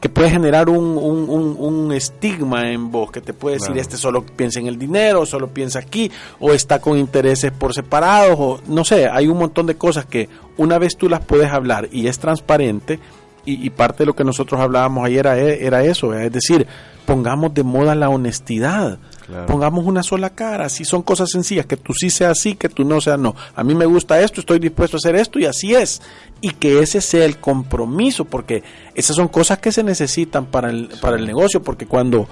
que 0.00 0.08
puede 0.08 0.30
generar 0.30 0.70
un, 0.70 0.96
un, 0.96 1.56
un, 1.58 1.92
estigma 1.92 2.72
en 2.72 2.90
vos, 2.90 3.10
que 3.10 3.20
te 3.20 3.34
puede 3.34 3.56
decir, 3.56 3.76
este 3.76 3.98
solo 3.98 4.24
piensa 4.24 4.58
en 4.58 4.66
el 4.66 4.78
dinero, 4.78 5.26
solo 5.26 5.48
piensa 5.48 5.78
aquí, 5.78 6.10
o 6.38 6.52
está 6.52 6.80
con 6.80 6.96
intereses 6.96 7.52
por 7.52 7.74
separados, 7.74 8.36
o 8.38 8.60
no 8.66 8.82
sé, 8.84 9.08
hay 9.08 9.28
un 9.28 9.38
montón 9.38 9.66
de 9.66 9.76
cosas 9.76 10.06
que 10.06 10.28
una 10.56 10.78
vez 10.78 10.96
tú 10.96 11.08
las 11.08 11.24
puedes 11.24 11.52
hablar 11.52 11.88
y 11.92 12.06
es 12.06 12.18
transparente, 12.18 12.98
y, 13.44 13.66
y 13.66 13.70
parte 13.70 14.04
de 14.04 14.06
lo 14.06 14.16
que 14.16 14.24
nosotros 14.24 14.58
hablábamos 14.60 15.04
ayer 15.04 15.26
era, 15.26 15.36
era 15.36 15.84
eso, 15.84 16.14
es 16.14 16.32
decir, 16.32 16.66
pongamos 17.04 17.52
de 17.52 17.62
moda 17.62 17.94
la 17.94 18.08
honestidad. 18.08 18.98
Pongamos 19.46 19.84
una 19.84 20.02
sola 20.02 20.30
cara, 20.30 20.68
si 20.68 20.84
son 20.84 21.02
cosas 21.02 21.30
sencillas, 21.30 21.66
que 21.66 21.76
tú 21.76 21.92
sí 21.94 22.10
seas 22.10 22.32
así, 22.32 22.54
que 22.54 22.68
tú 22.68 22.84
no 22.84 23.00
seas 23.00 23.18
no. 23.18 23.34
A 23.54 23.64
mí 23.64 23.74
me 23.74 23.86
gusta 23.86 24.20
esto, 24.20 24.40
estoy 24.40 24.58
dispuesto 24.58 24.96
a 24.96 24.98
hacer 24.98 25.16
esto 25.16 25.38
y 25.38 25.46
así 25.46 25.74
es. 25.74 26.02
Y 26.40 26.50
que 26.50 26.80
ese 26.80 27.00
sea 27.00 27.24
el 27.24 27.38
compromiso, 27.38 28.24
porque 28.24 28.62
esas 28.94 29.16
son 29.16 29.28
cosas 29.28 29.58
que 29.58 29.72
se 29.72 29.82
necesitan 29.82 30.46
para 30.46 30.70
el, 30.70 30.90
para 31.00 31.16
el 31.16 31.26
negocio, 31.26 31.62
porque 31.62 31.86
cuando 31.86 32.28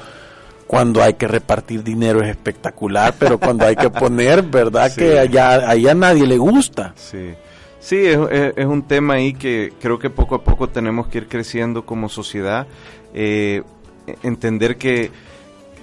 cuando 0.66 1.02
hay 1.02 1.14
que 1.14 1.26
repartir 1.26 1.82
dinero 1.82 2.22
es 2.22 2.28
espectacular, 2.28 3.14
pero 3.18 3.38
cuando 3.38 3.64
hay 3.64 3.74
que 3.74 3.88
poner, 3.88 4.42
¿verdad? 4.42 4.92
Que 4.96 5.18
allá, 5.18 5.68
allá 5.68 5.94
nadie 5.94 6.26
le 6.26 6.36
gusta. 6.36 6.92
Sí. 6.94 7.34
Sí, 7.80 7.96
es, 8.06 8.18
es, 8.56 8.66
un 8.66 8.82
tema 8.82 9.14
ahí 9.14 9.32
que 9.32 9.72
creo 9.80 9.98
que 9.98 10.10
poco 10.10 10.34
a 10.34 10.44
poco 10.44 10.68
tenemos 10.68 11.06
que 11.08 11.18
ir 11.18 11.28
creciendo 11.28 11.86
como 11.86 12.10
sociedad. 12.10 12.66
Eh, 13.14 13.62
entender 14.22 14.76
que 14.76 15.10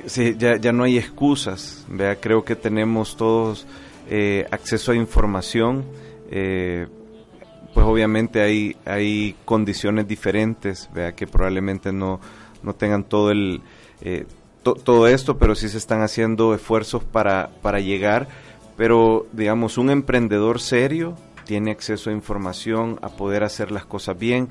ya, 0.08 0.58
ya, 0.58 0.72
no 0.72 0.84
hay 0.84 0.98
excusas, 0.98 1.86
¿vea? 1.88 2.16
creo 2.16 2.44
que 2.44 2.56
tenemos 2.56 3.18
todos 3.18 3.66
eh, 4.10 4.46
acceso 4.52 4.92
a 4.92 4.96
información, 4.96 5.86
eh, 6.30 6.88
pues 7.74 7.86
obviamente 7.86 8.42
hay, 8.42 8.76
hay 8.86 9.36
condiciones 9.46 10.08
diferentes, 10.08 10.90
¿vea? 10.94 11.14
que 11.14 11.28
probablemente 11.28 11.92
no, 11.92 12.20
no 12.64 12.74
tengan 12.76 13.04
todo 13.04 13.32
el... 13.32 13.62
Eh, 14.02 14.26
todo 14.64 15.08
esto, 15.08 15.38
pero 15.38 15.54
sí 15.54 15.70
se 15.70 15.78
están 15.78 16.02
haciendo 16.02 16.56
esfuerzos 16.56 17.04
para, 17.04 17.52
para 17.62 17.80
llegar, 17.80 18.28
pero 18.76 19.28
digamos, 19.32 19.78
un 19.78 19.92
emprendedor 19.92 20.60
serio 20.60 21.16
tiene 21.46 21.70
acceso 21.70 22.10
a 22.10 22.14
información, 22.14 22.98
a 23.04 23.10
poder 23.10 23.44
hacer 23.44 23.72
las 23.72 23.86
cosas 23.86 24.18
bien, 24.18 24.50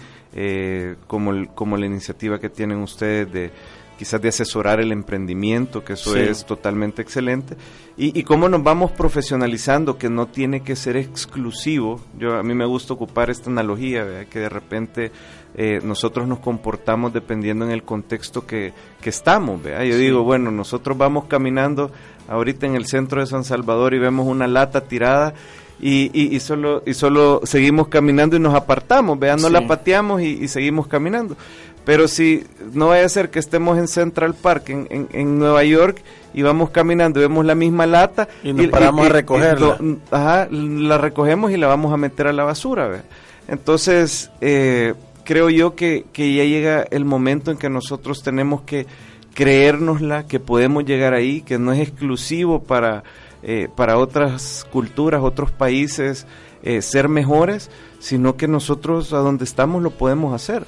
como, 1.09 1.53
como 1.57 1.77
la 1.77 1.87
iniciativa 1.87 2.39
que 2.39 2.49
tienen 2.49 2.79
ustedes 2.79 3.33
de, 3.33 3.51
quizás 3.99 4.21
de 4.21 4.29
asesorar 4.29 4.81
el 4.81 4.93
emprendimiento, 4.93 5.85
que 5.85 5.95
eso 5.95 6.17
es 6.17 6.45
totalmente 6.45 7.03
excelente, 7.03 7.57
y, 7.97 8.23
cómo 8.25 8.49
nos 8.49 8.63
vamos 8.63 8.91
profesionalizando, 8.91 9.99
que 9.99 10.11
no 10.11 10.27
tiene 10.27 10.63
que 10.63 10.75
ser 10.75 10.97
exclusivo. 10.97 12.01
Yo 12.19 12.35
A 12.35 12.43
mí 12.43 12.55
me 12.55 12.67
gusta 12.67 12.95
ocupar 12.95 13.31
esta 13.31 13.51
analogía, 13.51 14.25
que 14.29 14.41
de 14.41 14.49
repente 14.49 15.13
eh, 15.55 15.81
nosotros 15.83 16.27
nos 16.27 16.41
comportamos 16.41 17.13
dependiendo 17.13 17.65
en 17.65 17.71
el 17.71 17.85
contexto 17.85 18.47
que, 18.47 18.73
estamos. 19.05 19.63
Yo 19.63 19.97
digo, 19.97 20.25
bueno, 20.25 20.51
nosotros 20.51 20.99
vamos 20.99 21.27
caminando 21.27 21.93
ahorita 22.27 22.67
en 22.67 22.75
el 22.75 22.87
centro 22.87 23.21
de 23.21 23.27
San 23.27 23.45
Salvador 23.45 23.95
y 23.95 23.99
vemos 23.99 24.27
una 24.27 24.47
lata 24.47 24.81
tirada 24.81 25.35
y, 25.81 26.11
y, 26.15 26.41
solo, 26.41 26.83
y 26.87 26.95
solo 26.95 27.41
seguimos 27.45 27.89
caminando 27.89 28.37
y 28.37 28.41
nos 28.41 28.55
apartamos, 28.55 29.19
vean, 29.19 29.41
no 29.41 29.49
la 29.49 29.67
pateamos 29.67 30.23
y, 30.23 30.49
seguimos 30.49 30.87
caminando. 30.87 31.37
Pero 31.85 32.09
si 32.09 32.45
no 32.73 32.89
vaya 32.89 33.05
a 33.05 33.09
ser 33.09 33.31
que 33.31 33.39
estemos 33.39 33.79
en 33.79 33.89
Central 33.89 34.35
Park, 34.35 34.71
en, 34.71 35.09
en, 35.13 35.39
Nueva 35.39 35.65
York, 35.65 36.03
y 36.33 36.43
vamos 36.43 36.71
caminando 36.71 37.21
y 37.21 37.23
vemos 37.23 37.45
la 37.45 37.55
misma 37.55 37.87
lata. 37.87 38.29
Y 38.43 38.53
nos 38.53 38.69
paramos 38.69 39.07
a 39.07 39.09
recogerla. 39.11 39.79
ajá, 40.11 40.49
la 40.51 40.99
recogemos 40.99 41.51
y 41.53 41.57
la 41.57 41.67
vamos 41.67 41.93
a 41.93 41.97
meter 41.97 42.27
a 42.27 42.33
la 42.33 42.45
basura. 42.45 43.03
Entonces, 43.49 44.31
eh, 44.41 44.95
creo 45.25 45.51
yo 45.51 45.75
que, 45.75 46.07
que 46.13 46.35
ya 46.35 46.45
llega 46.45 46.85
el 46.91 47.05
momento 47.05 47.51
en 47.51 47.59
que 47.59 47.69
nosotros 47.69 48.23
tenemos 48.23 48.63
que 48.63 48.87
creérnosla, 49.35 50.27
que 50.27 50.41
podemos 50.41 50.85
llegar 50.85 51.13
ahí, 51.13 51.43
que 51.43 51.59
no 51.59 51.73
es 51.73 51.81
exclusivo 51.81 52.63
para 52.63 53.05
eh, 53.47 53.69
para 53.77 53.99
otras 53.99 54.67
culturas, 54.73 55.21
otros 55.23 55.53
países, 55.53 56.27
eh, 56.63 56.81
ser 56.81 57.11
mejores, 57.11 57.71
sino 57.99 58.39
que 58.39 58.49
nosotros 58.49 59.13
a 59.13 59.19
donde 59.19 59.45
estamos 59.45 59.83
lo 59.83 59.91
podemos 59.91 60.33
hacer. 60.33 60.65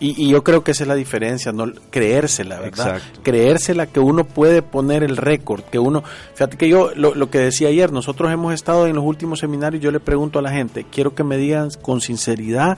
Y, 0.00 0.28
yo 0.28 0.42
creo 0.42 0.64
que 0.64 0.72
esa 0.72 0.84
es 0.84 0.88
la 0.88 0.96
diferencia, 0.96 1.52
no 1.52 1.72
creérsela, 1.90 2.58
¿verdad? 2.58 3.00
Creérsela 3.22 3.86
que 3.86 4.00
uno 4.00 4.24
puede 4.24 4.60
poner 4.60 5.04
el 5.04 5.16
récord, 5.16 5.62
que 5.62 5.78
uno, 5.78 6.02
fíjate 6.34 6.56
que 6.56 6.68
yo 6.68 6.90
lo, 6.94 7.14
lo, 7.14 7.30
que 7.30 7.38
decía 7.38 7.68
ayer, 7.68 7.92
nosotros 7.92 8.32
hemos 8.32 8.52
estado 8.52 8.86
en 8.86 8.96
los 8.96 9.04
últimos 9.04 9.38
seminarios, 9.38 9.82
yo 9.82 9.92
le 9.92 10.00
pregunto 10.00 10.40
a 10.40 10.42
la 10.42 10.50
gente, 10.50 10.84
quiero 10.90 11.14
que 11.14 11.22
me 11.22 11.36
digan 11.36 11.70
con 11.80 12.00
sinceridad, 12.00 12.76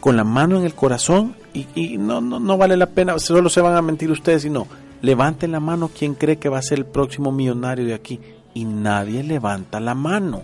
con 0.00 0.16
la 0.16 0.24
mano 0.24 0.58
en 0.58 0.64
el 0.64 0.74
corazón, 0.74 1.36
y, 1.54 1.66
y 1.74 1.98
no, 1.98 2.20
no, 2.20 2.40
no 2.40 2.58
vale 2.58 2.76
la 2.76 2.86
pena, 2.86 3.18
solo 3.20 3.48
se 3.48 3.60
van 3.60 3.76
a 3.76 3.82
mentir 3.82 4.10
ustedes, 4.10 4.42
sino 4.42 4.66
levanten 5.02 5.52
la 5.52 5.60
mano 5.60 5.88
quien 5.88 6.14
cree 6.14 6.38
que 6.38 6.48
va 6.48 6.58
a 6.58 6.62
ser 6.62 6.78
el 6.78 6.86
próximo 6.86 7.30
millonario 7.30 7.86
de 7.86 7.94
aquí 7.94 8.20
y 8.54 8.64
nadie 8.64 9.22
levanta 9.22 9.80
la 9.80 9.94
mano. 9.94 10.42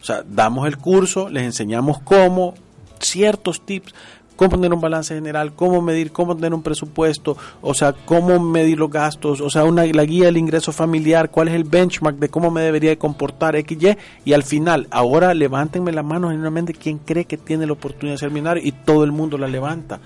O 0.00 0.04
sea, 0.04 0.22
damos 0.22 0.66
el 0.66 0.78
curso, 0.78 1.28
les 1.28 1.42
enseñamos 1.42 1.98
cómo, 2.00 2.54
ciertos 3.00 3.64
tips, 3.64 3.94
cómo 4.40 4.52
poner 4.52 4.72
un 4.72 4.80
balance 4.80 5.14
general, 5.14 5.52
cómo 5.54 5.82
medir, 5.82 6.12
cómo 6.12 6.34
tener 6.34 6.54
un 6.54 6.62
presupuesto, 6.62 7.36
o 7.60 7.74
sea, 7.74 7.92
cómo 7.92 8.40
medir 8.40 8.78
los 8.78 8.90
gastos, 8.90 9.42
o 9.42 9.50
sea, 9.50 9.64
una, 9.64 9.84
la 9.84 10.04
guía 10.06 10.24
del 10.24 10.38
ingreso 10.38 10.72
familiar, 10.72 11.30
cuál 11.30 11.48
es 11.48 11.54
el 11.54 11.64
benchmark 11.64 12.16
de 12.16 12.30
cómo 12.30 12.50
me 12.50 12.62
debería 12.62 12.98
comportar 12.98 13.54
XY, 13.54 13.98
y 14.24 14.32
al 14.32 14.42
final, 14.42 14.88
ahora 14.90 15.34
levántenme 15.34 15.92
la 15.92 16.02
mano 16.02 16.30
generalmente 16.30 16.72
quien 16.72 16.96
cree 16.96 17.26
que 17.26 17.36
tiene 17.36 17.66
la 17.66 17.74
oportunidad 17.74 18.14
de 18.14 18.18
ser 18.18 18.30
millonario 18.30 18.62
y 18.64 18.72
todo 18.72 19.04
el 19.04 19.12
mundo 19.12 19.36
la 19.36 19.46
levanta. 19.46 20.00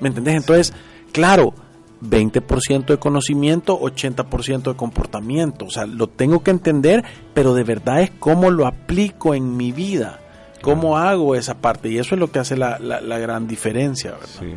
¿Me 0.00 0.08
entendés? 0.08 0.34
Entonces, 0.34 0.74
claro, 1.12 1.54
20% 2.02 2.86
de 2.86 2.98
conocimiento, 2.98 3.78
80% 3.78 4.72
de 4.72 4.76
comportamiento. 4.76 5.66
O 5.66 5.70
sea, 5.70 5.86
lo 5.86 6.08
tengo 6.08 6.42
que 6.42 6.50
entender, 6.50 7.04
pero 7.32 7.54
de 7.54 7.62
verdad 7.62 8.02
es 8.02 8.10
cómo 8.18 8.50
lo 8.50 8.66
aplico 8.66 9.36
en 9.36 9.56
mi 9.56 9.70
vida, 9.70 10.18
cómo 10.62 10.96
hago 10.96 11.34
esa 11.34 11.58
parte. 11.58 11.88
Y 11.88 11.98
eso 11.98 12.14
es 12.14 12.20
lo 12.20 12.30
que 12.30 12.38
hace 12.38 12.56
la, 12.56 12.78
la, 12.78 13.18
gran 13.18 13.46
diferencia. 13.46 14.14
Sí. 14.38 14.54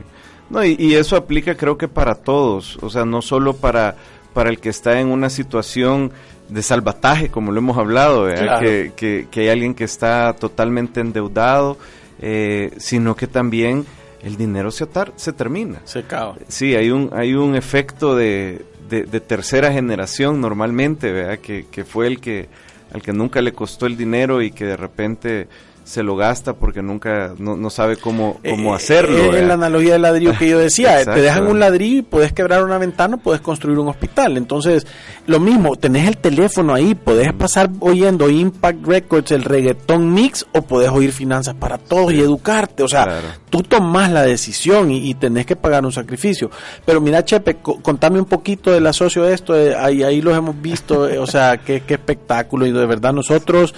No, 0.49 0.63
y, 0.63 0.95
eso 0.95 1.15
aplica 1.15 1.55
creo 1.55 1.77
que 1.77 1.87
para 1.87 2.15
todos, 2.15 2.77
o 2.81 2.89
sea, 2.89 3.05
no 3.05 3.21
solo 3.21 3.55
para, 3.55 3.95
para 4.33 4.49
el 4.49 4.59
que 4.59 4.69
está 4.69 4.99
en 4.99 5.07
una 5.07 5.29
situación 5.29 6.11
de 6.49 6.61
salvataje, 6.61 7.29
como 7.29 7.51
lo 7.51 7.59
hemos 7.59 7.77
hablado, 7.77 8.27
que, 8.59 8.91
que, 8.95 9.27
que, 9.31 9.41
hay 9.41 9.49
alguien 9.49 9.73
que 9.73 9.85
está 9.85 10.33
totalmente 10.33 10.99
endeudado, 10.99 11.77
eh, 12.19 12.71
sino 12.77 13.15
que 13.15 13.27
también 13.27 13.85
el 14.21 14.35
dinero 14.35 14.69
se, 14.71 14.83
atar, 14.83 15.13
se 15.15 15.31
termina. 15.31 15.81
Se 15.85 15.99
acaba. 15.99 16.35
Sí, 16.49 16.75
hay 16.75 16.91
un, 16.91 17.09
hay 17.13 17.33
un 17.33 17.55
efecto 17.55 18.15
de, 18.15 18.65
de, 18.89 19.19
tercera 19.21 19.71
generación 19.71 20.41
normalmente, 20.41 21.11
¿verdad? 21.13 21.39
Que, 21.39 21.65
que 21.71 21.85
fue 21.85 22.07
el 22.07 22.19
que 22.19 22.49
al 22.93 23.01
que 23.01 23.13
nunca 23.13 23.41
le 23.41 23.53
costó 23.53 23.85
el 23.85 23.95
dinero 23.95 24.41
y 24.41 24.51
que 24.51 24.65
de 24.65 24.77
repente 24.77 25.47
se 25.83 26.03
lo 26.03 26.15
gasta 26.15 26.53
porque 26.53 26.81
nunca 26.81 27.33
no, 27.37 27.69
sabe 27.69 27.97
cómo, 27.97 28.39
cómo 28.47 28.73
eh, 28.73 28.75
hacerlo. 28.75 29.33
Es 29.33 29.41
eh, 29.41 29.45
la 29.45 29.55
analogía 29.55 29.93
del 29.93 30.03
ladrillo 30.03 30.33
que 30.37 30.47
yo 30.47 30.59
decía, 30.59 31.03
te 31.03 31.21
dejan 31.21 31.47
un 31.47 31.59
ladrillo 31.59 31.99
y 31.99 32.01
puedes 32.01 32.33
quebrar 32.33 32.63
una 32.63 32.77
ventana, 32.77 33.17
puedes 33.17 33.41
construir 33.41 33.77
un 33.79 33.87
hospital. 33.87 34.37
Entonces, 34.37 34.85
lo 35.25 35.39
mismo, 35.39 35.75
tenés 35.75 36.07
el 36.07 36.17
teléfono 36.17 36.73
ahí, 36.73 36.95
puedes 36.95 37.33
pasar 37.33 37.69
oyendo 37.79 38.29
Impact 38.29 38.85
Records, 38.85 39.31
el 39.31 39.43
reggaetón 39.43 40.13
mix, 40.13 40.45
o 40.53 40.61
puedes 40.61 40.89
oír 40.89 41.11
finanzas 41.11 41.55
para 41.55 41.77
todos 41.77 42.13
y 42.13 42.21
educarte. 42.21 42.83
O 42.83 42.87
sea, 42.87 43.39
tú 43.49 43.63
tomas 43.63 44.11
la 44.11 44.23
decisión 44.23 44.91
y, 44.91 45.13
tenés 45.15 45.45
que 45.45 45.55
pagar 45.55 45.83
un 45.85 45.91
sacrificio. 45.91 46.49
Pero 46.85 47.01
mira, 47.01 47.23
Chepe, 47.25 47.57
contame 47.57 48.19
un 48.19 48.25
poquito 48.25 48.71
del 48.71 48.87
asocio 48.87 49.23
de 49.23 49.33
esto, 49.33 49.55
eh, 49.57 49.75
ahí, 49.75 50.03
ahí 50.03 50.21
los 50.21 50.35
hemos 50.37 50.59
visto, 50.61 51.01
o 51.19 51.27
sea, 51.27 51.57
qué, 51.57 51.81
qué 51.81 51.95
espectáculo 51.95 52.65
y 52.65 52.71
de 52.71 52.85
verdad 52.85 53.13
nosotros 53.13 53.73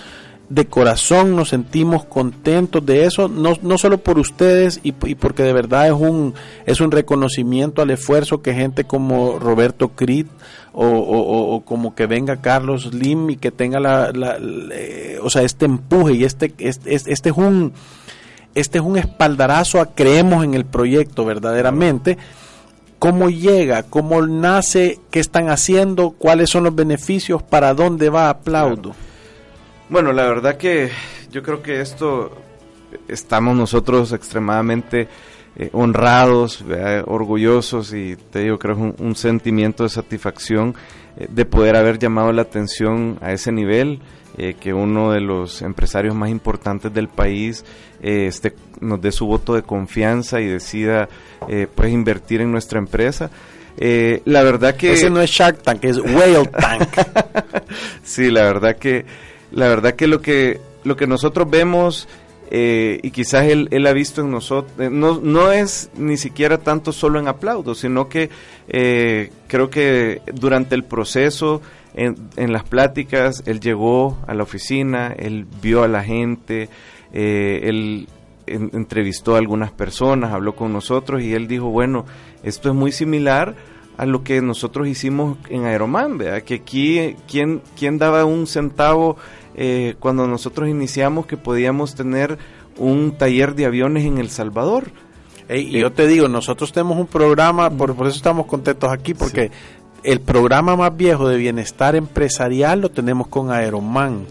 de 0.54 0.68
corazón 0.68 1.36
nos 1.36 1.50
sentimos 1.50 2.06
contentos 2.06 2.86
de 2.86 3.06
eso, 3.06 3.28
no, 3.28 3.58
no 3.64 3.78
solo 3.80 3.98
por 3.98 4.20
ustedes 4.20 4.80
y, 4.84 4.92
porque 4.92 5.42
de 5.42 5.52
verdad 5.52 5.88
es 5.88 5.94
un, 5.94 6.36
es 6.68 6.80
un 6.80 6.92
reconocimiento 6.92 7.82
al 7.82 7.90
esfuerzo 7.90 8.44
que 8.44 8.54
gente 8.54 8.84
como 8.84 9.40
Roberto 9.40 9.90
Crit 9.90 10.28
o, 10.72 11.64
como 11.66 11.96
que 11.96 12.06
venga 12.06 12.42
Carlos 12.42 12.94
Lim 12.94 13.32
y 13.32 13.38
que 13.38 13.52
tenga 13.52 13.80
la, 13.80 14.12
eh, 14.72 15.18
o 15.24 15.30
sea, 15.32 15.42
este 15.42 15.66
empuje 15.66 16.14
y 16.14 16.24
este, 16.24 16.54
este, 16.60 16.94
este, 16.94 17.30
es 17.30 17.38
un, 17.38 17.74
este 18.54 18.78
es 18.78 18.84
un 18.84 18.98
espaldarazo 18.98 19.82
a 19.82 19.96
creemos 19.96 20.44
en 20.44 20.54
el 20.54 20.66
proyecto 20.66 21.26
verdaderamente. 21.26 22.18
Cómo 23.00 23.30
llega, 23.30 23.84
cómo 23.84 24.26
nace, 24.26 25.00
qué 25.10 25.20
están 25.20 25.50
haciendo, 25.50 26.12
cuáles 26.12 26.50
son 26.50 26.64
los 26.64 26.76
beneficios, 26.76 27.44
para 27.44 27.74
dónde 27.74 28.10
va, 28.10 28.30
aplaudo. 28.30 28.94
Bueno, 29.94 30.12
la 30.12 30.26
verdad 30.26 30.58
que 30.58 30.90
yo 31.30 31.44
creo 31.44 31.62
que 31.62 31.80
esto 31.80 32.36
estamos 33.08 33.56
nosotros 33.56 34.12
extremadamente 34.12 35.08
eh, 35.56 35.70
honrados, 35.72 36.66
orgullosos 37.06 37.94
y 37.94 38.16
te 38.16 38.40
digo, 38.40 38.58
creo 38.58 38.76
que 38.76 38.88
es 38.88 38.96
un, 39.00 39.16
sentimiento 39.16 39.84
de 39.84 39.90
satisfacción 39.90 40.74
eh, 41.16 41.28
de 41.30 41.46
poder 41.46 41.76
haber 41.76 42.00
llamado 42.00 42.32
la 42.32 42.42
atención 42.42 43.20
a 43.22 43.34
ese 43.34 43.52
nivel, 43.52 44.00
eh, 44.40 44.56
que 44.60 44.74
uno 44.74 45.12
de 45.12 45.22
los 45.22 45.62
empresarios 45.62 46.16
más 46.16 46.32
importantes 46.32 46.92
del 46.92 47.08
país 47.08 47.64
este, 48.02 48.56
nos 48.82 49.00
dé 49.00 49.12
su 49.12 49.28
voto 49.28 49.54
de 49.54 49.62
confianza 49.62 50.42
y 50.42 50.48
decida 50.48 51.08
pues 51.76 51.94
invertir 51.94 52.42
en 52.42 52.52
nuestra 52.52 52.80
empresa. 52.80 53.30
la 53.78 54.42
verdad 54.42 54.76
que... 54.76 54.94
Ese 54.94 55.12
no 55.12 55.22
es 55.22 55.30
Shark 55.30 55.62
Tank, 55.62 55.84
es 55.84 56.00
Whale 56.00 56.48
Tank. 56.48 56.90
sí, 58.04 58.32
la 58.32 58.42
verdad 58.42 58.76
que 58.76 59.06
la 59.54 59.68
verdad 59.68 59.94
que 59.96 60.08
lo 60.08 60.22
que, 60.22 60.60
lo 60.84 60.96
que 60.96 61.08
nosotros 61.08 61.50
vemos 61.50 62.08
eh, 62.56 63.00
y 63.02 63.12
quizás 63.12 63.46
él, 63.46 63.68
él, 63.72 63.88
ha 63.88 63.94
visto 63.94 64.22
en 64.22 64.30
nosotros, 64.30 64.72
eh, 64.80 64.90
no, 64.92 65.20
no 65.20 65.52
es 65.52 65.90
ni 65.96 66.18
siquiera 66.18 66.60
tanto 66.60 66.92
solo 66.92 67.20
en 67.20 67.28
aplausos, 67.28 67.80
sino 67.80 68.10
que 68.10 68.30
eh, 68.68 69.32
creo 69.48 69.70
que 69.70 70.22
durante 70.34 70.76
el 70.76 70.84
proceso, 70.84 71.62
en, 71.96 72.16
en, 72.36 72.52
las 72.52 72.64
pláticas, 72.64 73.42
él 73.48 73.60
llegó 73.60 74.20
a 74.28 74.36
la 74.36 74.44
oficina, 74.44 75.16
él 75.18 75.48
vio 75.62 75.84
a 75.84 75.88
la 75.88 76.04
gente, 76.04 76.70
él 77.12 78.08
entrevistó 78.46 79.36
a 79.36 79.40
algunas 79.40 79.72
personas, 79.72 80.32
habló 80.32 80.56
con 80.56 80.74
nosotros 80.74 81.24
y 81.24 81.34
él 81.34 81.48
dijo, 81.48 81.68
bueno, 81.70 82.06
esto 82.44 82.70
es 82.70 82.76
muy 82.76 82.92
similar 82.92 83.56
a 83.98 84.06
lo 84.06 84.24
que 84.24 84.42
nosotros 84.42 84.88
hicimos 84.88 85.38
en 85.50 85.66
Aeroman, 85.66 86.18
¿verdad? 86.18 86.42
que 86.42 86.56
aquí, 86.56 87.16
¿quién, 87.28 87.62
quién 87.78 87.98
daba 87.98 88.26
un 88.26 88.48
centavo 88.48 89.18
eh, 89.56 89.96
cuando 90.00 90.28
nosotros 90.28 90.70
iniciamos 90.70 91.26
que 91.26 91.38
podíamos 91.38 91.96
tener 91.96 92.38
un 92.78 93.16
taller 93.18 93.56
de 93.56 93.66
aviones 93.66 94.06
en 94.06 94.18
El 94.18 94.30
Salvador. 94.30 94.92
y 95.50 95.80
yo 95.80 95.92
te 95.92 96.08
digo, 96.08 96.28
nosotros 96.28 96.72
tenemos 96.72 96.98
un 96.98 97.08
programa, 97.08 97.70
por, 97.70 97.92
eso 97.92 98.18
estamos 98.18 98.48
contentos 98.48 98.92
aquí, 98.92 99.14
porque 99.14 99.52
el 100.04 100.20
programa 100.20 100.76
más 100.76 100.96
viejo 100.96 101.28
de 101.28 101.38
bienestar 101.38 101.96
empresarial 101.96 102.82
lo 102.82 102.90
tenemos 102.90 103.28
con 103.28 103.52
Aeroman. 103.52 104.26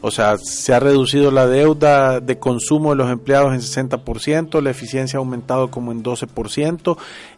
O 0.00 0.10
sea, 0.10 0.36
se 0.38 0.74
ha 0.74 0.80
reducido 0.80 1.30
la 1.30 1.46
deuda 1.46 2.20
de 2.20 2.38
consumo 2.38 2.90
de 2.90 2.96
los 2.96 3.10
empleados 3.10 3.54
en 3.54 3.60
60%, 3.60 4.60
la 4.60 4.70
eficiencia 4.70 5.16
ha 5.16 5.20
aumentado 5.20 5.68
como 5.70 5.92
en 5.92 6.02
12%, 6.02 6.96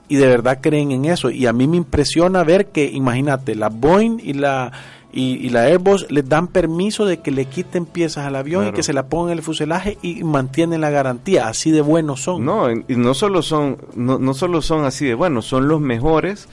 y 0.08 0.16
de 0.16 0.26
verdad 0.26 0.58
creen 0.60 0.90
en 0.90 1.04
eso. 1.04 1.30
Y 1.30 1.46
a 1.46 1.52
mí 1.52 1.66
me 1.66 1.76
impresiona 1.76 2.44
ver 2.44 2.66
que, 2.66 2.84
imagínate, 2.86 3.54
la 3.54 3.68
Boeing 3.68 4.18
y 4.22 4.34
la 4.34 4.72
y, 5.12 5.48
la 5.48 5.62
Airbus 5.62 6.10
les 6.10 6.28
dan 6.28 6.46
permiso 6.46 7.06
de 7.06 7.20
que 7.20 7.30
le 7.30 7.46
quiten 7.46 7.86
piezas 7.86 8.26
al 8.26 8.36
avión 8.36 8.68
y 8.68 8.72
que 8.72 8.82
se 8.82 8.92
la 8.92 9.06
pongan 9.06 9.32
en 9.32 9.38
el 9.38 9.42
fuselaje 9.42 9.96
y 10.02 10.22
mantienen 10.24 10.82
la 10.82 10.90
garantía. 10.90 11.48
Así 11.48 11.70
de 11.70 11.80
buenos 11.80 12.20
son. 12.20 12.44
No, 12.44 12.70
y 12.70 12.84
no 12.88 13.14
solo 13.14 13.40
son, 13.40 13.78
no, 13.94 14.18
no 14.18 14.34
solo 14.34 14.60
son 14.60 14.84
así 14.84 15.06
de 15.06 15.14
buenos, 15.14 15.46
son 15.46 15.68
los 15.68 15.80
mejores 15.80 16.48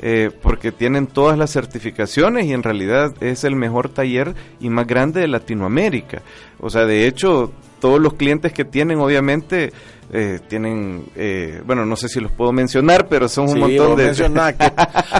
eh, 0.00 0.30
porque 0.42 0.70
tienen 0.70 1.06
todas 1.06 1.36
las 1.36 1.52
certificaciones 1.52 2.46
y 2.46 2.52
en 2.52 2.62
realidad 2.62 3.12
es 3.20 3.44
el 3.44 3.56
mejor 3.56 3.88
taller 3.88 4.34
y 4.60 4.70
más 4.70 4.86
grande 4.86 5.20
de 5.20 5.28
Latinoamérica. 5.28 6.22
O 6.60 6.70
sea, 6.70 6.86
de 6.86 7.06
hecho, 7.06 7.52
todos 7.80 8.00
los 8.00 8.14
clientes 8.14 8.52
que 8.52 8.64
tienen, 8.64 9.00
obviamente, 9.00 9.72
eh, 10.10 10.40
tienen, 10.48 11.04
eh, 11.16 11.60
bueno, 11.66 11.84
no 11.84 11.94
sé 11.94 12.08
si 12.08 12.18
los 12.18 12.32
puedo 12.32 12.50
mencionar, 12.50 13.08
pero 13.08 13.28
son 13.28 13.50
un 13.50 13.58
montón 13.60 13.96
de... 13.96 14.08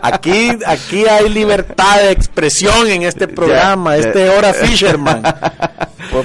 aquí, 0.03 0.51
aquí 0.66 1.05
hay 1.07 1.28
libertad 1.28 2.01
de 2.03 2.12
expresión 2.12 2.89
en 2.89 3.03
este 3.03 3.28
programa, 3.28 3.97
este 3.97 4.30
Hora 4.30 4.55
Fisherman. 4.55 5.22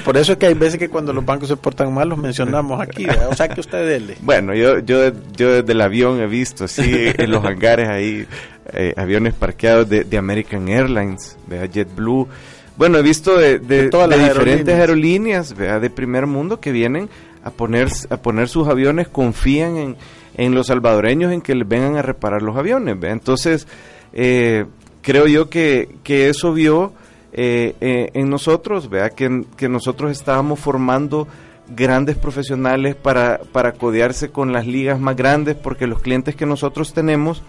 Por, 0.05 0.15
eso 0.15 0.31
es 0.31 0.37
que 0.37 0.45
hay 0.45 0.53
veces 0.53 0.79
que 0.79 0.87
cuando 0.87 1.11
los 1.11 1.25
bancos 1.25 1.49
se 1.49 1.57
portan 1.57 1.93
mal 1.93 2.07
los 2.07 2.17
mencionamos 2.17 2.79
aquí, 2.81 3.05
o 3.29 3.35
sea 3.35 3.49
que 3.49 3.59
usted 3.59 3.85
dele. 3.85 4.15
Bueno, 4.21 4.55
yo, 4.55 4.79
yo, 4.79 5.11
yo 5.35 5.51
desde 5.55 5.73
el 5.73 5.81
avión 5.81 6.21
he 6.21 6.27
visto, 6.27 6.69
sí, 6.69 7.11
en 7.17 7.29
los 7.29 7.43
hangares 7.43 7.89
ahí, 7.89 8.25
eh, 8.71 8.93
aviones 8.95 9.33
parqueados 9.33 9.89
de, 9.89 10.17
American 10.17 10.69
Airlines, 10.69 11.37
de 11.47 11.67
JetBlue. 11.67 12.29
Bueno, 12.77 12.97
he 12.97 13.01
visto 13.01 13.37
de, 13.37 13.59
de, 13.59 13.89
diferentes 13.89 14.73
aerolíneas, 14.73 15.53
de 15.55 15.89
primer 15.89 16.27
mundo 16.27 16.61
que 16.61 16.71
vienen 16.71 17.09
a 17.43 17.51
poner, 17.51 17.89
a 18.09 18.17
poner 18.17 18.47
sus 18.47 18.67
aviones, 18.67 19.07
confían 19.07 19.77
en, 19.77 19.97
en 20.35 20.55
los 20.55 20.67
salvadoreños 20.67 21.31
en 21.31 21.41
que 21.41 21.55
les 21.55 21.67
vengan 21.67 21.97
a 21.97 22.01
reparar 22.01 22.41
los 22.41 22.55
aviones. 22.57 22.97
Entonces, 23.03 23.67
eh, 24.13 24.65
creo 25.01 25.27
yo 25.27 25.49
que, 25.49 25.89
que 26.03 26.29
eso 26.29 26.53
vio 26.53 26.93
eh, 27.33 27.75
eh, 27.81 28.11
en 28.13 28.29
nosotros, 28.29 28.89
vea 28.89 29.09
que, 29.09 29.45
que, 29.57 29.67
nosotros 29.67 30.11
estábamos 30.11 30.59
formando 30.59 31.27
grandes 31.67 32.15
profesionales 32.15 32.95
para, 32.95 33.41
para 33.51 33.73
codearse 33.73 34.29
con 34.29 34.53
las 34.53 34.67
ligas 34.67 34.99
más 34.99 35.15
grandes, 35.15 35.55
porque 35.55 35.87
los 35.87 36.01
clientes 36.01 36.35
que 36.35 36.45
nosotros 36.45 36.93
tenemos 36.93 37.41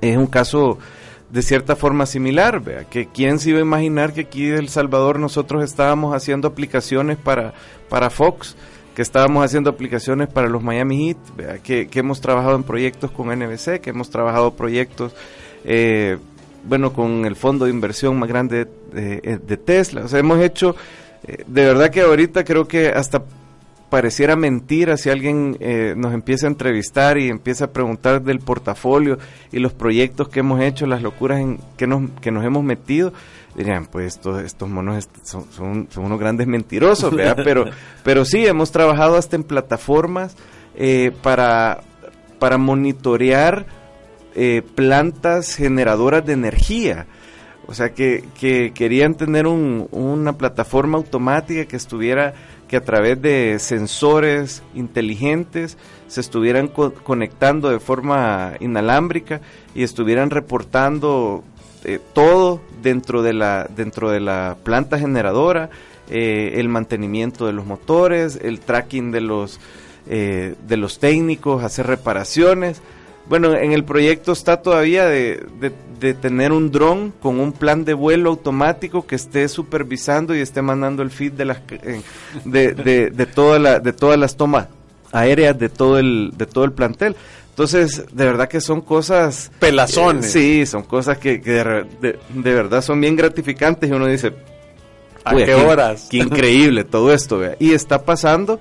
es 0.00 0.16
un 0.16 0.26
caso 0.26 0.78
de 1.30 1.42
cierta 1.42 1.74
forma 1.76 2.06
similar, 2.06 2.60
vea, 2.60 2.84
que 2.84 3.06
quién 3.06 3.38
se 3.38 3.50
iba 3.50 3.58
a 3.58 3.62
imaginar 3.62 4.12
que 4.12 4.22
aquí 4.22 4.46
en 4.46 4.54
El 4.54 4.68
Salvador 4.68 5.18
nosotros 5.18 5.64
estábamos 5.64 6.14
haciendo 6.14 6.48
aplicaciones 6.48 7.16
para, 7.16 7.54
para 7.88 8.08
Fox, 8.08 8.56
que 8.94 9.02
estábamos 9.02 9.44
haciendo 9.44 9.70
aplicaciones 9.70 10.28
para 10.28 10.48
los 10.48 10.62
Miami 10.62 11.08
Heat, 11.08 11.62
que, 11.62 11.88
hemos 11.94 12.20
trabajado 12.20 12.54
en 12.56 12.62
proyectos 12.62 13.10
con 13.10 13.28
NBC, 13.28 13.80
que 13.80 13.90
hemos 13.90 14.10
trabajado 14.10 14.52
proyectos, 14.54 15.14
eh, 15.64 16.18
bueno, 16.64 16.92
con 16.92 17.24
el 17.24 17.36
fondo 17.36 17.64
de 17.64 17.72
inversión 17.72 18.18
más 18.18 18.28
grande 18.28 18.66
de, 18.92 19.56
Tesla. 19.56 20.02
O 20.04 20.08
sea, 20.08 20.20
hemos 20.20 20.40
hecho, 20.40 20.76
eh, 21.26 21.44
de 21.46 21.64
verdad 21.64 21.90
que 21.90 22.02
ahorita 22.02 22.44
creo 22.44 22.68
que 22.68 22.88
hasta 22.88 23.22
pareciera 23.94 24.34
mentira 24.34 24.96
si 24.96 25.08
alguien 25.08 25.56
eh, 25.60 25.94
nos 25.96 26.14
empieza 26.14 26.48
a 26.48 26.50
entrevistar 26.50 27.16
y 27.16 27.28
empieza 27.28 27.66
a 27.66 27.70
preguntar 27.70 28.20
del 28.22 28.40
portafolio 28.40 29.18
y 29.52 29.60
los 29.60 29.72
proyectos 29.72 30.28
que 30.28 30.40
hemos 30.40 30.60
hecho, 30.60 30.84
las 30.86 31.00
locuras 31.00 31.38
en 31.38 31.60
que 31.76 31.86
nos, 31.86 32.10
que 32.20 32.32
nos 32.32 32.44
hemos 32.44 32.64
metido 32.64 33.12
dirían, 33.54 33.86
pues 33.86 34.16
estos, 34.16 34.42
estos 34.42 34.68
monos 34.68 35.08
son, 35.22 35.46
son, 35.88 36.04
unos 36.04 36.18
grandes 36.18 36.48
mentirosos, 36.48 37.14
¿verdad? 37.14 37.36
pero, 37.44 37.66
pero 38.02 38.24
sí, 38.24 38.44
hemos 38.44 38.72
trabajado 38.72 39.16
hasta 39.16 39.36
en 39.36 39.44
plataformas 39.44 40.36
eh, 40.74 41.12
para, 41.22 41.84
para 42.40 42.58
monitorear 42.58 43.64
eh, 44.34 44.62
plantas 44.74 45.54
generadoras 45.54 46.26
de 46.26 46.32
energía. 46.32 47.06
O 47.68 47.74
sea, 47.74 47.90
que, 47.94 48.24
que 48.40 48.72
querían 48.74 49.14
tener 49.14 49.46
un, 49.46 49.86
una 49.92 50.32
plataforma 50.32 50.98
automática 50.98 51.64
que 51.66 51.76
estuviera, 51.76 52.34
que 52.68 52.76
a 52.76 52.84
través 52.84 53.20
de 53.20 53.58
sensores 53.58 54.62
inteligentes 54.74 55.76
se 56.08 56.20
estuvieran 56.20 56.68
conectando 56.68 57.70
de 57.70 57.80
forma 57.80 58.54
inalámbrica 58.60 59.40
y 59.74 59.82
estuvieran 59.82 60.30
reportando 60.30 61.44
eh, 61.84 62.00
todo 62.12 62.60
dentro 62.82 63.22
de 63.22 63.34
la, 63.34 63.68
dentro 63.74 64.10
de 64.10 64.20
la 64.20 64.56
planta 64.62 64.98
generadora, 64.98 65.70
eh, 66.08 66.54
el 66.56 66.68
mantenimiento 66.68 67.46
de 67.46 67.52
los 67.52 67.66
motores, 67.66 68.38
el 68.42 68.60
tracking 68.60 69.10
de 69.10 69.20
los, 69.20 69.60
eh, 70.06 70.54
de 70.66 70.76
los 70.76 70.98
técnicos, 70.98 71.62
hacer 71.62 71.86
reparaciones. 71.86 72.80
Bueno, 73.28 73.54
en 73.54 73.72
el 73.72 73.84
proyecto 73.84 74.32
está 74.32 74.60
todavía 74.60 75.06
de, 75.06 75.42
de, 75.98 76.14
tener 76.14 76.52
un 76.52 76.70
dron 76.70 77.14
con 77.22 77.40
un 77.40 77.52
plan 77.52 77.86
de 77.86 77.94
vuelo 77.94 78.28
automático 78.28 79.06
que 79.06 79.14
esté 79.16 79.48
supervisando 79.48 80.36
y 80.36 80.40
esté 80.40 80.60
mandando 80.60 81.02
el 81.02 81.10
feed 81.10 81.32
de 81.32 81.44
las 81.46 81.58
de, 82.44 82.74
de, 82.74 83.10
de, 83.10 83.26
toda 83.26 83.58
la, 83.58 83.80
de 83.80 83.94
todas 83.94 84.18
las 84.18 84.36
tomas 84.36 84.68
aéreas 85.12 85.58
de 85.58 85.70
todo 85.70 85.98
el 85.98 86.32
de 86.36 86.44
todo 86.44 86.64
el 86.64 86.72
plantel. 86.72 87.16
Entonces, 87.54 88.04
de 88.10 88.24
verdad 88.24 88.48
que 88.48 88.60
son 88.60 88.80
cosas... 88.80 89.52
Pelazones. 89.60 90.28
sí, 90.32 90.66
son 90.66 90.82
cosas 90.82 91.18
que, 91.18 91.38
de, 91.38 92.18
verdad 92.34 92.82
son 92.82 93.00
bien 93.00 93.14
gratificantes 93.14 93.88
y 93.88 93.92
uno 93.92 94.08
dice... 94.08 94.32
¿A 95.22 95.36
qué 95.36 95.54
horas? 95.54 96.08
Qué 96.10 96.16
increíble 96.16 96.82
todo 96.82 97.14
esto, 97.14 97.38
vea. 97.38 97.54
Y 97.60 97.72
está 97.72 98.04
pasando, 98.04 98.58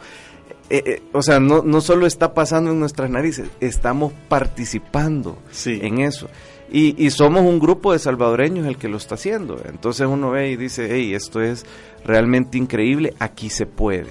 eh, 0.78 0.84
eh, 0.86 1.02
o 1.14 1.22
sea, 1.22 1.40
no, 1.40 1.62
no 1.62 1.82
solo 1.82 2.06
está 2.06 2.34
pasando 2.34 2.72
en 2.72 2.80
nuestras 2.80 3.10
narices, 3.10 3.50
estamos 3.60 4.14
participando 4.28 5.38
en 5.66 6.00
eso. 6.00 6.30
Y, 6.72 6.96
y, 7.04 7.12
somos 7.12 7.44
un 7.44 7.60
grupo 7.60 7.94
de 7.94 8.00
salvadoreños 8.00 8.66
el 8.66 8.78
que 8.78 8.88
lo 8.88 8.98
está 8.98 9.16
haciendo. 9.16 9.62
Entonces 9.66 10.08
uno 10.08 10.32
ve 10.32 10.50
y 10.50 10.56
dice, 10.56 10.88
hey, 10.90 11.14
esto 11.14 11.42
es 11.42 11.66
realmente 12.04 12.58
increíble, 12.58 13.14
aquí 13.20 13.50
se 13.50 13.68
puede. 13.68 14.10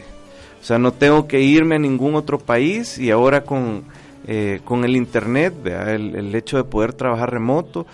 O 0.60 0.64
sea, 0.64 0.78
no 0.78 0.92
tengo 0.92 1.26
que 1.26 1.40
irme 1.40 1.74
a 1.74 1.80
ningún 1.80 2.14
otro 2.14 2.38
país 2.38 2.98
y 2.98 3.10
ahora 3.10 3.42
con 3.42 3.82
eh, 4.24 4.60
con 4.64 4.84
el 4.84 4.94
Internet, 4.94 5.66
El, 5.66 6.32
hecho 6.34 6.56
de 6.56 6.64
poder 6.64 6.92
trabajar 6.92 7.32
remoto. 7.32 7.86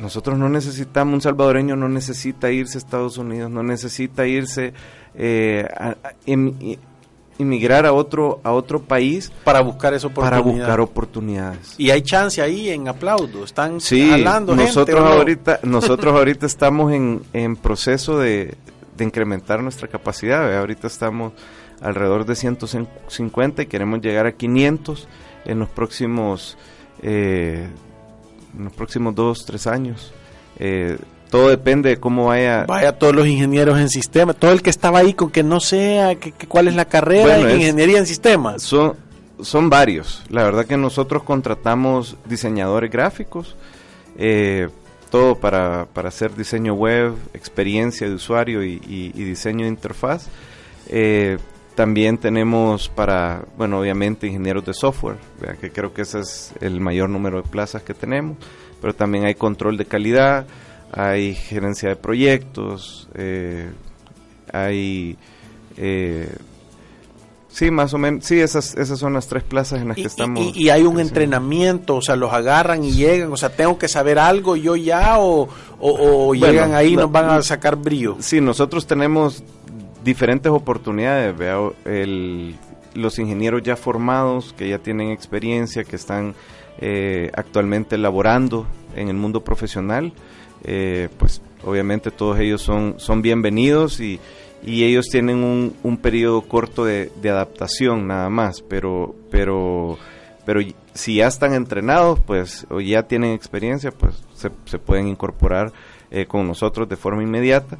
Nosotros 0.00 0.36
no 0.36 0.48
necesitamos, 0.48 1.14
un 1.14 1.20
salvadoreño 1.20 1.76
no 1.76 1.88
necesita 1.88 2.50
irse 2.50 2.78
a 2.78 2.80
Estados 2.80 3.16
Unidos, 3.16 3.50
no 3.50 3.62
necesita 3.62 4.26
irse 4.26 4.72
eh, 5.14 5.64
a, 5.76 5.96
inmigrar 7.38 7.86
a 7.86 7.92
otro 7.92 8.40
a 8.44 8.52
otro 8.52 8.82
país 8.82 9.32
para 9.44 9.60
buscar 9.60 9.94
eso 9.94 10.10
para 10.10 10.40
buscar 10.40 10.80
oportunidades. 10.80 11.74
Y 11.78 11.90
hay 11.90 12.02
chance 12.02 12.40
ahí 12.40 12.70
en 12.70 12.88
aplaudo 12.88 13.44
están 13.44 13.78
hablando 14.12 14.54
nosotros 14.54 15.00
ahorita 15.00 15.60
nosotros 15.64 16.14
ahorita 16.14 16.46
estamos 16.46 16.92
en, 16.92 17.22
en 17.32 17.56
proceso 17.56 18.18
de, 18.18 18.54
de 18.96 19.04
incrementar 19.04 19.62
nuestra 19.62 19.88
capacidad 19.88 20.56
ahorita 20.56 20.86
estamos 20.86 21.32
alrededor 21.82 22.24
de 22.24 22.36
150 22.36 23.62
y 23.62 23.66
queremos 23.66 24.00
llegar 24.00 24.26
a 24.26 24.32
500 24.32 25.08
en 25.44 25.58
los 25.58 25.68
próximos, 25.68 26.56
eh, 27.02 27.66
en 28.56 28.64
los 28.64 28.72
próximos 28.72 29.14
dos, 29.14 29.44
tres 29.44 29.66
años. 29.66 30.12
Eh, 30.58 30.98
todo 31.32 31.48
depende 31.48 31.88
de 31.88 31.96
cómo 31.96 32.26
vaya. 32.26 32.66
Vaya 32.66 32.92
todos 32.98 33.14
los 33.14 33.26
ingenieros 33.26 33.80
en 33.80 33.88
sistema, 33.88 34.34
todo 34.34 34.52
el 34.52 34.60
que 34.60 34.68
estaba 34.68 34.98
ahí 34.98 35.14
con 35.14 35.30
que 35.30 35.42
no 35.42 35.60
sea 35.60 36.14
que, 36.16 36.32
cuál 36.46 36.68
es 36.68 36.76
la 36.76 36.84
carrera 36.84 37.38
de 37.38 37.54
ingeniería 37.56 37.98
en 37.98 38.06
sistemas. 38.06 38.62
Son, 38.62 38.96
son 39.40 39.70
varios. 39.70 40.22
La 40.28 40.44
verdad 40.44 40.66
que 40.66 40.76
nosotros 40.76 41.22
contratamos 41.22 42.18
diseñadores 42.26 42.90
gráficos, 42.90 43.56
eh, 44.18 44.68
todo 45.08 45.36
para, 45.36 45.86
para, 45.86 46.10
hacer 46.10 46.36
diseño 46.36 46.74
web, 46.74 47.14
experiencia 47.32 48.06
de 48.06 48.14
usuario 48.14 48.62
y, 48.62 48.78
y 48.86 49.24
diseño 49.24 49.64
de 49.64 49.70
interfaz. 49.70 50.28
Eh, 50.88 51.38
también 51.74 52.18
tenemos 52.18 52.90
para, 52.90 53.46
bueno, 53.56 53.80
obviamente 53.80 54.26
ingenieros 54.26 54.66
de 54.66 54.74
software, 54.74 55.16
que 55.62 55.70
creo 55.70 55.94
que 55.94 56.02
ese 56.02 56.20
es 56.20 56.52
el 56.60 56.78
mayor 56.78 57.08
número 57.08 57.40
de 57.40 57.48
plazas 57.48 57.82
que 57.82 57.94
tenemos, 57.94 58.36
pero 58.82 58.94
también 58.94 59.24
hay 59.24 59.34
control 59.34 59.78
de 59.78 59.86
calidad, 59.86 60.44
hay 60.92 61.34
gerencia 61.34 61.88
de 61.88 61.96
proyectos, 61.96 63.08
eh, 63.14 63.70
hay... 64.52 65.16
Eh, 65.78 66.28
sí, 67.48 67.70
más 67.70 67.94
o 67.94 67.98
menos, 67.98 68.24
sí, 68.26 68.38
esas, 68.38 68.76
esas 68.76 68.98
son 68.98 69.14
las 69.14 69.26
tres 69.26 69.42
plazas 69.42 69.80
en 69.80 69.88
las 69.88 69.96
que 69.96 70.04
estamos. 70.04 70.54
Y, 70.54 70.68
hay 70.68 70.82
un 70.82 71.00
entrenamiento, 71.00 71.96
o 71.96 72.02
sea, 72.02 72.14
los 72.14 72.32
agarran 72.32 72.84
y 72.84 72.92
llegan, 72.92 73.32
o 73.32 73.36
sea, 73.36 73.48
tengo 73.48 73.78
que 73.78 73.88
saber 73.88 74.18
algo 74.18 74.54
yo 74.54 74.76
ya 74.76 75.18
o, 75.18 75.48
o, 75.80 76.34
llegan 76.34 76.74
ahí 76.74 76.92
y 76.92 76.96
nos 76.96 77.10
van 77.10 77.30
a 77.30 77.42
sacar 77.42 77.76
brillo. 77.76 78.16
Sí, 78.20 78.40
nosotros 78.40 78.86
tenemos 78.86 79.42
diferentes 80.04 80.52
oportunidades. 80.52 81.36
Veo 81.36 81.74
el, 81.84 82.56
los 82.94 83.18
ingenieros 83.18 83.62
ya 83.62 83.76
formados, 83.76 84.54
que 84.56 84.68
ya 84.68 84.78
tienen 84.78 85.10
experiencia, 85.10 85.84
que 85.84 85.96
están 85.96 86.34
eh, 86.78 87.30
actualmente 87.34 87.98
laborando 87.98 88.66
en 88.96 89.08
el 89.08 89.14
mundo 89.14 89.42
profesional, 89.42 90.12
eh, 90.64 91.08
pues 91.18 91.40
obviamente 91.64 92.10
todos 92.10 92.38
ellos 92.38 92.62
son, 92.62 92.94
son 92.98 93.22
bienvenidos 93.22 94.00
y, 94.00 94.20
y 94.64 94.84
ellos 94.84 95.08
tienen 95.08 95.42
un, 95.42 95.74
un 95.82 95.96
periodo 95.96 96.42
corto 96.42 96.84
de, 96.84 97.10
de, 97.20 97.30
adaptación 97.30 98.06
nada 98.06 98.28
más, 98.30 98.62
pero, 98.62 99.14
pero, 99.30 99.98
pero 100.44 100.60
si 100.94 101.16
ya 101.16 101.26
están 101.26 101.54
entrenados, 101.54 102.20
pues, 102.20 102.66
o 102.70 102.80
ya 102.80 103.04
tienen 103.04 103.32
experiencia, 103.32 103.90
pues 103.90 104.22
se, 104.34 104.50
se 104.66 104.78
pueden 104.78 105.08
incorporar 105.08 105.72
eh, 106.10 106.26
con 106.26 106.46
nosotros 106.46 106.88
de 106.88 106.96
forma 106.96 107.22
inmediata. 107.22 107.78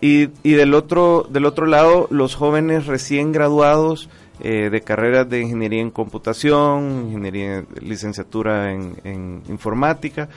Y, 0.00 0.28
y, 0.42 0.52
del, 0.52 0.74
otro, 0.74 1.26
del 1.28 1.44
otro 1.44 1.66
lado, 1.66 2.06
los 2.10 2.34
jóvenes 2.36 2.86
recién 2.86 3.32
graduados 3.32 4.08
eh, 4.40 4.70
de 4.70 4.80
carreras 4.82 5.28
de 5.28 5.40
ingeniería 5.40 5.80
en 5.80 5.90
computación, 5.90 7.06
ingeniería, 7.08 7.64
licenciatura 7.80 8.72
en, 8.72 8.94
en 9.02 9.42
informática, 9.48 10.28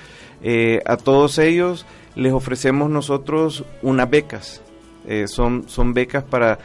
eh, 0.43 0.81
a 0.85 0.97
todos 0.97 1.37
ellos 1.37 1.85
les 2.15 2.33
ofrecemos 2.33 2.89
nosotros 2.89 3.63
unas 3.81 4.09
becas. 4.09 4.61
Eh, 5.07 5.27
son, 5.27 5.67
son 5.67 5.93
becas 5.93 6.23
para 6.23 6.59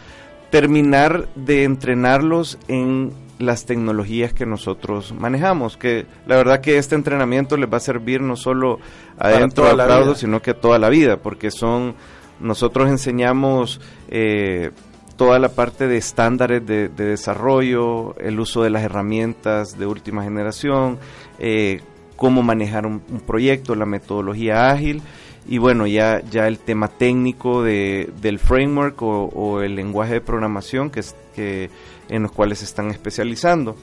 terminar 0.50 1.28
de 1.34 1.64
entrenarlos 1.64 2.58
en 2.68 3.12
las 3.38 3.66
tecnologías 3.66 4.32
que 4.32 4.46
nosotros 4.46 5.12
manejamos, 5.12 5.76
que 5.76 6.06
la 6.26 6.36
verdad 6.36 6.60
que 6.60 6.78
este 6.78 6.94
entrenamiento 6.94 7.56
les 7.56 7.70
va 7.70 7.76
a 7.76 7.80
servir 7.80 8.20
no 8.22 8.36
solo 8.36 8.78
adentro 9.18 9.66
del 9.66 9.76
lado, 9.76 10.14
sino 10.14 10.40
que 10.40 10.54
toda 10.54 10.78
la 10.78 10.88
vida, 10.88 11.18
porque 11.18 11.50
son, 11.50 11.94
nosotros 12.40 12.88
enseñamos 12.88 13.80
eh, 14.08 14.70
toda 15.16 15.38
la 15.38 15.50
parte 15.50 15.86
de 15.86 15.96
estándares 15.98 16.64
de, 16.66 16.88
desarrollo, 16.88 18.16
el 18.18 18.40
uso 18.40 18.62
de 18.62 18.70
las 18.70 18.82
herramientas 18.82 19.78
de 19.78 19.86
última 19.86 20.22
generación, 20.22 20.98
eh, 21.38 21.82
cómo 22.16 22.42
manejar 22.42 22.86
un, 22.86 23.00
proyecto, 23.26 23.74
la 23.74 23.86
metodología 23.86 24.70
ágil 24.70 25.02
y 25.48 25.58
bueno, 25.58 25.86
ya, 25.86 26.22
ya 26.28 26.48
el 26.48 26.58
tema 26.58 26.88
técnico 26.88 27.62
de, 27.62 28.10
del 28.20 28.38
framework 28.38 29.00
o, 29.00 29.60
el 29.62 29.76
lenguaje 29.76 30.14
de 30.14 30.20
programación 30.20 30.90
que, 30.90 31.00
es, 31.00 31.14
que 31.34 31.70
en 32.08 32.22
los 32.22 32.32
cuales 32.32 32.58
se 32.58 32.64
están 32.64 32.90
especializando. 32.90 33.76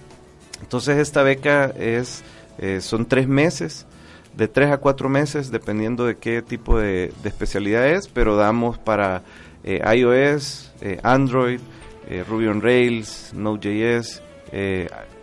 Entonces 0.61 0.97
esta 0.97 1.23
beca 1.23 1.65
es, 1.77 2.23
eh, 2.57 2.81
son 2.81 3.05
tres 3.05 3.27
meses, 3.27 3.85
de 4.35 4.47
tres 4.47 4.71
a 4.71 4.77
cuatro 4.77 5.09
meses, 5.09 5.51
dependiendo 5.51 6.05
de 6.05 6.15
qué 6.15 6.41
tipo 6.41 6.79
de, 6.79 7.13
especialidad 7.23 7.87
es, 7.87 8.07
pero 8.07 8.35
damos 8.35 8.77
para 8.77 9.21
eh, 9.63 9.81
iOS, 9.95 10.73
eh, 10.81 10.99
Android, 11.03 11.59
Ruby 12.27 12.47
on 12.47 12.61
Rails, 12.61 13.31
Node.js, 13.33 14.21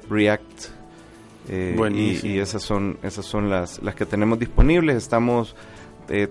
React. 0.08 0.79
Y, 1.48 2.26
y, 2.26 2.38
esas 2.38 2.62
son, 2.62 2.98
esas 3.02 3.24
son 3.24 3.50
las, 3.50 3.82
las 3.82 3.94
que 3.94 4.06
tenemos 4.06 4.38
disponibles. 4.38 4.96
Estamos 4.96 5.56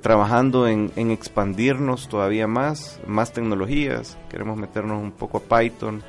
trabajando 0.02 0.68
en, 0.68 0.92
en, 0.98 1.12
expandirnos 1.12 2.10
todavía 2.10 2.48
más, 2.48 3.00
más 3.08 3.32
tecnologías. 3.32 4.18
Queremos 4.30 4.58
meternos 4.58 5.02
un 5.02 5.14
poco 5.14 5.38
a 5.38 5.60
Python, 5.60 6.04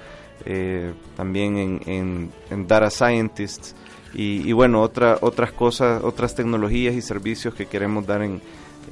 eh, 0.46 0.94
también 1.16 1.58
en, 1.58 2.30
en, 2.50 2.66
data 2.66 2.88
scientists 2.88 3.74
y, 4.14 4.48
y, 4.48 4.52
bueno, 4.52 4.80
otra, 4.80 5.18
otras 5.20 5.52
cosas, 5.52 6.02
otras 6.02 6.34
tecnologías 6.34 6.94
y 6.94 7.02
servicios 7.02 7.54
que 7.54 7.66
queremos 7.66 8.06
dar 8.06 8.22
en, 8.22 8.40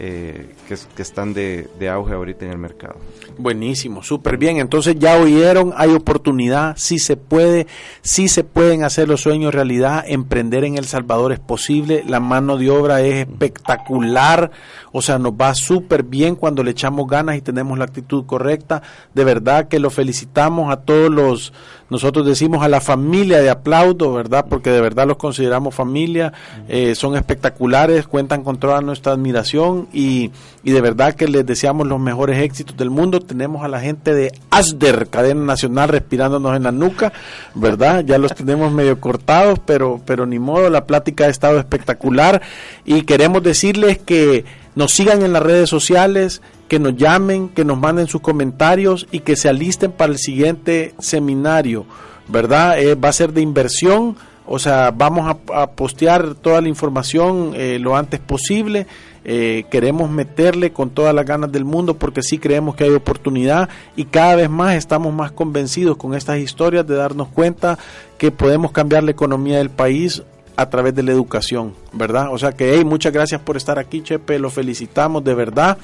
eh, 0.01 0.55
que, 0.69 1.03
están 1.03 1.35
de, 1.35 1.69
de, 1.79 1.89
auge 1.89 2.15
ahorita 2.15 2.45
en 2.45 2.53
el 2.53 2.59
mercado. 2.59 2.97
Buenísimo, 3.37 4.05
súper 4.05 4.37
bien. 4.37 4.59
Entonces 4.59 4.97
ya 4.97 5.17
oyeron, 5.17 5.73
hay 5.77 5.93
oportunidad, 5.93 6.75
sí 6.77 7.01
se 7.01 7.17
puede, 7.17 7.67
sí 8.01 8.29
se 8.29 8.45
pueden 8.45 8.85
hacer 8.85 9.09
los 9.09 9.23
sueños 9.23 9.53
realidad, 9.53 10.05
emprender 10.07 10.63
en 10.63 10.79
El 10.79 10.85
Salvador 10.85 11.33
es 11.33 11.41
posible, 11.41 12.05
la 12.07 12.21
mano 12.21 12.57
de 12.59 12.71
obra 12.71 13.01
es 13.01 13.27
espectacular, 13.27 14.53
o 14.93 15.03
sea, 15.03 15.19
nos 15.19 15.33
va 15.33 15.53
súper 15.55 16.05
bien 16.05 16.37
cuando 16.37 16.63
le 16.63 16.71
echamos 16.71 17.09
ganas 17.09 17.37
y 17.37 17.41
tenemos 17.41 17.77
la 17.77 17.85
actitud 17.85 18.25
correcta. 18.25 18.83
De 19.15 19.25
verdad 19.25 19.67
que 19.67 19.81
lo 19.81 19.91
felicitamos 19.91 20.73
a 20.73 20.83
todos 20.83 21.11
los 21.11 21.53
nosotros 21.91 22.27
decimos 22.27 22.63
a 22.63 22.69
la 22.69 22.81
familia 22.81 23.41
de 23.41 23.49
aplaudo, 23.49 24.13
¿verdad? 24.13 24.47
Porque 24.49 24.71
de 24.71 24.81
verdad 24.81 25.07
los 25.07 25.17
consideramos 25.17 25.75
familia, 25.75 26.33
eh, 26.69 26.95
son 26.95 27.17
espectaculares, 27.17 28.07
cuentan 28.07 28.45
con 28.45 28.59
toda 28.59 28.81
nuestra 28.83 29.13
admiración 29.13 29.89
y, 29.93 30.31
y, 30.63 30.73
de 30.73 30.81
verdad 30.83 31.15
que 31.15 31.29
les 31.29 31.47
deseamos 31.47 31.87
los 31.87 31.99
mejores 31.99 32.43
éxitos 32.43 32.77
del 32.77 32.91
mundo. 32.91 33.21
Tenemos 33.21 33.65
a 33.65 33.69
la 33.69 33.81
gente 33.81 34.15
de 34.15 34.33
ASDER, 34.51 35.09
cadena 35.09 35.45
nacional, 35.45 35.89
respirándonos 35.89 36.55
en 36.57 36.65
la 36.65 36.73
nuca, 36.73 37.13
¿verdad? 37.55 38.05
Ya 38.05 38.19
los 38.19 38.35
tenemos 38.35 38.71
medio 38.71 39.01
cortados, 39.01 39.59
pero, 39.65 40.01
pero 40.05 40.27
ni 40.27 40.39
modo, 40.39 40.69
la 40.69 40.87
plática 40.87 41.25
ha 41.25 41.29
estado 41.29 41.59
espectacular 41.59 42.43
y 42.85 43.03
queremos 43.03 43.43
decirles 43.43 43.99
que 43.99 44.45
nos 44.75 44.93
sigan 44.93 45.23
en 45.23 45.33
las 45.33 45.43
redes 45.43 45.71
sociales, 45.71 46.43
que 46.69 46.79
nos 46.79 46.97
llamen, 46.97 47.49
que 47.49 47.65
nos 47.65 47.79
manden 47.79 48.07
sus 48.07 48.21
comentarios 48.21 49.07
y 49.11 49.21
que 49.21 49.37
se 49.37 49.49
alisten 49.49 49.91
para 49.91 50.13
el 50.13 50.19
siguiente 50.19 50.95
seminario, 50.99 51.87
¿verdad? 52.29 52.79
Eh, 52.79 52.95
va 52.95 53.09
a 53.09 53.13
ser 53.13 53.33
de 53.33 53.41
inversión, 53.41 54.17
o 54.47 54.59
sea, 54.59 54.91
vamos 54.91 55.37
a, 55.53 55.67
postear 55.71 56.35
toda 56.35 56.61
la 56.61 56.69
información 56.69 57.53
eh, 57.55 57.79
lo 57.81 57.97
antes 57.97 58.21
posible. 58.21 58.87
Eh, 59.25 59.65
queremos 59.71 60.11
meterle 60.11 60.73
con 60.73 60.89
todas 60.91 61.15
las 61.15 61.27
ganas 61.27 61.53
del 61.53 61.65
mundo 61.65 61.95
porque 61.95 62.23
sí 62.23 62.39
creemos 62.39 62.77
que 62.77 62.85
hay 62.85 62.91
oportunidad 62.91 63.69
y 63.95 64.05
cada 64.05 64.37
vez 64.37 64.49
más 64.49 64.77
estamos 64.77 65.13
más 65.13 65.33
convencidos 65.33 65.99
con 65.99 66.15
estas 66.15 66.39
historias 66.39 66.87
de 66.87 66.95
darnos 66.95 67.29
cuenta 67.29 67.79
que 68.17 68.31
podemos 68.31 68.73
cambiar 68.73 69.03
la 69.03 69.11
economía 69.11 69.59
del 69.59 69.69
país 69.69 70.23
a 70.57 70.71
través 70.71 70.95
de 70.95 71.03
la 71.03 71.13
educación, 71.13 71.75
¿verdad? 71.93 72.33
O 72.33 72.39
sea 72.39 72.53
que, 72.53 72.75
hey, 72.75 72.85
muchas 72.85 73.13
gracias 73.13 73.41
por 73.43 73.59
estar 73.59 73.79
aquí, 73.79 74.03
Chepe, 74.03 74.39
lo 74.39 74.49
felicitamos 74.49 75.23
de 75.25 75.35
verdad 75.35 75.77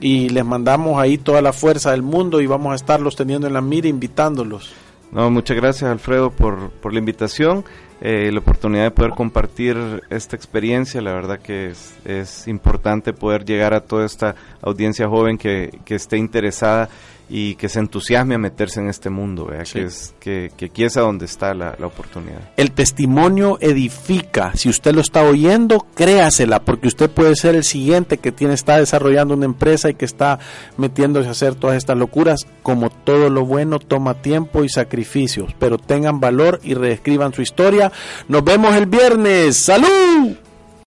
y 0.00 0.28
les 0.28 0.44
mandamos 0.44 1.00
ahí 1.00 1.18
toda 1.18 1.42
la 1.42 1.52
fuerza 1.52 1.90
del 1.90 2.02
mundo 2.02 2.40
y 2.40 2.46
vamos 2.46 2.72
a 2.72 2.76
estarlos 2.76 3.16
teniendo 3.16 3.46
en 3.46 3.54
la 3.54 3.60
mira, 3.60 3.88
invitándolos. 3.88 4.72
No, 5.10 5.30
muchas 5.30 5.56
gracias 5.56 5.90
Alfredo 5.90 6.30
por, 6.30 6.70
por 6.70 6.92
la 6.92 6.98
invitación, 6.98 7.64
eh, 8.00 8.30
la 8.30 8.40
oportunidad 8.40 8.84
de 8.84 8.90
poder 8.90 9.12
compartir 9.12 10.02
esta 10.10 10.36
experiencia. 10.36 11.00
La 11.00 11.12
verdad 11.12 11.38
que 11.40 11.70
es, 11.70 11.96
es 12.04 12.46
importante 12.46 13.14
poder 13.14 13.44
llegar 13.44 13.72
a 13.72 13.80
toda 13.80 14.04
esta 14.04 14.34
audiencia 14.60 15.08
joven 15.08 15.38
que, 15.38 15.78
que 15.84 15.94
esté 15.94 16.18
interesada 16.18 16.90
y 17.28 17.54
que 17.56 17.68
se 17.68 17.80
entusiasme 17.80 18.36
a 18.36 18.38
meterse 18.38 18.80
en 18.80 18.88
este 18.88 19.10
mundo, 19.10 19.50
que, 19.72 19.82
es, 19.82 20.14
que, 20.18 20.50
que, 20.56 20.66
aquí 20.66 20.84
es 20.84 20.96
a 20.96 21.02
donde 21.02 21.26
está 21.26 21.52
la, 21.54 21.76
la, 21.78 21.86
oportunidad. 21.86 22.40
El 22.56 22.72
testimonio 22.72 23.58
edifica, 23.60 24.52
si 24.54 24.68
usted 24.68 24.94
lo 24.94 25.00
está 25.00 25.22
oyendo, 25.22 25.86
créasela, 25.94 26.60
porque 26.60 26.88
usted 26.88 27.10
puede 27.10 27.36
ser 27.36 27.54
el 27.54 27.64
siguiente 27.64 28.18
que 28.18 28.32
tiene, 28.32 28.54
está 28.54 28.78
desarrollando 28.78 29.34
una 29.34 29.44
empresa 29.44 29.90
y 29.90 29.94
que 29.94 30.04
está 30.04 30.38
metiéndose 30.76 31.28
a 31.28 31.32
hacer 31.32 31.54
todas 31.54 31.76
estas 31.76 31.98
locuras, 31.98 32.46
como 32.62 32.88
todo 32.90 33.28
lo 33.28 33.44
bueno 33.44 33.78
toma 33.78 34.14
tiempo 34.14 34.64
y 34.64 34.68
sacrificios, 34.68 35.54
pero 35.58 35.78
tengan 35.78 36.20
valor 36.20 36.60
y 36.62 36.74
reescriban 36.74 37.34
su 37.34 37.42
historia. 37.42 37.92
Nos 38.28 38.42
vemos 38.44 38.74
el 38.74 38.86
viernes, 38.86 39.56
¡salud! 39.56 40.47